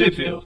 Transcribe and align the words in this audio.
Review. 0.00 0.42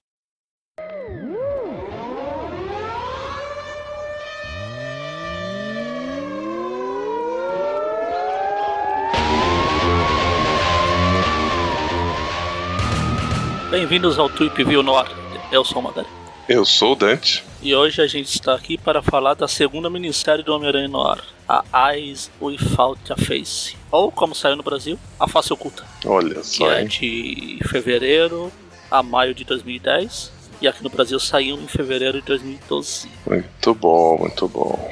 Bem-vindos 13.71 14.19
ao 14.19 14.29
Tweep 14.29 14.61
View 14.65 14.83
Noir. 14.83 15.07
Eu 15.49 15.63
sou 15.63 15.79
o 15.79 15.83
Magari. 15.83 16.05
Eu 16.49 16.65
sou 16.65 16.91
o 16.91 16.95
Dante. 16.97 17.41
E 17.61 17.73
hoje 17.73 18.01
a 18.01 18.07
gente 18.07 18.27
está 18.27 18.53
aqui 18.53 18.77
para 18.77 19.01
falar 19.01 19.35
da 19.35 19.47
segunda 19.47 19.89
minissérie 19.89 20.43
do 20.43 20.53
Homem-Aranha 20.53 20.89
Noir, 20.89 21.23
a 21.47 21.93
Eyes 21.93 22.29
Without 22.41 22.99
a 23.09 23.15
Face. 23.15 23.77
Ou, 23.89 24.11
como 24.11 24.35
saiu 24.35 24.57
no 24.57 24.63
Brasil, 24.63 24.99
A 25.17 25.29
Face 25.29 25.53
Oculta. 25.53 25.85
Olha 26.05 26.35
Que 26.35 26.43
só, 26.45 26.69
é 26.73 26.81
hein? 26.81 26.87
de 26.89 27.59
fevereiro 27.69 28.51
a 28.97 29.03
maio 29.03 29.33
de 29.33 29.43
2010. 29.43 30.31
E 30.61 30.67
aqui 30.67 30.83
no 30.83 30.89
Brasil 30.89 31.19
saiu 31.19 31.57
em 31.57 31.67
fevereiro 31.67 32.19
de 32.19 32.27
2012. 32.27 33.09
Muito 33.27 33.73
bom, 33.73 34.17
muito 34.17 34.47
bom. 34.47 34.91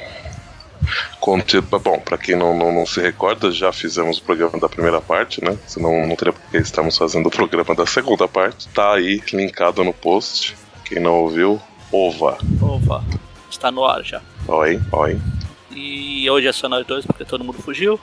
Conte... 1.18 1.60
Bom, 1.60 1.98
pra 1.98 2.18
quem 2.18 2.36
não, 2.36 2.56
não, 2.56 2.72
não 2.72 2.86
se 2.86 3.00
recorda, 3.00 3.50
já 3.50 3.72
fizemos 3.72 4.18
o 4.18 4.22
programa 4.22 4.58
da 4.58 4.68
primeira 4.68 5.00
parte, 5.00 5.42
né? 5.42 5.56
Senão 5.66 6.06
não 6.06 6.16
teria 6.16 6.32
porque 6.32 6.58
estamos 6.58 6.96
fazendo 6.96 7.26
o 7.26 7.30
programa 7.30 7.74
da 7.74 7.86
segunda 7.86 8.28
parte. 8.28 8.68
Tá 8.68 8.94
aí, 8.94 9.22
linkado 9.32 9.82
no 9.82 9.92
post. 9.92 10.54
Quem 10.84 11.00
não 11.00 11.22
ouviu, 11.22 11.60
ova. 11.90 12.38
Opa, 12.60 13.02
está 13.50 13.70
no 13.70 13.84
ar 13.84 14.04
já. 14.04 14.20
Oi, 14.46 14.80
oi. 14.92 15.18
E 15.70 16.28
hoje 16.30 16.46
é 16.46 16.52
só 16.52 16.68
nós 16.68 16.86
dois, 16.86 17.06
porque 17.06 17.24
todo 17.24 17.42
mundo 17.42 17.60
fugiu. 17.62 17.98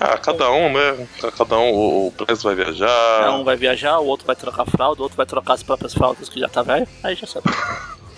Ah, 0.00 0.16
cada 0.18 0.50
um, 0.52 0.72
né? 0.72 1.06
Cada 1.36 1.58
um, 1.58 1.70
o, 1.74 2.06
o 2.08 2.14
vai 2.42 2.54
viajar. 2.54 3.30
Um 3.32 3.42
vai 3.44 3.56
viajar, 3.56 3.98
o 3.98 4.06
outro 4.06 4.26
vai 4.26 4.36
trocar 4.36 4.64
fralda, 4.66 5.00
o 5.00 5.02
outro 5.02 5.16
vai 5.16 5.26
trocar 5.26 5.54
as 5.54 5.62
próprias 5.62 5.92
fraldas 5.92 6.28
que 6.28 6.38
já 6.38 6.48
tá 6.48 6.62
velho. 6.62 6.86
Aí 7.02 7.14
já 7.16 7.26
sabe. 7.26 7.46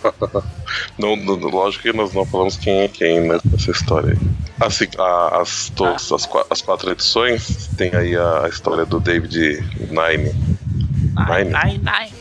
Não, 0.99 1.15
não- 1.17 1.35
lógico 1.35 1.83
que 1.83 1.93
nós 1.93 2.13
não 2.15 2.25
falamos 2.25 2.57
quem 2.57 2.81
é 2.81 2.89
quem 2.89 3.21
né, 3.21 3.39
nessa 3.45 3.71
história 3.71 4.13
aí. 4.13 4.19
Assim, 4.67 4.87
a- 4.99 5.41
as, 5.43 5.71
todas, 5.77 6.11
as, 6.11 6.25
qua- 6.27 6.47
as 6.49 6.63
quatro 6.63 6.91
edições, 6.91 7.67
tem 7.77 7.95
aí 7.95 8.17
a, 8.17 8.45
a 8.45 8.49
história 8.49 8.87
do 8.87 8.99
David 8.99 9.61
Nine. 9.91 10.33
Nine? 10.33 11.53
Nine, 11.53 11.81
nine. 11.85 12.15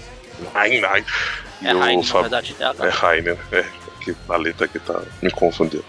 Nine, 0.54 0.82
Nine. 0.82 1.06
E 1.62 1.68
É 1.68 1.74
o 1.76 1.86
Heine, 1.86 2.04
Fab- 2.06 2.22
verdade. 2.24 2.56
É 2.60 2.88
É 2.88 3.16
Heine, 3.16 3.30
né? 3.32 3.38
É, 3.54 3.66
que 4.04 4.16
a 4.28 4.36
letra 4.38 4.66
aqui 4.66 4.80
tá. 4.80 5.00
me 5.22 5.32
confundiu. 5.32 5.84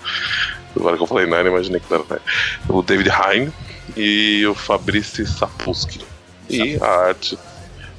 Agora 0.76 0.96
que 0.96 1.02
eu 1.02 1.06
falei 1.08 1.26
Nine, 1.26 1.48
imaginei 1.48 1.80
que 1.80 1.92
era 1.92 2.04
Nine. 2.08 2.20
O 2.68 2.82
David 2.82 3.08
Heine 3.10 3.52
e 4.00 4.46
o 4.46 4.54
Fabrice 4.54 5.26
Sapusky. 5.26 6.00
E 6.48 6.78
a 6.80 7.08
arte, 7.08 7.36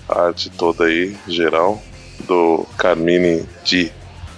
a 0.10 0.22
arte 0.24 0.50
toda 0.50 0.86
aí, 0.86 1.16
geral, 1.28 1.80
do 2.22 2.66
Carmine 2.78 3.48
Di 3.64 3.92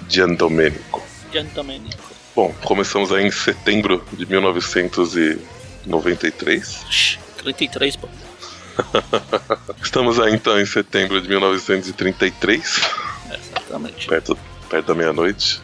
Giandomenico. 0.10 1.02
Giandomenico. 1.32 2.04
Bom, 2.36 2.54
começamos 2.64 3.14
aí 3.14 3.26
em 3.26 3.32
setembro 3.32 4.06
de 4.12 4.26
1993. 4.26 6.86
Shhh, 6.90 7.18
33, 7.38 7.96
pô. 7.96 8.10
Estamos 9.82 10.20
aí 10.20 10.34
então 10.34 10.60
em 10.60 10.66
setembro 10.66 11.22
de 11.22 11.30
1933. 11.30 12.82
É, 13.30 13.38
exatamente. 13.38 14.08
perto, 14.08 14.38
perto 14.70 14.88
da 14.88 14.96
meia-noite. 14.96 15.62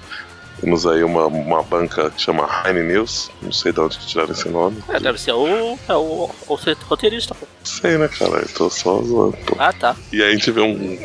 Temos 0.61 0.85
aí 0.85 1.03
uma, 1.03 1.25
uma 1.27 1.63
banca 1.63 2.09
que 2.09 2.21
chama 2.21 2.47
Heine 2.65 2.83
News, 2.83 3.31
não 3.41 3.51
sei 3.51 3.71
de 3.71 3.79
onde 3.79 3.97
tiraram 3.99 4.31
esse 4.31 4.49
nome. 4.49 4.83
É, 4.89 4.99
deve 4.99 5.19
ser 5.19 5.31
o, 5.31 5.79
é 5.87 5.93
o, 5.95 6.29
o 6.47 6.59
roteirista, 6.87 7.33
pô. 7.33 7.47
Sei, 7.63 7.97
né, 7.97 8.07
cara? 8.09 8.39
Eu 8.41 8.49
tô 8.49 8.69
só 8.69 9.01
zoando. 9.01 9.37
pô. 9.45 9.55
Ah, 9.57 9.71
tá. 9.71 9.95
E 10.11 10.21
aí 10.21 10.29
a 10.29 10.31
gente 10.33 10.51
vê 10.51 10.59
um 10.61 10.99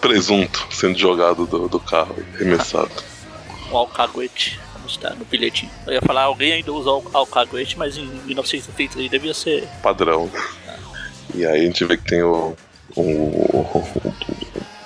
presunto 0.00 0.66
sendo 0.70 0.98
jogado 0.98 1.46
do, 1.46 1.68
do 1.68 1.78
carro, 1.78 2.16
arremessado. 2.34 2.90
O 3.70 3.76
alcaguete. 3.76 4.58
Como 4.72 4.86
está 4.86 5.10
no 5.10 5.24
bilhetinho. 5.24 5.70
Eu 5.86 5.92
ia 5.92 6.02
falar, 6.02 6.22
alguém 6.24 6.52
ainda 6.54 6.72
usa 6.72 6.90
o 6.90 7.04
alcaguete, 7.12 7.78
mas 7.78 7.96
em 7.96 8.06
1973 8.24 9.08
devia 9.10 9.34
ser. 9.34 9.68
Padrão. 9.82 10.28
E 11.34 11.46
aí 11.46 11.60
a 11.60 11.64
gente 11.64 11.84
vê 11.84 11.96
que 11.96 12.04
tem 12.04 12.22
o, 12.24 12.56
o, 12.96 13.00
o- 13.02 13.86
o 14.04 14.14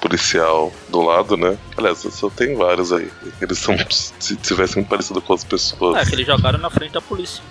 policial 0.09 0.71
do 0.91 1.01
lado, 1.01 1.35
né? 1.35 1.57
Aliás, 1.79 1.99
só 2.11 2.29
tem 2.29 2.55
vários 2.55 2.93
aí. 2.93 3.11
Eles 3.41 3.59
são, 3.59 3.75
se 3.89 4.37
tivessem 4.37 4.85
parecido 4.85 5.23
com 5.23 5.33
as 5.33 5.43
pessoas. 5.43 5.97
É, 5.97 6.05
que 6.09 6.15
eles 6.15 6.27
jogaram 6.27 6.59
na 6.59 6.69
frente 6.69 6.93
da 6.93 7.01
polícia. 7.01 7.43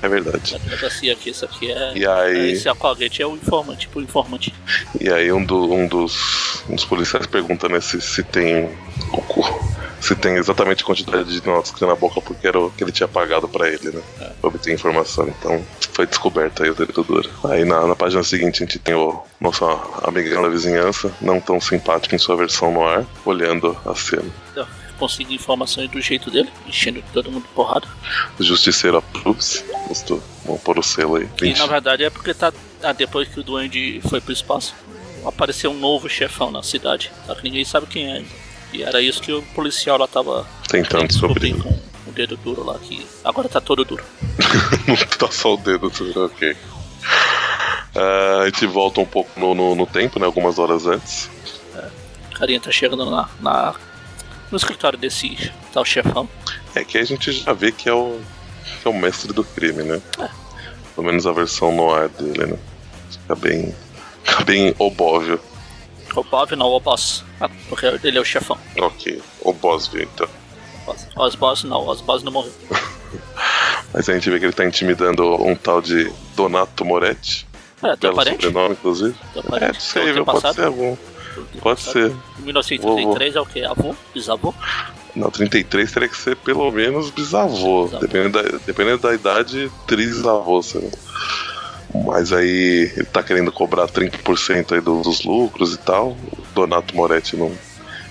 É 0.00 0.08
verdade. 0.08 0.58
Delegacia 0.64 1.12
aqui, 1.12 1.28
isso 1.30 1.44
aqui 1.44 1.70
é. 1.70 1.92
E 1.98 2.06
aí- 2.06 2.52
Esse 2.52 2.66
alcaguete 2.68 3.20
é 3.20 3.26
o 3.26 3.34
informante, 3.36 3.80
tipo 3.80 3.98
o 3.98 4.02
informante. 4.02 4.54
E 4.98 5.10
aí 5.10 5.30
um, 5.30 5.44
do- 5.44 5.70
um 5.70 5.86
dos, 5.86 6.64
um 6.68 6.74
dos 6.76 6.84
policiais 6.86 7.26
pergunta 7.26 7.68
né, 7.68 7.78
se, 7.80 8.00
se 8.00 8.22
tem 8.22 8.70
o 9.12 9.20
cu- 9.22 9.68
se 10.00 10.14
tem 10.14 10.34
exatamente 10.36 10.82
a 10.82 10.86
quantidade 10.86 11.40
de 11.40 11.46
notas 11.46 11.70
que 11.70 11.78
tem 11.78 11.88
na 11.88 11.94
boca 11.94 12.20
porque 12.20 12.46
era 12.46 12.58
o 12.58 12.70
que 12.70 12.84
ele 12.84 12.92
tinha 12.92 13.08
pagado 13.08 13.48
pra 13.48 13.68
ele, 13.68 13.90
né? 13.90 14.02
Pra 14.40 14.48
obter 14.48 14.72
informação. 14.72 15.28
Então 15.28 15.64
foi 15.92 16.06
descoberto 16.06 16.62
aí 16.62 16.70
o 16.70 16.74
devedor. 16.74 17.28
Aí 17.44 17.64
na, 17.64 17.86
na 17.86 17.96
página 17.96 18.22
seguinte 18.22 18.62
a 18.62 18.66
gente 18.66 18.78
tem 18.78 18.94
o 18.94 19.22
nosso 19.40 19.64
amigão 20.02 20.42
da 20.42 20.48
vizinhança, 20.48 21.12
não 21.20 21.40
tão 21.40 21.60
simpático 21.60 22.14
em 22.14 22.18
sua 22.18 22.36
versão 22.36 22.72
no 22.72 22.86
ar, 22.86 23.04
olhando 23.24 23.76
a 23.84 23.94
cena. 23.94 24.30
Então, 24.52 24.66
Consegui 24.98 25.36
informações 25.36 25.88
do 25.88 26.00
jeito 26.00 26.28
dele, 26.28 26.50
enchendo 26.66 27.02
todo 27.12 27.30
mundo 27.30 27.46
porrada. 27.54 27.86
O 28.36 28.42
justiceiro 28.42 28.96
approves. 28.96 29.64
Gostou? 29.86 30.20
Vamos 30.44 30.60
pôr 30.60 30.76
o 30.76 30.82
selo 30.82 31.16
aí. 31.16 31.28
E 31.40 31.54
na 31.54 31.66
verdade 31.66 32.02
é 32.02 32.10
porque 32.10 32.34
tá. 32.34 32.52
ah, 32.82 32.92
depois 32.92 33.28
que 33.28 33.38
o 33.38 33.44
Duende 33.44 34.00
foi 34.08 34.20
pro 34.20 34.32
espaço, 34.32 34.74
apareceu 35.24 35.70
um 35.70 35.78
novo 35.78 36.08
chefão 36.08 36.50
na 36.50 36.64
cidade. 36.64 37.12
Só 37.26 37.34
que 37.36 37.44
ninguém 37.44 37.64
sabe 37.64 37.86
quem 37.86 38.10
é 38.10 38.16
ainda. 38.16 38.28
E 38.72 38.82
era 38.82 39.00
isso 39.00 39.20
que 39.22 39.32
o 39.32 39.42
policial 39.54 39.98
lá 39.98 40.06
tava 40.06 40.46
Tentando 40.68 41.08
descobrir 41.08 41.54
com 41.62 41.68
o 42.06 42.12
dedo 42.12 42.36
duro 42.36 42.64
lá, 42.64 42.78
que 42.78 43.06
agora 43.24 43.48
tá 43.48 43.60
todo 43.60 43.84
duro. 43.84 44.04
Não 44.86 44.96
tá 44.96 45.30
só 45.30 45.54
o 45.54 45.56
dedo, 45.56 45.90
tudo 45.90 46.26
ok. 46.26 46.56
Ah, 47.94 48.40
a 48.42 48.44
gente 48.46 48.66
volta 48.66 49.00
um 49.00 49.06
pouco 49.06 49.30
no, 49.38 49.54
no, 49.54 49.74
no 49.74 49.86
tempo, 49.86 50.18
né? 50.18 50.26
Algumas 50.26 50.58
horas 50.58 50.86
antes. 50.86 51.30
O 52.30 52.34
carinha 52.38 52.60
tá 52.60 52.70
chegando 52.70 53.10
na, 53.10 53.28
na- 53.40 53.74
no 54.50 54.56
escritório 54.56 54.98
desse 54.98 55.50
tal 55.72 55.84
chefão. 55.84 56.28
É 56.74 56.84
que 56.84 56.98
a 56.98 57.04
gente 57.04 57.32
já 57.32 57.52
vê 57.52 57.72
que 57.72 57.88
é 57.88 57.92
o, 57.92 58.20
que 58.80 58.86
é 58.86 58.90
o 58.90 58.94
mestre 58.94 59.32
do 59.32 59.42
crime, 59.44 59.82
né? 59.82 60.00
É. 60.20 60.28
Pelo 60.94 61.06
menos 61.06 61.26
a 61.26 61.32
versão 61.32 61.74
no 61.74 61.92
ar 61.92 62.08
dele, 62.08 62.46
né? 62.52 62.58
Fica 63.10 63.34
bem. 63.34 63.74
Fica 64.22 64.44
bem 64.44 64.74
obóvio. 64.78 65.40
O 66.18 66.24
Bob 66.24 66.56
não, 66.56 66.66
o 66.66 66.80
Boss. 66.80 67.24
Ah, 67.40 67.48
porque 67.68 67.86
ele 68.02 68.18
é 68.18 68.20
o 68.20 68.24
chefão. 68.24 68.58
Ok, 68.78 69.22
obóvio 69.42 70.02
então. 70.02 70.28
Os 71.16 71.34
Boss 71.34 71.62
não, 71.64 71.86
os 71.88 72.00
Boss 72.00 72.22
não 72.22 72.32
morreu. 72.32 72.52
Mas 73.92 74.08
a 74.08 74.14
gente 74.14 74.28
vê 74.30 74.38
que 74.38 74.44
ele 74.46 74.52
tá 74.52 74.64
intimidando 74.64 75.24
um 75.42 75.54
tal 75.54 75.80
de 75.80 76.10
Donato 76.34 76.84
Moretti. 76.84 77.46
É, 77.82 77.94
teu 77.96 78.12
parente? 78.14 78.44
sobrenome, 78.44 78.74
inclusive. 78.74 79.14
Teu 79.32 79.42
É, 79.42 79.48
parente? 79.48 79.74
não 79.74 79.80
sei, 79.80 80.12
viu? 80.12 80.24
Pode 80.24 80.54
ser 80.54 80.64
algum. 80.64 80.96
Pode 81.60 81.80
ser. 81.80 82.10
Em 82.40 82.42
1933 82.42 83.36
é 83.36 83.40
o 83.40 83.46
quê? 83.46 83.62
Avô? 83.62 83.94
Bisavô? 84.12 84.52
Não, 85.14 85.30
33 85.30 85.90
teria 85.92 86.08
que 86.08 86.16
ser 86.16 86.36
pelo 86.36 86.70
menos 86.72 87.10
bisavô. 87.10 87.84
Bisavô. 87.84 88.00
Dependendo 88.00 88.42
da, 88.42 88.58
dependendo 88.66 88.98
da 88.98 89.14
idade, 89.14 89.70
trisavô, 89.86 90.60
sei 90.62 90.80
lá. 90.80 90.90
Mas 91.94 92.32
aí 92.32 92.92
ele 92.96 93.04
tá 93.06 93.22
querendo 93.22 93.50
cobrar 93.50 93.86
30% 93.88 94.74
aí 94.74 94.80
do- 94.80 95.00
dos 95.02 95.24
lucros 95.24 95.74
e 95.74 95.78
tal. 95.78 96.08
O 96.10 96.38
Donato 96.54 96.94
Moretti 96.94 97.36
não, 97.36 97.50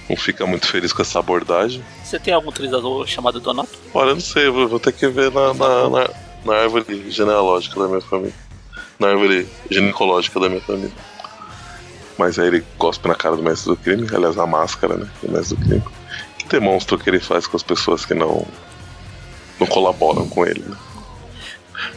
não 0.09 0.17
fica 0.17 0.45
muito 0.47 0.67
feliz 0.67 0.91
com 0.91 1.01
essa 1.01 1.19
abordagem. 1.19 1.83
Você 2.03 2.19
tem 2.19 2.33
algum 2.33 2.51
trisavô 2.51 3.05
chamado 3.05 3.39
Donato? 3.39 3.69
Olha, 3.93 4.09
eu 4.09 4.15
não 4.15 4.21
sei, 4.21 4.49
vou, 4.49 4.67
vou 4.67 4.79
ter 4.79 4.91
que 4.93 5.07
ver 5.07 5.31
na, 5.31 5.53
na, 5.53 5.89
na- 5.89 6.09
na 6.45 6.53
árvore 6.55 7.05
genealógica 7.11 7.79
da 7.79 7.87
minha 7.87 8.01
família. 8.01 8.33
Na 8.99 9.09
árvore 9.09 9.47
ginecológica 9.69 10.39
da 10.39 10.49
minha 10.49 10.61
família. 10.61 10.91
Mas 12.17 12.39
aí 12.39 12.47
ele 12.47 12.65
cospe 12.79 13.07
na 13.07 13.13
cara 13.15 13.35
do 13.35 13.43
mestre 13.43 13.69
do 13.69 13.77
crime, 13.77 14.07
aliás, 14.11 14.35
na 14.35 14.47
máscara, 14.47 14.95
né? 14.97 15.07
Do 15.21 15.31
mestre 15.31 15.55
do 15.55 15.63
crime. 15.65 15.83
Que 16.39 16.47
demonstra 16.47 16.95
o 16.95 16.99
que 16.99 17.07
ele 17.09 17.19
faz 17.19 17.45
com 17.45 17.55
as 17.55 17.61
pessoas 17.61 18.05
que 18.05 18.15
não, 18.15 18.43
não 19.59 19.67
colaboram 19.67 20.27
com 20.27 20.43
ele, 20.45 20.61
né? 20.67 20.75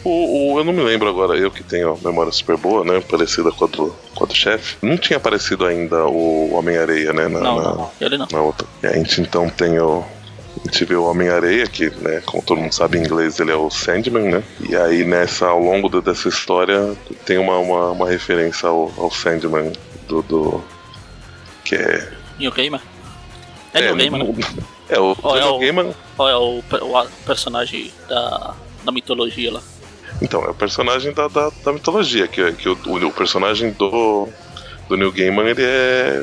O, 0.04 0.54
o- 0.54 0.58
eu 0.58 0.64
não 0.64 0.72
me 0.72 0.82
lembro 0.82 1.08
agora, 1.08 1.36
eu 1.36 1.50
que 1.50 1.62
tenho 1.62 1.98
memória 2.04 2.30
super 2.32 2.56
boa, 2.56 2.84
né? 2.84 3.00
Parecida 3.00 3.50
com 3.50 3.64
a 3.64 3.68
do, 3.68 3.94
com 4.14 4.24
a 4.24 4.26
do 4.26 4.34
chefe. 4.34 4.76
Não 4.82 4.96
tinha 4.98 5.16
aparecido 5.16 5.64
ainda 5.66 6.04
o 6.06 6.52
Homem-Areia, 6.54 7.12
né? 7.12 7.28
Na, 7.28 7.40
Não, 7.40 7.56
na- 7.56 7.62
não. 7.74 7.90
Ele 8.00 8.18
não. 8.18 8.26
na 8.30 8.40
outra. 8.40 8.66
E 8.82 8.86
a 8.86 8.92
gente 8.92 9.20
então 9.20 9.48
tem 9.48 9.78
o. 9.78 10.04
A 10.62 10.70
gente 10.70 10.84
vê 10.84 10.94
o 10.96 11.04
Homem-Areia, 11.04 11.66
que, 11.66 11.88
né, 11.90 12.20
como 12.26 12.42
todo 12.42 12.60
mundo 12.60 12.72
sabe 12.74 12.98
em 12.98 13.02
inglês, 13.02 13.38
ele 13.40 13.52
é 13.52 13.54
o 13.54 13.70
Sandman, 13.70 14.24
né? 14.30 14.42
E 14.68 14.74
aí 14.76 15.04
nessa, 15.04 15.46
ao 15.46 15.60
longo 15.60 15.88
de- 15.88 16.00
dessa 16.02 16.28
história, 16.28 16.94
tem 17.24 17.38
uma, 17.38 17.56
uma, 17.58 17.90
uma 17.92 18.08
referência 18.08 18.68
ao, 18.68 18.92
ao 18.98 19.10
Sandman 19.10 19.72
do, 20.08 20.20
do. 20.22 20.62
que 21.64 21.76
é. 21.76 22.12
Neil 22.38 22.50
Gaiman? 22.52 22.80
É, 23.72 23.80
Neil 23.80 23.96
Gaiman, 23.96 24.24
né? 24.24 24.34
É, 24.90 24.98
o 24.98 25.16
Ou 25.22 25.36
é 25.38 25.44
o- 25.46 25.58
Gaiman. 25.60 25.94
Ou 26.18 26.28
é 26.28 26.36
o, 26.36 26.58
o 26.58 27.06
personagem 27.24 27.92
da, 28.08 28.54
da 28.84 28.92
mitologia 28.92 29.52
lá? 29.52 29.62
Então, 30.20 30.44
é 30.44 30.50
o 30.50 30.54
personagem 30.54 31.12
da, 31.12 31.28
da, 31.28 31.50
da 31.64 31.72
mitologia, 31.72 32.26
que, 32.28 32.52
que 32.52 32.68
o, 32.68 32.72
o, 32.84 33.12
personagem 33.12 33.70
do, 33.72 34.28
do 34.88 34.96
Neil 34.96 35.12
Gaiman, 35.12 35.46
ele 35.48 35.62
é. 35.62 36.20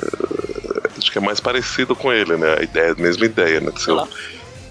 acho 0.98 1.12
que 1.12 1.18
é 1.18 1.22
mais 1.22 1.40
parecido 1.40 1.96
com 1.96 2.12
ele, 2.12 2.36
né? 2.38 2.58
A 2.60 2.64
ideia, 2.64 2.92
a 2.92 2.96
mesma 2.96 3.26
ideia, 3.26 3.60
né? 3.60 3.72
De 3.72 3.82
ser, 3.82 3.92
o, 3.92 4.08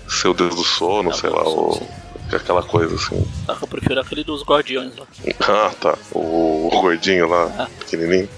ser 0.09 0.29
o 0.29 0.35
Deus 0.35 0.55
do 0.55 0.62
sono, 0.62 1.11
É, 1.11 1.15
sei 1.15 1.31
lá, 1.31 1.43
o, 1.49 1.87
aquela 2.33 2.62
coisa 2.62 2.94
assim. 2.94 3.27
Tá, 3.47 3.55
que 3.56 3.65
eu 3.65 3.69
prefiro 3.69 4.00
aquele 4.00 4.23
dos 4.23 4.43
guardiões 4.44 4.93
lá. 4.97 5.06
Ah, 5.49 5.73
tá. 5.81 5.99
O, 6.12 6.69
o 6.73 6.81
gordinho 6.81 7.29
lá, 7.29 7.53
Ah. 7.59 7.69
pequenininho. 7.81 8.29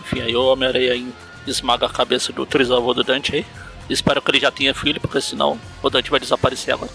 Enfim, 0.00 0.20
aí 0.22 0.34
o 0.36 0.44
Homem-Aranha 0.46 0.94
em- 0.94 1.12
esmaga 1.46 1.86
a 1.86 1.90
cabeça 1.90 2.32
do 2.32 2.46
trisavô 2.46 2.94
do 2.94 3.02
Dante 3.04 3.34
aí. 3.36 3.46
Espero 3.90 4.22
que 4.22 4.30
ele 4.30 4.40
já 4.40 4.50
tenha 4.50 4.72
filho, 4.72 5.00
porque 5.00 5.20
senão 5.20 5.58
o 5.82 5.90
Dante 5.90 6.10
vai 6.10 6.20
desaparecer 6.20 6.72
agora. 6.72 6.90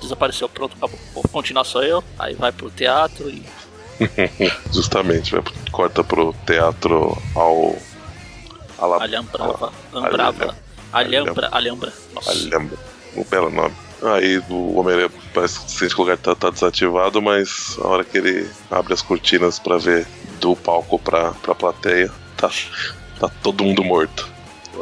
Desapareceu, 0.00 0.48
pronto, 0.48 0.76
acabou. 0.76 0.98
Vou 1.14 1.24
continuar 1.24 1.64
só 1.64 1.82
eu. 1.82 2.02
Aí 2.18 2.34
vai 2.34 2.52
pro 2.52 2.70
teatro 2.70 3.28
e. 3.30 3.42
Justamente, 4.72 5.32
vai, 5.32 5.42
corta 5.70 6.02
pro 6.02 6.34
teatro 6.46 7.16
ao. 7.34 7.76
Ala, 8.78 9.02
Alhambrava. 9.02 9.72
Ambrava. 9.94 10.56
Alhambra. 10.92 11.48
Alhambra. 11.52 11.92
Nossa. 12.14 12.30
Alhambra. 12.30 12.78
Um 13.16 13.24
belo 13.24 13.50
nome. 13.50 13.74
Aí 14.02 14.38
o 14.50 14.78
Homem-Aranha 14.78 15.10
parece 15.32 15.60
que 15.60 15.70
sente 15.70 15.94
que 15.94 16.00
o 16.00 16.04
lugar 16.04 16.18
tá, 16.18 16.34
tá 16.34 16.50
desativado, 16.50 17.22
mas 17.22 17.76
a 17.80 17.86
hora 17.86 18.04
que 18.04 18.18
ele 18.18 18.50
abre 18.70 18.92
as 18.92 19.00
cortinas 19.00 19.60
pra 19.60 19.78
ver 19.78 20.06
do 20.40 20.56
palco 20.56 20.98
pra, 20.98 21.30
pra 21.34 21.54
plateia, 21.54 22.10
tá, 22.36 22.50
tá 23.20 23.30
todo 23.42 23.62
mundo 23.62 23.84
morto. 23.84 24.28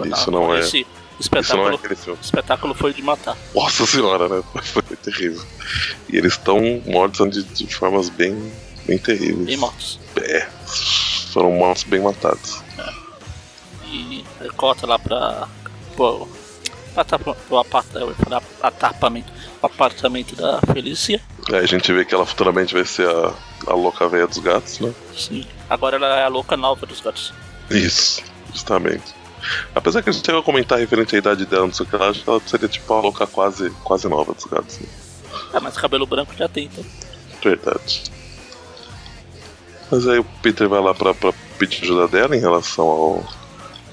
Isso 0.07 0.31
não 0.31 0.55
é. 0.55 0.61
Esse 0.61 0.87
É 1.21 1.39
espetáculo, 1.41 1.75
aquele 1.75 1.97
filme. 1.97 2.19
espetáculo 2.23 2.75
foi 2.75 2.95
de 2.95 3.03
matar. 3.03 3.37
Nossa 3.55 3.87
senhora, 3.87 4.27
né? 4.27 4.43
Foi 4.63 4.83
terrível. 4.83 5.45
E 6.09 6.17
eles 6.17 6.33
estão 6.33 6.83
mortos 6.87 7.31
de, 7.31 7.43
de 7.45 7.75
formas 7.75 8.09
bem, 8.09 8.53
bem 8.87 8.97
terríveis. 8.97 9.45
Bem 9.45 9.57
mortos. 9.59 10.01
É, 10.17 10.49
foram 11.33 11.53
mortos 11.53 11.85
bem 11.85 12.01
matados. 12.01 12.63
E 13.87 14.25
aí 14.41 14.51
corta 14.51 14.87
lá 14.87 14.99
pra. 14.99 15.47
Ia 16.97 17.05
falar 18.25 18.43
apartamento. 18.63 19.33
O 19.61 19.67
apartamento 19.67 20.35
da 20.35 20.61
Felícia. 20.73 21.21
Aí 21.53 21.59
a 21.59 21.67
gente 21.67 21.93
vê 21.93 22.05
que 22.05 22.15
ela 22.15 22.25
futuramente 22.25 22.73
vai 22.73 22.85
ser 22.87 23.09
a, 23.09 23.35
a 23.67 23.75
louca 23.75 24.09
velha 24.09 24.27
dos 24.27 24.39
gatos, 24.39 24.81
né? 24.81 24.93
Sim. 25.15 25.47
Agora 25.69 25.97
ela 25.97 26.19
é 26.19 26.25
a 26.25 26.29
louca 26.29 26.57
nova 26.57 26.87
dos 26.87 27.01
gatos. 27.01 27.35
Isso, 27.71 28.23
justamente. 28.53 29.20
Apesar 29.75 30.03
que 30.03 30.11
a 30.11 30.13
gente 30.13 30.25
chegou 30.25 30.41
a 30.41 30.45
comentar 30.45 30.79
referente 30.79 31.15
à 31.15 31.19
idade 31.19 31.47
dela, 31.47 31.67
não 31.67 31.73
sei 31.73 31.87
o 31.87 31.89
que 31.89 31.97
lá, 31.97 32.09
acho 32.11 32.23
que 32.23 32.31
ela 32.31 32.41
seria 32.47 32.69
tipo 32.69 32.93
a 32.95 33.01
louca 33.01 33.27
quase, 33.27 33.71
quase 33.85 34.09
nova 34.09 34.33
dos 34.35 34.45
gatos. 34.45 34.79
É, 35.53 35.61
mas 35.61 35.77
cabelo 35.77 36.07
branco 36.07 36.33
já 36.37 36.49
tem, 36.49 36.65
então. 36.67 36.85
Verdade. 37.43 38.03
Mas 39.91 40.07
aí 40.07 40.19
o 40.19 40.25
Peter 40.43 40.69
vai 40.69 40.81
lá 40.81 40.95
pra, 40.95 41.13
pra 41.15 41.33
pedir 41.59 41.83
ajuda 41.85 42.07
dela 42.09 42.37
em 42.37 42.41
relação 42.41 42.85
ao. 42.87 43.29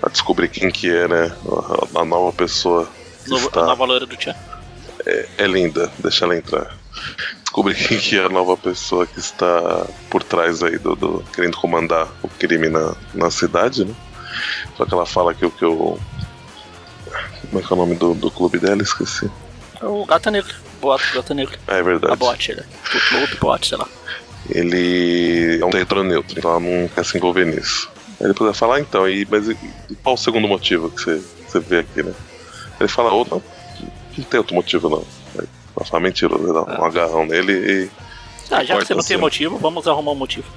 a 0.01 0.09
descobrir 0.09 0.47
quem 0.49 0.69
que 0.69 0.89
é, 0.89 1.07
né? 1.07 1.35
A, 1.95 2.01
a 2.01 2.05
nova 2.05 2.31
pessoa 2.33 2.87
Novo, 3.27 3.47
está. 3.47 3.61
A 3.61 3.65
nova 3.65 3.85
loira 3.85 4.05
do 4.05 4.15
Tchan. 4.15 4.35
É 5.37 5.47
linda, 5.47 5.91
deixa 5.99 6.25
ela 6.25 6.35
entrar. 6.35 6.75
Descobrir 7.43 7.75
quem 7.87 7.97
que 7.97 8.17
é 8.19 8.25
a 8.25 8.29
nova 8.29 8.55
pessoa 8.57 9.07
que 9.07 9.17
está 9.19 9.87
por 10.09 10.21
trás 10.23 10.61
aí 10.61 10.77
do, 10.77 10.95
do- 10.95 11.23
querendo 11.33 11.57
comandar 11.57 12.07
o 12.21 12.27
crime 12.27 12.69
na, 12.69 12.93
na 13.13 13.31
cidade, 13.31 13.85
né? 13.85 13.95
Só 14.75 14.85
que 14.85 14.93
ela 14.93 15.05
fala 15.05 15.33
que 15.33 15.45
o 15.45 15.51
que 15.51 15.65
o. 15.65 15.97
Como 17.49 17.59
é 17.59 17.65
que 17.65 17.71
é 17.71 17.75
o 17.75 17.79
nome 17.79 17.95
do, 17.95 18.13
do 18.13 18.29
clube 18.31 18.59
dela? 18.59 18.81
Esqueci. 18.81 19.29
É 19.81 19.85
o 19.85 20.05
Gata 20.05 20.29
Negra. 20.31 20.53
Boato 20.81 21.03
Gata 21.13 21.33
Negra. 21.33 21.57
Ah, 21.67 21.75
é 21.75 21.83
verdade. 21.83 22.13
A 22.13 22.15
boate, 22.15 22.55
né? 22.55 22.63
O 22.93 23.09
clube, 23.09 23.35
boate, 23.39 23.67
sei 23.69 23.77
lá. 23.77 23.87
Ele 24.49 25.59
é 25.61 25.65
um 25.65 25.69
território 25.69 26.03
neutro, 26.03 26.37
então 26.37 26.51
ela 26.51 26.59
não 26.59 26.87
quer 26.87 27.03
se 27.03 27.17
envolver 27.17 27.45
nisso. 27.45 27.89
Aí 28.19 28.27
depois 28.27 28.47
ela 28.47 28.53
fala, 28.53 28.75
ah, 28.77 28.79
então, 28.79 29.07
e, 29.07 29.27
mas 29.29 29.47
e, 29.49 29.57
qual 30.03 30.15
o 30.15 30.17
segundo 30.17 30.47
motivo 30.47 30.89
que 30.89 31.01
você, 31.01 31.21
você 31.47 31.59
vê 31.59 31.79
aqui, 31.79 32.01
né? 32.03 32.13
Ele 32.79 32.89
fala, 32.89 33.13
oh, 33.13 33.25
não, 33.29 33.41
não 34.17 34.23
tem 34.23 34.37
outro 34.39 34.55
motivo 34.55 34.89
não. 34.89 35.03
Aí 35.39 35.47
ela 35.75 35.85
fala, 35.85 36.03
mentiroso, 36.03 36.43
ele 36.43 36.53
dá 36.53 36.61
um 36.61 36.85
agarrão 36.85 37.25
nele 37.25 37.53
e 37.53 37.89
Ah, 38.49 38.63
já 38.63 38.77
que 38.77 38.85
você 38.85 38.93
não 38.93 39.01
tem 39.01 39.07
cena. 39.07 39.19
motivo, 39.21 39.57
vamos 39.57 39.87
arrumar 39.87 40.11
um 40.11 40.15
motivo. 40.15 40.47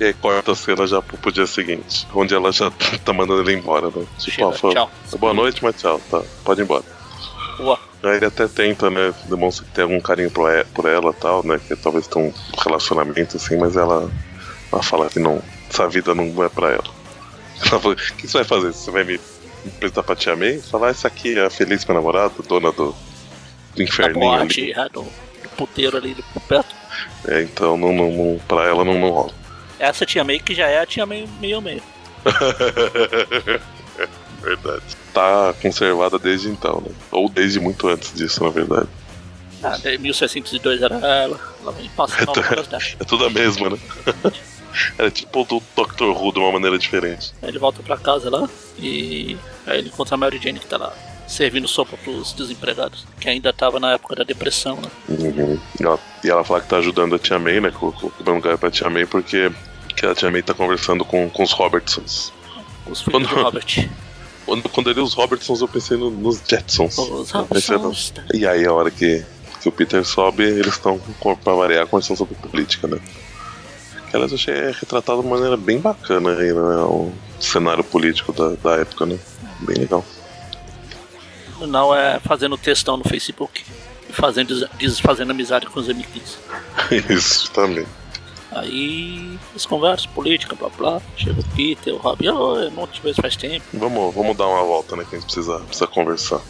E 0.00 0.04
aí 0.04 0.12
corta 0.14 0.52
a 0.52 0.54
cena 0.54 0.86
já 0.86 1.02
pro, 1.02 1.32
dia 1.32 1.46
seguinte, 1.46 2.06
onde 2.14 2.34
ela 2.34 2.52
já 2.52 2.70
tá 3.04 3.12
mandando 3.12 3.42
ele 3.42 3.58
embora, 3.58 3.86
né? 3.88 4.04
Tipo, 4.18 4.30
Chega, 4.30 4.46
ó, 4.46 4.52
fala, 4.52 4.74
tchau. 4.74 4.90
boa 5.18 5.34
noite, 5.34 5.62
mas 5.64 5.76
tchau, 5.76 6.00
tá, 6.10 6.22
pode 6.44 6.60
ir 6.60 6.64
embora. 6.64 6.84
Boa. 7.58 7.78
Aí 8.04 8.16
ele 8.16 8.26
até 8.26 8.46
tenta, 8.46 8.88
né, 8.90 9.12
demonstra 9.28 9.64
que 9.66 9.72
tem 9.72 9.82
algum 9.82 10.00
carinho 10.00 10.30
por 10.30 10.48
e- 10.50 10.64
por 10.66 10.86
ela 10.88 11.10
e 11.10 11.14
tal, 11.20 11.44
né, 11.44 11.58
que 11.66 11.74
talvez 11.74 12.06
tenha 12.06 12.26
um 12.26 12.32
relacionamento 12.62 13.36
assim, 13.36 13.56
mas 13.56 13.76
ela, 13.76 14.08
ela 14.72 14.82
fala 14.84 15.08
que 15.08 15.18
não, 15.18 15.42
essa 15.68 15.88
vida 15.88 16.14
não 16.14 16.44
é 16.44 16.48
pra 16.48 16.70
ela. 16.70 16.84
Ela 17.60 17.80
fala, 17.80 17.94
o 17.94 17.96
que 17.96 18.28
você 18.28 18.38
vai 18.38 18.44
fazer? 18.44 18.72
Você 18.72 18.88
vai 18.92 19.02
me 19.02 19.18
apresentar 19.66 20.04
pra 20.04 20.14
Tia 20.14 20.36
May? 20.36 20.60
Falar, 20.60 20.90
essa 20.90 21.08
aqui 21.08 21.36
é 21.36 21.44
a 21.44 21.50
Feliz 21.50 21.84
minha 21.84 21.96
namorada, 21.96 22.32
dona 22.48 22.70
do, 22.70 22.92
do 22.92 22.94
Da 23.76 23.82
inferninho 23.82 24.30
ali. 24.30 24.38
boate, 24.44 24.72
é, 24.72 24.88
do, 24.90 25.02
do 25.02 25.48
puteiro 25.56 25.96
ali 25.96 26.14
do 26.14 26.22
perto. 26.42 26.72
É, 27.26 27.42
então 27.42 27.76
não, 27.76 27.92
não, 27.92 28.12
não, 28.12 28.38
pra 28.46 28.62
ela 28.68 28.84
não, 28.84 28.94
não 28.96 29.10
rola. 29.10 29.32
Essa 29.78 30.04
tia 30.06 30.24
May 30.24 30.38
que 30.38 30.54
já 30.54 30.66
é 30.66 30.80
a 30.80 30.86
tia 30.86 31.06
May 31.06 31.28
meio 31.40 31.60
meio. 31.60 31.82
verdade. 34.40 34.82
Tá 35.12 35.54
conservada 35.60 36.18
desde 36.18 36.48
então, 36.48 36.82
né? 36.84 36.94
Ou 37.10 37.28
desde 37.28 37.60
muito 37.60 37.88
antes 37.88 38.12
disso, 38.14 38.42
na 38.42 38.50
verdade. 38.50 38.88
Ah, 39.62 39.76
de 39.76 39.98
1602 39.98 40.82
era 40.82 40.94
ela. 40.94 41.40
Ela 41.62 41.72
vem 41.72 41.90
passando 41.90 42.32
dela. 42.32 42.66
É 42.98 43.04
tudo 43.04 43.24
a 43.24 43.30
mesma, 43.30 43.70
né? 43.70 43.78
Era 44.96 45.10
tipo 45.10 45.40
o 45.40 45.44
do 45.44 45.62
Dr. 45.74 46.04
Who 46.04 46.32
de 46.32 46.38
uma 46.38 46.52
maneira 46.52 46.78
diferente. 46.78 47.32
Aí 47.42 47.48
ele 47.48 47.58
volta 47.58 47.82
pra 47.82 47.96
casa 47.96 48.30
lá 48.30 48.48
e 48.78 49.36
aí 49.66 49.78
ele 49.78 49.88
encontra 49.88 50.14
a 50.14 50.18
Mary 50.18 50.38
Jane 50.38 50.60
que 50.60 50.66
tá 50.66 50.76
lá 50.76 50.92
servindo 51.26 51.66
sopa 51.66 51.96
pros 51.96 52.32
desempregados, 52.32 53.06
que 53.20 53.28
ainda 53.28 53.52
tava 53.52 53.78
na 53.78 53.92
época 53.92 54.16
da 54.16 54.24
depressão, 54.24 54.76
né? 54.76 54.90
Uhum. 55.08 55.60
E, 55.78 55.82
ela, 55.82 55.98
e 56.24 56.30
ela 56.30 56.44
fala 56.44 56.60
que 56.60 56.68
tá 56.68 56.78
ajudando 56.78 57.14
a 57.14 57.18
Tia 57.18 57.38
May, 57.38 57.60
né? 57.60 57.70
Colocou 57.70 58.12
o 58.18 58.30
lugar 58.30 58.56
pra 58.56 58.70
Tia 58.70 58.88
May 58.88 59.04
porque 59.04 59.50
que 60.00 60.26
a 60.26 60.30
May 60.30 60.42
tá 60.42 60.54
conversando 60.54 61.04
com, 61.04 61.28
com 61.30 61.42
os 61.42 61.52
Robertsons. 61.52 62.32
Os 62.86 63.00
filhos 63.02 63.26
Quando- 63.26 63.28
do 63.28 63.42
Robert. 63.42 63.88
Quando, 64.46 64.68
quando 64.70 64.88
eu 64.90 64.94
li 64.94 65.00
os 65.00 65.12
Robertsons, 65.14 65.60
eu 65.60 65.68
pensei 65.68 65.96
no- 65.98 66.10
nos 66.10 66.40
Jetsons. 66.48 66.96
Os 66.96 67.30
Robertsons. 67.30 68.14
E 68.32 68.46
aí, 68.46 68.64
a 68.64 68.72
hora 68.72 68.90
que, 68.90 69.22
que 69.60 69.68
o 69.68 69.72
Peter 69.72 70.02
sobe, 70.06 70.42
eles 70.44 70.74
estão, 70.74 70.98
pra 71.44 71.52
variar, 71.52 71.86
conversando 71.86 72.16
sobre 72.16 72.34
política, 72.36 72.88
né? 72.88 72.98
Que, 74.08 74.16
aliás, 74.16 74.32
eu 74.32 74.36
achei 74.38 74.54
retratado 74.72 75.20
de 75.20 75.26
uma 75.26 75.36
maneira 75.36 75.56
bem 75.56 75.78
bacana 75.78 76.30
aí, 76.30 76.50
né? 76.52 76.76
O 76.84 77.12
cenário 77.38 77.84
político 77.84 78.32
da, 78.32 78.54
da 78.54 78.80
época, 78.80 79.04
né? 79.04 79.18
Bem 79.60 79.76
legal. 79.76 80.02
Não 81.60 81.94
é 81.94 82.18
fazendo 82.20 82.56
textão 82.56 82.96
no 82.96 83.04
Facebook. 83.04 83.64
Fazendo, 84.10 84.66
desfazendo 84.78 85.32
amizade 85.32 85.66
com 85.66 85.78
os 85.78 85.90
amiguinhos. 85.90 86.38
Isso, 87.10 87.50
também. 87.50 87.84
Aí 88.50 89.38
eles 89.50 89.66
conversam, 89.66 90.10
política, 90.12 90.56
blá 90.56 90.68
blá. 90.70 91.02
Chega 91.16 91.40
o 91.40 91.44
Peter, 91.56 91.94
o 91.94 91.98
Rob, 91.98 92.28
oh, 92.28 92.56
eu 92.56 92.70
não 92.70 92.86
te 92.86 93.00
vejo 93.02 93.20
faz 93.20 93.36
tempo. 93.36 93.64
Vamos, 93.74 94.14
vamos 94.14 94.36
dar 94.36 94.46
uma 94.46 94.62
volta, 94.62 94.96
né? 94.96 95.04
Que 95.08 95.16
a 95.16 95.18
gente 95.18 95.26
precisa, 95.26 95.58
precisa 95.60 95.86
conversar. 95.86 96.40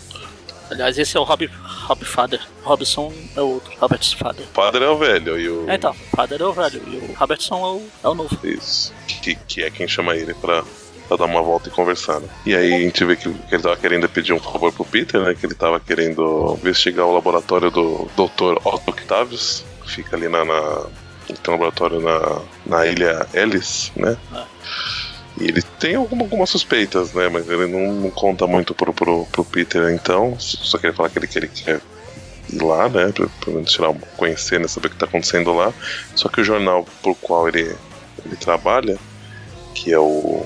Aliás, 0.71 0.99
esse 0.99 1.17
é 1.17 1.21
o 1.21 1.23
Rob, 1.23 1.47
Rob 1.47 2.05
Fader. 2.05 2.41
Robson 2.63 3.13
é 3.35 3.41
o 3.41 3.55
outro, 3.55 3.73
Robert 3.81 4.17
Fader. 4.17 4.45
O 4.45 4.49
padre 4.49 4.85
é 4.85 4.89
o 4.89 4.99
velho 4.99 5.41
e 5.41 5.49
o. 5.49 5.71
É, 5.71 5.75
então, 5.75 5.95
Fader 6.15 6.41
é 6.41 6.45
o 6.45 6.53
velho 6.53 6.83
e 6.87 6.97
o 6.97 7.15
Robertson 7.15 7.55
é 7.55 7.71
o, 7.71 7.83
é 8.05 8.09
o 8.09 8.15
novo. 8.15 8.39
Isso. 8.47 8.93
Que, 9.07 9.35
que 9.35 9.63
é 9.63 9.71
quem 9.71 9.89
chama 9.89 10.15
ele 10.15 10.35
pra, 10.35 10.63
pra 11.09 11.17
dar 11.17 11.25
uma 11.25 11.41
volta 11.41 11.69
e 11.69 11.73
conversar, 11.73 12.21
né? 12.21 12.29
E 12.45 12.55
aí 12.55 12.75
a 12.75 12.79
gente 12.81 13.03
vê 13.05 13.17
que, 13.17 13.33
que 13.33 13.55
ele 13.55 13.63
tava 13.63 13.77
querendo 13.77 14.09
pedir 14.09 14.35
um 14.35 14.41
favor 14.41 14.71
pro 14.73 14.85
Peter, 14.85 15.21
né? 15.23 15.35
Que 15.35 15.47
ele 15.47 15.55
tava 15.55 15.81
querendo 15.81 16.59
investigar 16.61 17.07
o 17.07 17.15
laboratório 17.15 17.71
do 17.71 18.07
Dr. 18.15 18.61
Otto 18.63 18.91
Octavius, 18.91 19.65
que 19.83 19.91
fica 19.91 20.17
ali 20.17 20.29
na. 20.29 20.45
na 20.45 20.87
ele 21.29 21.39
tem 21.39 21.49
um 21.55 21.57
laboratório 21.59 22.01
na, 22.01 22.41
na 22.67 22.87
ilha 22.87 23.27
Ellis, 23.35 23.93
né? 23.97 24.17
Ah. 24.33 24.45
E 25.41 25.45
ele 25.45 25.63
tem 25.63 25.95
alguma, 25.95 26.23
algumas 26.23 26.51
suspeitas, 26.51 27.13
né? 27.13 27.29
Mas 27.29 27.49
ele 27.49 27.67
não, 27.67 27.93
não 27.93 28.11
conta 28.11 28.47
muito 28.47 28.75
pro, 28.75 28.93
pro, 28.93 29.25
pro 29.27 29.45
Peter, 29.45 29.91
então. 29.93 30.35
Só 30.39 30.79
queria 30.79 30.95
falar 30.97 31.11
que 31.11 31.19
ele, 31.19 31.27
que 31.29 31.39
ele 31.39 31.49
quer 31.49 31.81
ir 32.53 32.63
lá, 32.63 32.89
né? 32.89 33.13
Pra, 33.13 33.27
pra 33.41 33.63
tirar, 33.63 33.95
conhecer, 34.17 34.59
né? 34.59 34.67
Saber 34.67 34.89
o 34.89 34.91
que 34.91 34.97
tá 34.97 35.07
acontecendo 35.07 35.53
lá. 35.55 35.73
Só 36.15 36.29
que 36.29 36.41
o 36.41 36.45
jornal 36.45 36.85
por 37.03 37.15
qual 37.17 37.47
ele, 37.49 37.77
ele 38.27 38.37
trabalha, 38.37 38.99
que 39.75 39.93
é 39.93 39.99
o 39.99 40.45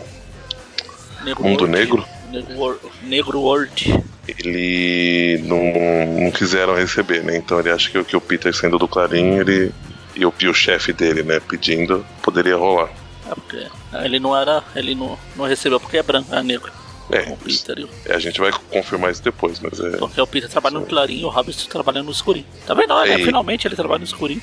Negro 1.24 1.42
Mundo 1.42 1.60
World. 1.64 1.78
Negro, 1.78 2.04
Negro, 2.30 2.54
Wor- 2.58 2.78
Negro 3.02 3.40
World. 3.40 4.04
ele 4.28 5.40
não, 5.46 6.22
não 6.24 6.30
quiseram 6.30 6.74
receber, 6.74 7.22
né? 7.24 7.36
Então 7.36 7.58
ele 7.60 7.70
acha 7.70 7.88
que, 7.90 7.96
o- 7.98 8.04
que 8.04 8.16
o 8.16 8.20
Peter 8.20 8.54
sendo 8.54 8.78
do 8.78 8.86
Clarim, 8.88 9.38
ele 9.38 9.72
e 10.14 10.24
o, 10.24 10.32
e 10.40 10.48
o 10.48 10.54
chefe 10.54 10.92
dele, 10.92 11.22
né, 11.22 11.40
pedindo, 11.40 12.04
poderia 12.22 12.56
rolar. 12.56 12.90
É 13.30 13.34
porque 13.34 13.66
ele 14.04 14.18
não 14.18 14.36
era. 14.36 14.62
Ele 14.74 14.94
não, 14.94 15.18
não 15.36 15.46
recebeu 15.46 15.78
porque 15.80 15.96
é 15.98 16.02
branco, 16.02 16.34
é 16.34 16.42
negro. 16.42 16.72
É, 17.10 17.30
O 17.30 17.36
Peter 17.36 17.78
e 17.78 17.84
o 17.84 17.90
a 18.08 18.18
gente 18.18 18.40
vai 18.40 18.52
confirmar 18.70 19.10
isso 19.10 19.22
depois, 19.22 19.60
mas 19.60 19.78
é. 19.80 19.96
Porque 19.98 20.20
o 20.20 20.26
Peter 20.26 20.48
trabalha 20.48 20.78
no 20.78 20.86
clarinho 20.86 21.22
e 21.22 21.24
o 21.24 21.28
Robert 21.28 21.54
trabalha 21.68 22.02
no 22.02 22.10
escurinho. 22.10 22.46
Tá 22.66 22.74
vendo? 22.74 22.92
Olha, 22.94 23.18
Ei. 23.18 23.24
finalmente 23.24 23.66
ele 23.66 23.76
trabalha 23.76 23.98
no 23.98 24.04
escurinho. 24.04 24.42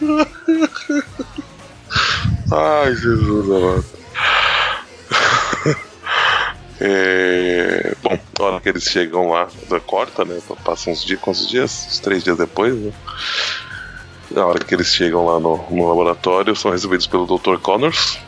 Ai, 2.50 2.94
Jesus 2.94 3.50
amado. 3.50 3.84
É... 6.84 7.94
Bom, 8.02 8.18
na 8.40 8.44
hora 8.44 8.60
que 8.60 8.68
eles 8.68 8.82
chegam 8.82 9.28
lá, 9.28 9.46
corta, 9.86 10.24
né? 10.24 10.40
Passa 10.64 10.90
uns 10.90 11.04
dias, 11.04 11.20
quantos 11.20 11.48
dias? 11.48 11.86
Uns 11.88 12.00
três 12.00 12.24
dias 12.24 12.36
depois, 12.36 12.74
né? 12.74 12.92
Na 14.34 14.46
hora 14.46 14.64
que 14.64 14.74
eles 14.74 14.88
chegam 14.88 15.26
lá 15.26 15.38
no, 15.38 15.56
no 15.70 15.88
laboratório, 15.88 16.56
são 16.56 16.70
recebidos 16.70 17.06
pelo 17.06 17.26
Dr. 17.26 17.58
Connors, 17.58 18.18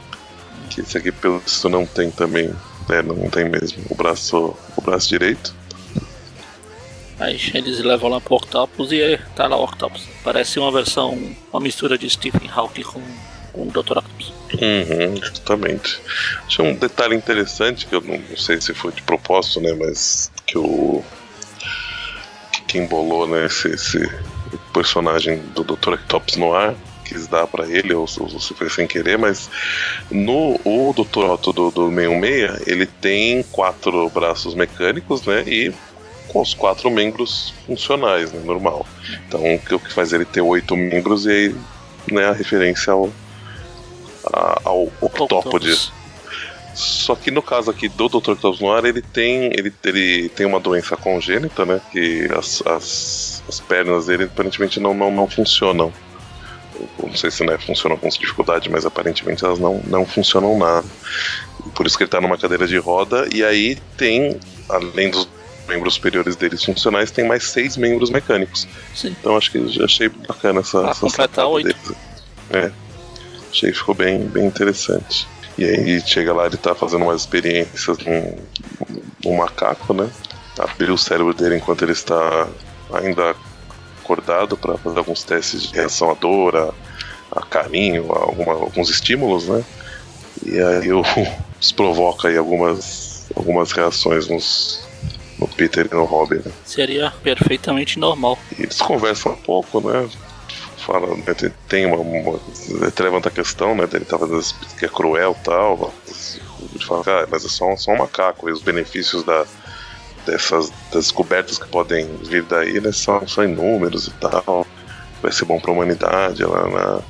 que 0.70 0.80
esse 0.80 0.98
aqui, 0.98 1.10
pelo 1.10 1.38
visto, 1.38 1.68
não 1.68 1.86
tem 1.86 2.10
também, 2.10 2.48
né, 2.88 3.02
não 3.02 3.30
tem 3.30 3.48
mesmo 3.48 3.84
o 3.88 3.94
braço, 3.94 4.54
o 4.76 4.80
braço 4.82 5.08
direito. 5.08 5.54
Aí 7.18 7.38
eles 7.54 7.78
levam 7.80 8.10
lá 8.10 8.20
pro 8.20 8.34
Octopus 8.34 8.92
e 8.92 9.18
tá 9.36 9.46
lá 9.46 9.56
o 9.56 9.64
Octopus. 9.64 10.06
Parece 10.22 10.58
uma 10.58 10.70
versão, 10.72 11.18
uma 11.52 11.60
mistura 11.60 11.96
de 11.96 12.10
Stephen 12.10 12.50
Hawking 12.52 12.82
com, 12.82 13.02
com 13.52 13.62
o 13.62 13.66
Dr. 13.66 13.98
Octopus. 13.98 14.32
Uhum, 14.52 15.16
justamente. 15.16 16.00
Tinha 16.48 16.68
um 16.68 16.74
detalhe 16.74 17.14
interessante 17.14 17.86
que 17.86 17.94
eu 17.94 18.00
não, 18.00 18.18
não 18.18 18.36
sei 18.36 18.60
se 18.60 18.74
foi 18.74 18.92
de 18.92 19.02
propósito, 19.02 19.60
né, 19.60 19.72
mas 19.72 20.30
que 20.46 20.58
o 20.58 21.02
que 22.52 22.62
quem 22.62 22.86
bolou, 22.86 23.26
né, 23.26 23.46
esse, 23.46 23.68
esse 23.68 24.10
personagem 24.72 25.38
do 25.54 25.64
Dr. 25.64 25.94
Octopus 25.94 26.36
no 26.36 26.54
ar 26.54 26.74
quis 27.04 27.26
dar 27.26 27.46
para 27.46 27.66
ele, 27.68 27.94
ou, 27.94 28.06
ou, 28.18 28.40
se 28.40 28.54
foi 28.54 28.68
sem 28.70 28.86
querer, 28.86 29.18
mas 29.18 29.50
no 30.10 30.58
o 30.64 30.92
Dr. 30.96 31.24
Otto 31.26 31.52
do, 31.52 31.70
do 31.70 31.88
616, 31.90 32.66
ele 32.66 32.86
tem 32.86 33.42
quatro 33.44 34.08
braços 34.08 34.54
mecânicos, 34.54 35.22
né, 35.22 35.44
e 35.46 35.72
com 36.28 36.40
os 36.40 36.54
quatro 36.54 36.90
membros 36.90 37.52
funcionais, 37.66 38.32
né, 38.32 38.40
normal. 38.44 38.86
Então, 39.28 39.40
o 39.54 39.78
que 39.78 39.92
faz 39.92 40.12
ele 40.12 40.24
ter 40.24 40.40
oito 40.40 40.74
membros 40.76 41.26
e 41.26 41.30
aí, 41.30 41.56
né, 42.10 42.26
a 42.26 42.32
referência 42.32 42.92
ao, 42.92 43.10
a, 44.32 44.60
ao 44.64 44.90
octópode. 45.00 45.92
Só 46.74 47.14
que 47.14 47.30
no 47.30 47.40
caso 47.40 47.70
aqui 47.70 47.88
do 47.88 48.08
Dr. 48.08 48.32
Octopus 48.32 48.60
Noir, 48.60 48.84
ele 48.84 49.00
tem, 49.00 49.44
ele, 49.56 49.72
ele 49.84 50.28
tem 50.28 50.44
uma 50.44 50.58
doença 50.58 50.96
congênita, 50.96 51.64
né? 51.64 51.80
Que 51.92 52.28
as, 52.36 52.62
as, 52.66 53.33
as 53.48 53.60
pernas 53.60 54.06
dele 54.06 54.24
aparentemente 54.24 54.80
não, 54.80 54.94
não, 54.94 55.10
não 55.10 55.28
funcionam. 55.28 55.92
não 57.02 57.14
sei 57.14 57.30
se 57.30 57.44
né, 57.44 57.58
funcionam 57.58 57.96
com 57.96 58.08
dificuldade, 58.08 58.68
mas 58.70 58.84
aparentemente 58.86 59.44
elas 59.44 59.58
não, 59.58 59.80
não 59.86 60.06
funcionam 60.06 60.58
nada. 60.58 60.86
Por 61.74 61.86
isso 61.86 61.96
que 61.96 62.04
ele 62.04 62.08
está 62.08 62.20
numa 62.20 62.38
cadeira 62.38 62.66
de 62.66 62.76
roda. 62.78 63.28
E 63.32 63.44
aí 63.44 63.76
tem, 63.96 64.38
além 64.68 65.10
dos 65.10 65.28
membros 65.68 65.94
superiores 65.94 66.36
deles 66.36 66.62
funcionais, 66.62 67.10
tem 67.10 67.26
mais 67.26 67.44
seis 67.44 67.76
membros 67.76 68.10
mecânicos. 68.10 68.66
Sim. 68.94 69.14
Então 69.18 69.36
acho 69.36 69.50
que 69.50 69.66
já 69.68 69.84
achei 69.84 70.08
bacana 70.08 70.60
essa, 70.60 70.80
Pra 70.80 70.90
essa 70.90 71.00
completar 71.00 71.46
oito. 71.46 71.66
deles. 71.66 71.92
É. 72.50 72.70
Achei 73.50 73.70
que 73.70 73.78
ficou 73.78 73.94
bem, 73.94 74.18
bem 74.26 74.46
interessante. 74.46 75.26
E 75.56 75.64
aí 75.64 76.00
chega 76.00 76.32
lá, 76.32 76.46
ele 76.46 76.56
tá 76.56 76.74
fazendo 76.74 77.04
umas 77.04 77.20
experiências 77.20 77.96
num, 77.98 78.36
num 79.24 79.36
macaco, 79.36 79.94
né? 79.94 80.10
Abriu 80.58 80.94
o 80.94 80.98
cérebro 80.98 81.32
dele 81.32 81.56
enquanto 81.56 81.82
ele 81.82 81.92
está 81.92 82.48
ainda 82.92 83.34
acordado 84.02 84.56
para 84.56 84.76
fazer 84.78 84.98
alguns 84.98 85.24
testes 85.24 85.62
de 85.62 85.74
reação 85.74 86.10
à 86.10 86.14
dor, 86.14 86.54
a, 86.56 86.72
a 87.32 87.46
carinho, 87.46 88.12
a 88.12 88.18
alguma, 88.18 88.52
alguns 88.52 88.90
estímulos, 88.90 89.48
né? 89.48 89.64
E 90.44 90.60
aí 90.60 90.88
isso 91.60 91.74
provoca 91.74 92.28
aí 92.28 92.36
algumas, 92.36 93.26
algumas 93.34 93.72
reações 93.72 94.28
nos, 94.28 94.86
no 95.38 95.48
Peter 95.48 95.88
e 95.90 95.94
no 95.94 96.04
Robin, 96.04 96.36
né? 96.44 96.52
Seria 96.64 97.12
perfeitamente 97.22 97.98
normal. 97.98 98.38
E 98.58 98.62
eles 98.62 98.78
conversam 98.78 99.32
um 99.32 99.36
pouco, 99.36 99.80
né? 99.80 100.08
Fala, 100.76 101.16
né, 101.16 101.34
tem- 101.66 101.86
uma, 101.86 101.96
uma. 101.96 102.38
Ele 102.68 102.92
levanta 102.98 103.30
a 103.30 103.32
questão, 103.32 103.74
né? 103.74 103.86
Dele 103.86 104.04
tá 104.04 104.18
fazendo 104.18 104.38
isso 104.38 104.54
que 104.78 104.84
é 104.84 104.88
cruel 104.88 105.34
e 105.40 105.44
tal. 105.44 105.94
Ele 106.74 106.84
fala, 106.84 107.02
cara, 107.04 107.28
mas 107.30 107.42
é 107.42 107.48
só, 107.48 107.74
só 107.76 107.92
um 107.92 107.96
macaco. 107.98 108.50
E 108.50 108.52
os 108.52 108.60
benefícios 108.60 109.24
da, 109.24 109.46
dessas 110.26 110.72
descobertas 110.92 111.58
que 111.58 111.68
podem 111.68 112.06
vir 112.22 112.42
daí, 112.42 112.80
né? 112.80 112.92
São, 112.92 113.26
são 113.26 113.44
inúmeros 113.44 114.08
e 114.08 114.10
tal. 114.12 114.66
Vai 115.22 115.32
ser 115.32 115.44
bom 115.44 115.58
pra 115.58 115.72
humanidade 115.72 116.44
lá 116.44 116.68
na. 116.68 117.00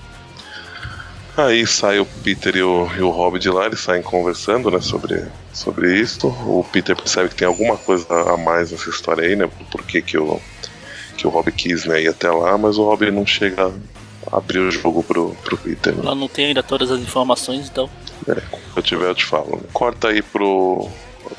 Aí 1.37 1.67
sai 1.67 1.99
o 1.99 2.07
Peter 2.07 2.55
e 2.57 2.63
o, 2.63 2.89
e 2.97 3.03
o 3.03 3.11
Rob 3.11 3.41
de 3.41 3.51
lá, 3.51 3.67
eles 3.67 3.81
saem 3.81 4.03
conversando, 4.03 4.71
né, 4.71 4.81
sobre, 4.81 5.25
sobre 5.53 5.99
isso. 5.99 6.29
O 6.29 6.65
Peter 6.73 6.95
percebe 6.95 7.29
que 7.29 7.35
tem 7.35 7.49
alguma 7.49 7.77
coisa 7.77 8.07
a 8.09 8.37
mais 8.37 8.71
nessa 8.71 8.89
história 8.89 9.27
aí, 9.27 9.35
né, 9.35 9.47
do 9.47 9.65
porquê 9.65 10.01
que 10.01 10.17
o, 10.17 10.41
que 11.17 11.27
o 11.27 11.31
Rob 11.31 11.51
quis, 11.51 11.87
né, 11.87 12.03
ir 12.03 12.09
até 12.09 12.31
lá, 12.31 12.57
mas 12.57 12.79
o 12.79 12.85
Rob 12.85 13.11
não 13.11 13.27
chega 13.27 13.73
a 14.31 14.37
abrir 14.37 14.61
o 14.61 14.71
jogo 14.71 15.03
pro, 15.03 15.35
pro 15.43 15.59
Peter, 15.59 15.93
né. 15.93 16.03
Ela 16.05 16.15
não 16.15 16.29
tem 16.29 16.47
ainda 16.47 16.63
todas 16.63 16.93
as 16.93 17.01
informações, 17.01 17.69
então. 17.69 17.91
É, 18.29 18.35
quando 18.35 18.77
eu 18.77 18.83
tiver 18.85 19.07
eu 19.07 19.15
te 19.17 19.25
falo. 19.25 19.61
Corta 19.73 20.11
aí 20.11 20.23
pro 20.23 20.89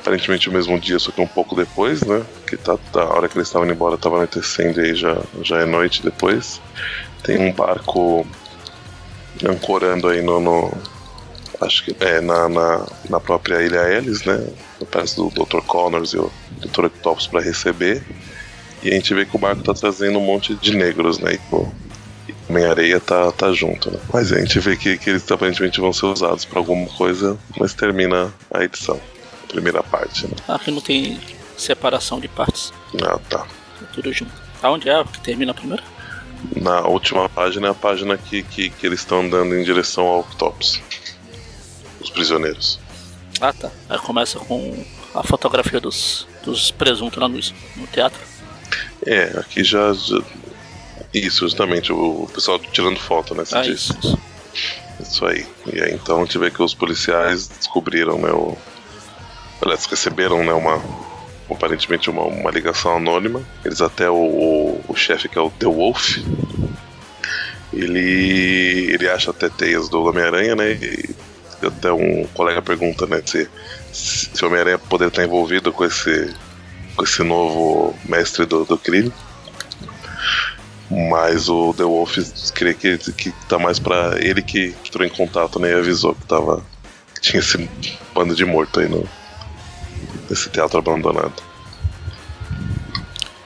aparentemente 0.06 0.48
o 0.50 0.54
mesmo 0.54 0.80
dia, 0.80 1.00
só 1.00 1.12
que 1.12 1.20
um 1.20 1.26
pouco 1.28 1.56
depois, 1.56 2.02
né, 2.04 2.24
que 2.48 2.56
tá, 2.56 2.78
tá- 2.94 3.02
a 3.02 3.14
hora 3.16 3.28
que 3.28 3.36
eles 3.38 3.48
estavam 3.48 3.66
indo 3.68 3.74
embora 3.74 3.98
tava 3.98 4.18
anoitecendo 4.18 4.80
e 4.80 4.90
aí 4.92 4.96
já, 4.96 5.18
já 5.42 5.62
é 5.62 5.66
noite 5.66 6.04
depois. 6.04 6.62
Tem 7.24 7.40
um 7.40 7.52
barco 7.52 8.26
ancorando 9.44 10.08
aí 10.08 10.22
no, 10.22 10.40
no- 10.40 10.72
acho 11.60 11.84
que 11.86 11.96
é 12.00 12.22
na, 12.22 12.48
na, 12.48 12.86
na 13.10 13.20
própria 13.20 13.64
Ilha 13.64 13.92
Ellis, 13.98 14.24
né? 14.26 14.46
Perto 14.92 15.28
do 15.30 15.44
Dr. 15.46 15.62
Connors 15.66 16.14
e 16.14 16.18
o 16.18 16.32
Dr. 16.62 16.86
Octopus 16.86 17.26
para 17.26 17.42
receber. 17.42 18.04
E 18.84 18.90
a 18.92 18.94
gente 18.94 19.12
vê 19.16 19.26
que 19.26 19.36
o 19.36 19.40
barco 19.40 19.64
tá 19.64 19.74
trazendo 19.74 20.20
um 20.20 20.24
monte 20.26 20.54
de 20.54 20.76
negros, 20.78 21.18
né? 21.18 21.40
E 22.28 22.34
Homem-Areia 22.48 23.00
tá, 23.00 23.32
tá 23.32 23.52
junto, 23.52 23.90
né? 23.92 23.98
Mas 24.14 24.32
a 24.32 24.38
gente 24.40 24.60
vê 24.60 24.76
que, 24.76 24.98
que 25.00 25.10
eles 25.10 25.30
aparentemente 25.32 25.80
vão 25.82 25.92
ser 25.92 26.06
usados 26.06 26.46
para 26.46 26.60
alguma 26.60 26.86
coisa, 26.90 27.38
mas 27.60 27.74
termina 27.74 28.32
a 28.54 28.64
edição. 28.64 29.00
Primeira 29.48 29.82
parte, 29.84 30.26
né? 30.28 30.34
Aqui 30.48 30.72
não 30.72 30.82
tem 30.82 31.20
separação 31.58 32.20
de 32.20 32.28
partes. 32.28 32.74
Ah, 33.04 33.20
tá. 33.30 33.46
É 33.82 33.86
tudo 33.94 34.12
junto. 34.12 34.32
Aonde 34.62 34.90
é 34.90 35.04
que 35.04 35.20
termina 35.22 35.52
a 35.52 35.56
primeira? 35.56 35.84
Na 36.56 36.82
última 36.82 37.28
página 37.30 37.68
é 37.68 37.72
a 37.72 37.74
página 37.74 38.18
que, 38.18 38.44
que, 38.44 38.70
que 38.70 38.86
eles 38.86 39.00
estão 39.00 39.22
andando 39.22 39.56
em 39.56 39.64
direção 39.64 40.06
ao 40.06 40.20
Octopus. 40.20 40.82
Os 42.02 42.10
prisioneiros. 42.10 42.80
Ah 43.42 43.52
tá. 43.54 43.72
Aí 43.90 43.98
começa 44.00 44.38
com 44.40 44.86
a 45.14 45.24
fotografia 45.24 45.80
dos, 45.80 46.28
dos 46.44 46.72
presuntos 46.72 47.18
lá 47.20 47.28
no, 47.28 47.40
no 47.76 47.88
teatro. 47.88 48.20
É, 49.06 49.38
aqui 49.40 49.64
já. 49.64 49.94
já- 49.94 50.22
Isso, 51.14 51.40
justamente, 51.46 51.92
o, 51.94 52.24
o 52.24 52.30
pessoal 52.34 52.60
tirando 52.60 53.00
foto, 53.00 53.34
né? 53.34 53.44
Ah, 53.54 53.66
isso, 53.66 53.98
isso. 54.00 54.20
Isso 55.00 55.26
aí. 55.26 55.46
E 55.72 55.82
aí 55.82 55.94
então 55.94 56.18
a 56.22 56.26
gente 56.26 56.38
vê 56.38 56.50
que 56.52 56.62
os 56.62 56.74
policiais 56.74 57.48
descobriram, 57.48 58.18
né? 58.20 58.32
O... 58.32 58.58
Aliás, 59.66 59.86
receberam, 59.86 60.44
né? 60.44 60.54
Uma. 60.54 60.82
Aparentemente 61.50 62.10
uma, 62.10 62.24
uma 62.24 62.52
ligação 62.52 62.98
anônima. 62.98 63.42
Eles 63.64 63.82
até 63.82 64.10
o, 64.10 64.16
o, 64.16 64.82
o 64.88 64.96
chefe, 64.96 65.28
que 65.28 65.38
é 65.38 65.42
o 65.42 65.50
The 65.50 65.66
Wolf, 65.66 66.18
ele. 67.74 68.94
ele 68.94 69.10
acha 69.10 69.32
até 69.32 69.50
teias 69.50 69.90
do 69.90 70.04
Homem-Aranha, 70.04 70.56
né? 70.56 70.74
E 70.74 71.16
até 71.66 71.92
um 71.92 72.28
colega 72.34 72.62
pergunta, 72.62 73.08
né, 73.08 73.22
se, 73.26 73.50
se 73.92 74.44
o 74.44 74.48
Homem-Aranha 74.48 74.78
poderia 74.78 75.10
estar 75.10 75.24
envolvido 75.24 75.74
com 75.74 75.84
esse. 75.84 76.34
com 76.96 77.04
esse 77.04 77.24
novo 77.24 77.96
mestre 78.06 78.46
do, 78.46 78.66
do 78.66 78.78
crime. 78.78 79.12
Mas 81.10 81.50
o 81.50 81.74
The 81.74 81.84
Wolf 81.84 82.18
crê 82.54 82.76
que, 82.76 82.98
que 83.14 83.32
tá 83.50 83.58
mais 83.58 83.80
pra 83.80 84.20
ele 84.20 84.44
que 84.44 84.76
entrou 84.86 85.06
em 85.06 85.10
contato 85.10 85.60
né, 85.60 85.72
e 85.72 85.74
avisou 85.74 86.14
que 86.14 86.28
tava. 86.28 86.64
tinha 87.20 87.40
esse 87.40 87.68
bando 88.14 88.36
de 88.36 88.46
morto 88.46 88.80
aí 88.80 88.88
no. 88.88 89.08
Nesse 90.30 90.50
teatro 90.50 90.80
abandonado. 90.80 91.44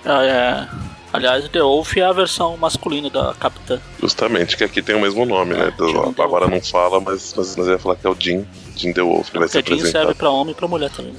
Ah, 0.05 0.23
é. 0.25 0.67
Aliás, 1.11 1.47
The 1.49 1.61
Wolf 1.61 1.97
é 1.97 2.03
a 2.03 2.13
versão 2.13 2.55
masculina 2.55 3.09
da 3.09 3.33
Capitã. 3.33 3.79
Justamente, 3.99 4.55
que 4.55 4.63
aqui 4.63 4.81
tem 4.81 4.95
o 4.95 5.01
mesmo 5.01 5.25
nome, 5.25 5.55
né? 5.55 5.73
É, 5.75 5.85
Jim 5.85 6.21
agora 6.21 6.47
não 6.47 6.61
fala, 6.61 6.99
mas, 6.99 7.33
mas 7.35 7.55
nós 7.55 7.67
ia 7.67 7.79
falar 7.79 7.95
que 7.95 8.05
é 8.05 8.09
o 8.09 8.15
Jim, 8.17 8.45
Jim 8.75 8.93
The 8.93 9.01
Wolf, 9.01 9.29
ele 9.31 9.39
vai 9.39 9.47
ser 9.47 9.65
Jean 9.65 9.85
serve 9.85 10.13
pra 10.13 10.29
homem 10.29 10.51
e 10.51 10.55
pra 10.55 10.67
mulher 10.67 10.91
também. 10.91 11.13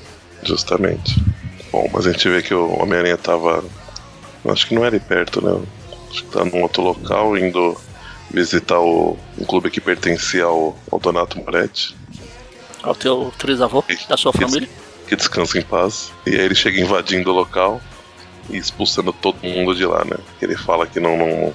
Justamente. 0.45 1.21
Bom, 1.73 1.89
mas 1.93 2.07
a 2.07 2.13
gente 2.13 2.29
vê 2.29 2.41
que 2.41 2.55
o 2.55 2.81
Homem-Aranha 2.81 3.17
tava. 3.17 3.65
Acho 4.49 4.69
que 4.69 4.75
não 4.75 4.85
era 4.85 4.95
aí 4.95 5.01
perto, 5.01 5.45
né? 5.45 5.61
Acho 6.11 6.25
que 6.25 6.31
tá 6.31 6.45
num 6.45 6.63
outro 6.63 6.83
local, 6.83 7.37
indo 7.37 7.77
visitar 8.31 8.79
o, 8.79 9.17
um 9.39 9.45
clube 9.45 9.71
que 9.71 9.81
pertencia 9.81 10.45
ao, 10.45 10.77
ao 10.91 10.99
Donato 11.01 11.39
Moretti, 11.39 11.97
Ao 12.83 12.95
teu 12.95 13.33
trisavô, 13.39 13.85
da 14.09 14.17
sua 14.17 14.33
família. 14.33 14.69
Que 15.11 15.17
descansa 15.17 15.59
em 15.59 15.63
paz. 15.63 16.13
E 16.25 16.31
aí 16.31 16.41
ele 16.41 16.55
chega 16.55 16.81
invadindo 16.81 17.31
o 17.31 17.35
local 17.35 17.81
e 18.49 18.57
expulsando 18.57 19.13
todo 19.13 19.43
mundo 19.43 19.75
de 19.75 19.85
lá, 19.85 20.05
né? 20.05 20.17
Ele 20.41 20.57
fala 20.57 20.87
que 20.87 21.01
não, 21.01 21.17
não, 21.19 21.53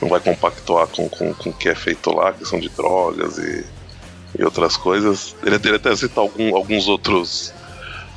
não 0.00 0.08
vai 0.08 0.20
compactuar 0.20 0.86
com, 0.86 1.08
com, 1.08 1.34
com 1.34 1.50
o 1.50 1.52
que 1.52 1.68
é 1.68 1.74
feito 1.74 2.14
lá, 2.14 2.32
questão 2.32 2.60
de 2.60 2.68
drogas 2.68 3.38
e, 3.38 3.66
e 4.38 4.44
outras 4.44 4.76
coisas. 4.76 5.34
Ele, 5.44 5.56
ele 5.56 5.76
até 5.76 5.96
cita 5.96 6.20
algum, 6.20 6.54
alguns 6.54 6.86
outros 6.86 7.52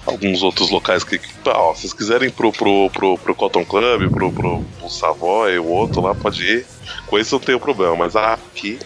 alguns 0.05 0.43
outros 0.43 0.69
locais 0.69 1.03
que, 1.03 1.17
que 1.17 1.29
ah, 1.45 1.57
ó, 1.57 1.73
se 1.73 1.81
vocês 1.81 1.93
quiserem 1.93 2.29
pro, 2.29 2.51
pro, 2.51 2.89
pro, 2.91 3.17
pro 3.17 3.35
Cotton 3.35 3.65
Club, 3.65 4.09
pro, 4.11 4.31
pro, 4.31 4.63
pro 4.79 4.89
Savoy, 4.89 5.57
o 5.57 5.65
outro 5.65 6.01
lá, 6.01 6.13
pode 6.13 6.43
ir. 6.43 6.65
Com 7.07 7.17
esse 7.17 7.31
não 7.31 7.39
tem 7.39 7.57
problema, 7.57 7.95
mas 7.95 8.15
aqui 8.15 8.77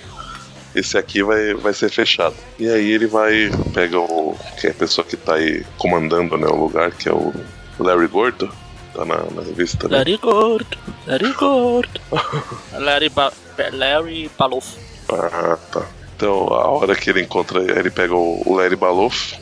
esse 0.76 0.98
aqui 0.98 1.24
vai, 1.24 1.54
vai 1.54 1.74
ser 1.74 1.90
fechado. 1.90 2.36
E 2.60 2.68
aí 2.68 2.92
ele 2.92 3.08
vai, 3.08 3.52
pega 3.74 4.00
o. 4.00 4.38
que 4.60 4.68
é 4.68 4.72
a 4.72 4.74
pessoa 4.74 5.06
que 5.06 5.16
tá 5.16 5.36
aí 5.36 5.66
comandando 5.78 6.38
né, 6.38 6.48
o 6.48 6.56
lugar, 6.56 6.92
que 6.92 7.08
é 7.08 7.14
o 7.14 7.34
Larry 7.80 8.08
Gordo. 8.08 8.50
Tá 8.94 9.06
na, 9.06 9.18
na 9.18 9.42
revista. 9.42 9.88
Né? 9.88 9.98
Larry 9.98 10.18
Gordo, 10.18 10.78
Larry 11.08 11.34
Gordo. 11.34 12.02
Larry, 12.74 13.10
ba 13.10 13.34
Larry 13.72 14.30
Baloff. 14.38 14.78
Ah, 15.10 15.58
tá. 15.72 15.86
Então, 16.16 16.48
a 16.48 16.68
hora 16.70 16.96
que 16.96 17.10
ele 17.10 17.22
encontra, 17.22 17.60
ele 17.60 17.90
pega 17.90 18.16
o 18.16 18.56
Larry 18.56 18.76
Baloff 18.76 19.36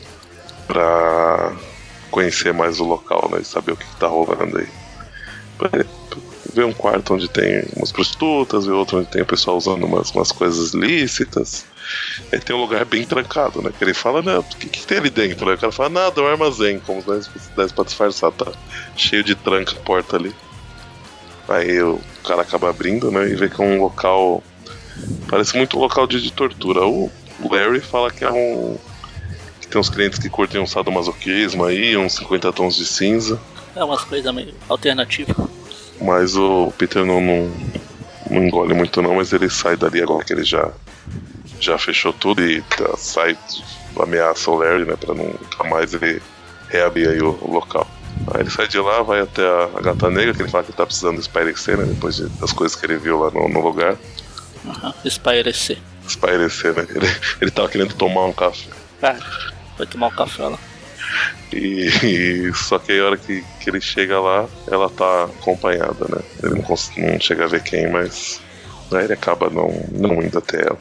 pra 0.66 1.52
conhecer 2.10 2.52
mais 2.52 2.80
o 2.80 2.84
local, 2.84 3.28
né? 3.30 3.40
E 3.40 3.44
saber 3.44 3.72
o 3.72 3.76
que, 3.76 3.84
que 3.84 3.96
tá 3.96 4.06
rolando 4.06 4.58
aí. 4.58 4.68
Ver 6.54 6.64
um 6.64 6.72
quarto 6.72 7.14
onde 7.14 7.28
tem 7.28 7.64
umas 7.76 7.90
prostitutas, 7.90 8.66
ver 8.66 8.72
outro 8.72 8.98
onde 8.98 9.08
tem 9.08 9.22
o 9.22 9.26
pessoal 9.26 9.56
usando 9.56 9.84
umas, 9.84 10.10
umas 10.10 10.30
coisas 10.30 10.72
lícitas. 10.72 11.64
Aí 12.30 12.38
tem 12.38 12.54
um 12.54 12.60
lugar 12.60 12.84
bem 12.84 13.04
trancado, 13.04 13.62
né? 13.62 13.70
Que 13.76 13.84
ele 13.84 13.94
fala, 13.94 14.22
né? 14.22 14.38
O 14.38 14.42
que, 14.42 14.68
que 14.68 14.86
tem 14.86 14.98
ali 14.98 15.10
dentro? 15.10 15.48
Aí 15.48 15.54
o 15.54 15.58
cara 15.58 15.72
fala, 15.72 15.88
nada, 15.88 16.20
é 16.20 16.24
um 16.24 16.28
armazém, 16.28 16.78
como 16.80 17.02
se 17.02 17.30
desse 17.56 17.74
pra 17.74 17.84
disfarçar, 17.84 18.32
tá 18.32 18.52
cheio 18.96 19.24
de 19.24 19.34
tranca 19.34 19.72
a 19.72 19.80
porta 19.80 20.16
ali. 20.16 20.34
Aí 21.48 21.82
o 21.82 22.00
cara 22.24 22.42
acaba 22.42 22.70
abrindo, 22.70 23.10
né? 23.10 23.28
E 23.28 23.34
vê 23.34 23.48
que 23.48 23.60
é 23.60 23.64
um 23.64 23.80
local. 23.80 24.42
Parece 25.28 25.56
muito 25.56 25.76
um 25.76 25.80
local 25.80 26.06
de, 26.06 26.20
de 26.20 26.32
tortura. 26.32 26.84
O 26.86 27.10
Larry 27.50 27.80
fala 27.80 28.10
que 28.10 28.24
é 28.24 28.30
um. 28.30 28.76
que 29.60 29.66
tem 29.66 29.80
uns 29.80 29.90
clientes 29.90 30.18
que 30.18 30.28
curtem 30.28 30.60
um 30.60 30.66
sadomasoquismo 30.66 31.64
aí, 31.64 31.96
uns 31.96 32.14
50 32.14 32.52
tons 32.52 32.76
de 32.76 32.86
cinza. 32.86 33.40
É 33.74 33.84
umas 33.84 34.04
coisas 34.04 34.34
meio 34.34 34.54
alternativas. 34.68 35.36
Mas 36.00 36.36
o 36.36 36.72
Peter 36.76 37.04
não, 37.04 37.20
não, 37.20 37.50
não, 38.30 38.44
engole 38.44 38.74
muito 38.74 39.00
não, 39.00 39.14
mas 39.14 39.32
ele 39.32 39.48
sai 39.48 39.76
dali 39.76 40.02
agora 40.02 40.24
que 40.24 40.32
ele 40.32 40.44
já, 40.44 40.70
já 41.60 41.78
fechou 41.78 42.12
tudo 42.12 42.42
e 42.42 42.60
tá, 42.62 42.96
sai, 42.96 43.36
ameaça 43.98 44.50
o 44.50 44.56
Larry, 44.56 44.84
né? 44.84 44.96
Pra 44.96 45.14
nunca 45.14 45.64
mais 45.64 45.94
ele 45.94 46.20
reabrir 46.68 47.08
aí 47.08 47.22
o, 47.22 47.38
local. 47.46 47.86
Aí 48.34 48.40
ele 48.40 48.50
sai 48.50 48.68
de 48.68 48.78
lá, 48.78 49.02
vai 49.02 49.20
até 49.20 49.42
a, 49.42 49.80
Gata 49.80 50.10
Negra, 50.10 50.34
que 50.34 50.42
ele 50.42 50.50
fala 50.50 50.64
que 50.64 50.72
tá 50.72 50.84
precisando 50.84 51.20
espairecer, 51.20 51.78
né? 51.78 51.84
Depois 51.84 52.16
de, 52.16 52.28
das 52.40 52.52
coisas 52.52 52.76
que 52.76 52.84
ele 52.84 52.96
viu 52.96 53.20
lá 53.20 53.30
no, 53.30 53.48
no 53.48 53.60
lugar. 53.60 53.96
Uhum, 54.64 54.92
espairecer. 55.04 55.78
Espairecer, 56.06 56.74
né? 56.74 56.86
Ele, 56.90 57.06
ele 57.40 57.50
tava 57.50 57.68
querendo 57.68 57.94
tomar 57.94 58.26
um 58.26 58.32
café. 58.32 58.70
É, 59.02 59.16
vai 59.78 59.86
tomar 59.86 60.08
um 60.08 60.10
café 60.10 60.48
lá. 60.48 60.58
E, 61.52 61.88
e, 62.02 62.54
só 62.54 62.78
que 62.78 62.92
aí 62.92 63.00
a 63.00 63.06
hora 63.06 63.16
que, 63.16 63.44
que 63.60 63.70
ele 63.70 63.80
chega 63.80 64.18
lá, 64.20 64.48
ela 64.66 64.88
tá 64.88 65.24
acompanhada, 65.24 66.06
né? 66.08 66.22
Ele 66.42 66.54
não, 66.54 67.08
não 67.12 67.20
chega 67.20 67.44
a 67.44 67.48
ver 67.48 67.62
quem, 67.62 67.90
mas 67.90 68.40
aí 68.92 69.04
ele 69.04 69.12
acaba 69.12 69.50
não, 69.50 69.68
não 69.92 70.22
indo 70.22 70.38
até 70.38 70.62
ela. 70.62 70.78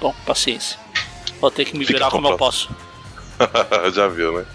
Bom, 0.00 0.14
paciência. 0.26 0.78
Vou 1.40 1.50
ter 1.50 1.64
que 1.64 1.76
me 1.76 1.84
Fica 1.84 1.98
virar 1.98 2.10
como 2.10 2.28
eu 2.28 2.36
posso. 2.36 2.74
Já 3.94 4.08
viu, 4.08 4.38
né? 4.38 4.46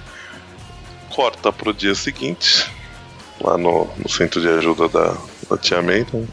Corta 1.10 1.52
pro 1.52 1.74
dia 1.74 1.96
seguinte, 1.96 2.70
lá 3.42 3.58
no, 3.58 3.90
no 3.98 4.10
centro 4.10 4.42
de 4.42 4.48
ajuda 4.48 4.88
da, 4.88 5.18
da 5.50 5.58
Tia 5.58 5.82
May, 5.82 6.06
né? 6.14 6.28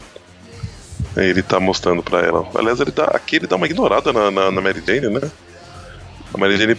Ele 1.15 1.41
tá 1.41 1.59
mostrando 1.59 2.03
pra 2.03 2.19
ela. 2.19 2.47
Aliás, 2.55 2.79
ele 2.79 2.91
dá, 2.91 3.05
aqui 3.05 3.37
ele 3.37 3.47
dá 3.47 3.55
uma 3.55 3.65
ignorada 3.65 4.13
na, 4.13 4.29
na, 4.29 4.51
na 4.51 4.61
Mary 4.61 4.83
Jane, 4.85 5.09
né? 5.09 5.31
A 6.33 6.37
Mary 6.37 6.57
Jane 6.57 6.75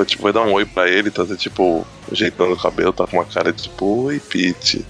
vai, 0.00 0.06
tipo, 0.06 0.22
vai 0.22 0.32
dar 0.32 0.42
um 0.42 0.52
oi 0.52 0.64
pra 0.64 0.88
ele, 0.88 1.10
tá 1.10 1.24
tipo, 1.36 1.86
ajeitando 2.10 2.52
o 2.52 2.58
cabelo, 2.58 2.92
tá 2.92 3.06
com 3.06 3.18
uma 3.18 3.24
cara 3.24 3.52
de 3.52 3.64
tipo, 3.64 4.04
oi, 4.04 4.20
Pete. 4.20 4.84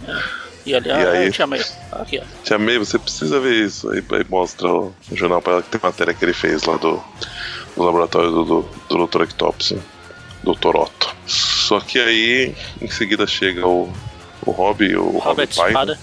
E 0.64 0.74
ali, 0.74 0.88
e 0.88 0.92
ah, 0.92 1.10
aí, 1.10 1.26
eu 1.26 1.32
te 1.32 1.42
amei. 1.42 1.62
Aqui, 1.92 2.20
ó. 2.20 2.44
Te 2.44 2.54
amei, 2.54 2.78
você 2.78 2.98
precisa 2.98 3.40
ver 3.40 3.64
isso. 3.64 3.90
Aí, 3.90 4.04
aí 4.12 4.26
mostra 4.28 4.68
o, 4.68 4.94
jornal 5.12 5.40
pra 5.40 5.54
ela 5.54 5.62
que 5.62 5.70
tem 5.70 5.80
matéria 5.82 6.14
que 6.14 6.24
ele 6.24 6.32
fez 6.32 6.64
lá 6.64 6.76
do, 6.76 7.02
do 7.76 7.82
laboratório 7.82 8.30
do, 8.30 8.44
do, 8.44 8.68
do 8.88 9.06
Dr. 9.06 9.22
Octopus, 9.22 9.74
Dr. 10.44 10.76
Otto. 10.76 11.16
Só 11.26 11.80
que 11.80 11.98
aí, 11.98 12.54
em 12.80 12.90
seguida 12.90 13.26
chega 13.26 13.66
o, 13.66 13.92
o 14.44 14.50
Rob, 14.50 14.96
o 14.96 15.18
Robert 15.18 15.48
Rob 15.56 15.72
Father. 15.72 15.98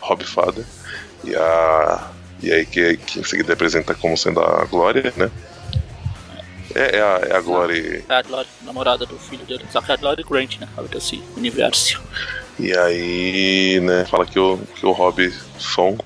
Rob. 0.00 0.64
E 1.24 1.34
a. 1.34 2.10
E 2.42 2.52
aí 2.52 2.66
que, 2.66 2.96
que 2.96 3.20
em 3.20 3.24
seguida 3.24 3.52
apresenta 3.52 3.94
como 3.94 4.16
sendo 4.16 4.40
a 4.40 4.64
Glória, 4.64 5.12
né? 5.16 5.30
É, 6.74 6.96
é, 6.96 7.00
a, 7.00 7.20
é 7.28 7.36
a 7.36 7.40
Glory. 7.40 8.04
É 8.08 8.14
a 8.14 8.22
Glory, 8.22 8.48
namorada 8.62 9.06
do 9.06 9.18
filho 9.18 9.44
dele. 9.44 9.64
Só 9.70 9.80
que 9.80 9.90
é 9.90 9.94
a 9.94 9.96
Glory 9.96 10.22
Grant, 10.22 10.58
né? 10.58 10.68
Desse 10.90 11.22
universo. 11.36 12.00
E 12.58 12.76
aí, 12.76 13.80
né, 13.80 14.04
fala 14.04 14.26
que 14.26 14.38
o, 14.38 14.58
que 14.58 14.86
o 14.86 14.92
Robson. 14.92 15.98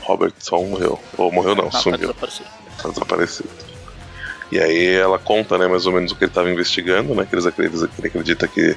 Robertson 0.00 0.64
morreu. 0.64 0.98
Ou 1.16 1.30
morreu 1.30 1.54
não, 1.54 1.64
não 1.64 1.70
tá 1.70 1.78
sumiu. 1.78 1.98
Tá 1.98 2.06
desaparecido. 2.06 2.48
Tá 2.82 2.88
desaparecido. 2.88 3.48
E 4.50 4.58
aí 4.58 4.94
ela 4.94 5.18
conta, 5.18 5.56
né, 5.56 5.68
mais 5.68 5.86
ou 5.86 5.92
menos 5.92 6.10
o 6.10 6.16
que 6.16 6.24
ele 6.24 6.30
estava 6.30 6.50
investigando, 6.50 7.14
né? 7.14 7.24
Que 7.24 7.34
eles 7.34 7.46
acreditam, 7.46 7.88
ele 7.98 8.08
acredita 8.08 8.48
que 8.48 8.76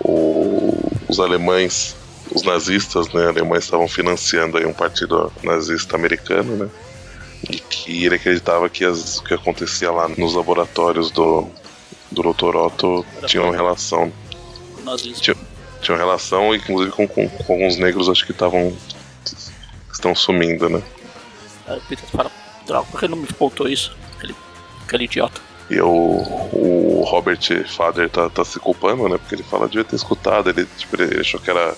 o, 0.00 0.78
os 1.08 1.18
alemães, 1.18 1.96
os 2.30 2.42
nazistas, 2.42 3.12
né, 3.12 3.26
alemães 3.26 3.64
estavam 3.64 3.88
financiando 3.88 4.58
aí 4.58 4.64
um 4.64 4.72
partido 4.72 5.32
nazista 5.42 5.96
americano, 5.96 6.56
né? 6.56 6.68
E 7.48 7.58
que 7.58 8.04
ele 8.04 8.16
acreditava 8.16 8.68
que 8.68 8.84
as, 8.84 9.18
o 9.18 9.24
que 9.24 9.34
acontecia 9.34 9.90
lá 9.90 10.08
nos 10.08 10.34
laboratórios 10.34 11.10
do, 11.10 11.48
do 12.10 12.32
Dr. 12.32 12.56
Otto 12.56 13.06
tinha 13.26 13.42
uma 13.42 13.54
relação. 13.54 14.12
Tinha, 15.20 15.36
tinha 15.80 15.94
uma 15.94 15.98
relação, 15.98 16.54
inclusive 16.54 16.90
com, 16.90 17.06
com, 17.06 17.28
com 17.28 17.52
alguns 17.52 17.76
negros, 17.76 18.08
acho 18.08 18.24
que 18.24 18.32
estavam. 18.32 18.76
estão 19.92 20.14
sumindo, 20.14 20.68
né? 20.68 20.82
Aí 21.66 21.78
o 21.78 21.82
Peter 21.82 22.08
fala: 22.08 22.30
droga, 22.66 22.86
por 22.90 23.00
que 23.00 23.08
não 23.08 23.18
me 23.18 23.26
contou 23.26 23.68
isso? 23.68 23.96
Aquele, 24.16 24.34
aquele 24.84 25.04
idiota. 25.04 25.40
E 25.70 25.78
o, 25.80 25.90
o 25.90 27.04
Robert 27.06 27.40
Fader 27.68 28.08
tá, 28.08 28.30
tá 28.30 28.44
se 28.44 28.58
culpando, 28.58 29.06
né? 29.08 29.18
Porque 29.18 29.34
ele 29.34 29.42
fala, 29.42 29.68
devia 29.68 29.84
ter 29.84 29.96
escutado, 29.96 30.48
ele, 30.48 30.66
tipo, 30.78 31.00
ele 31.00 31.20
achou 31.20 31.38
que 31.38 31.50
era 31.50 31.76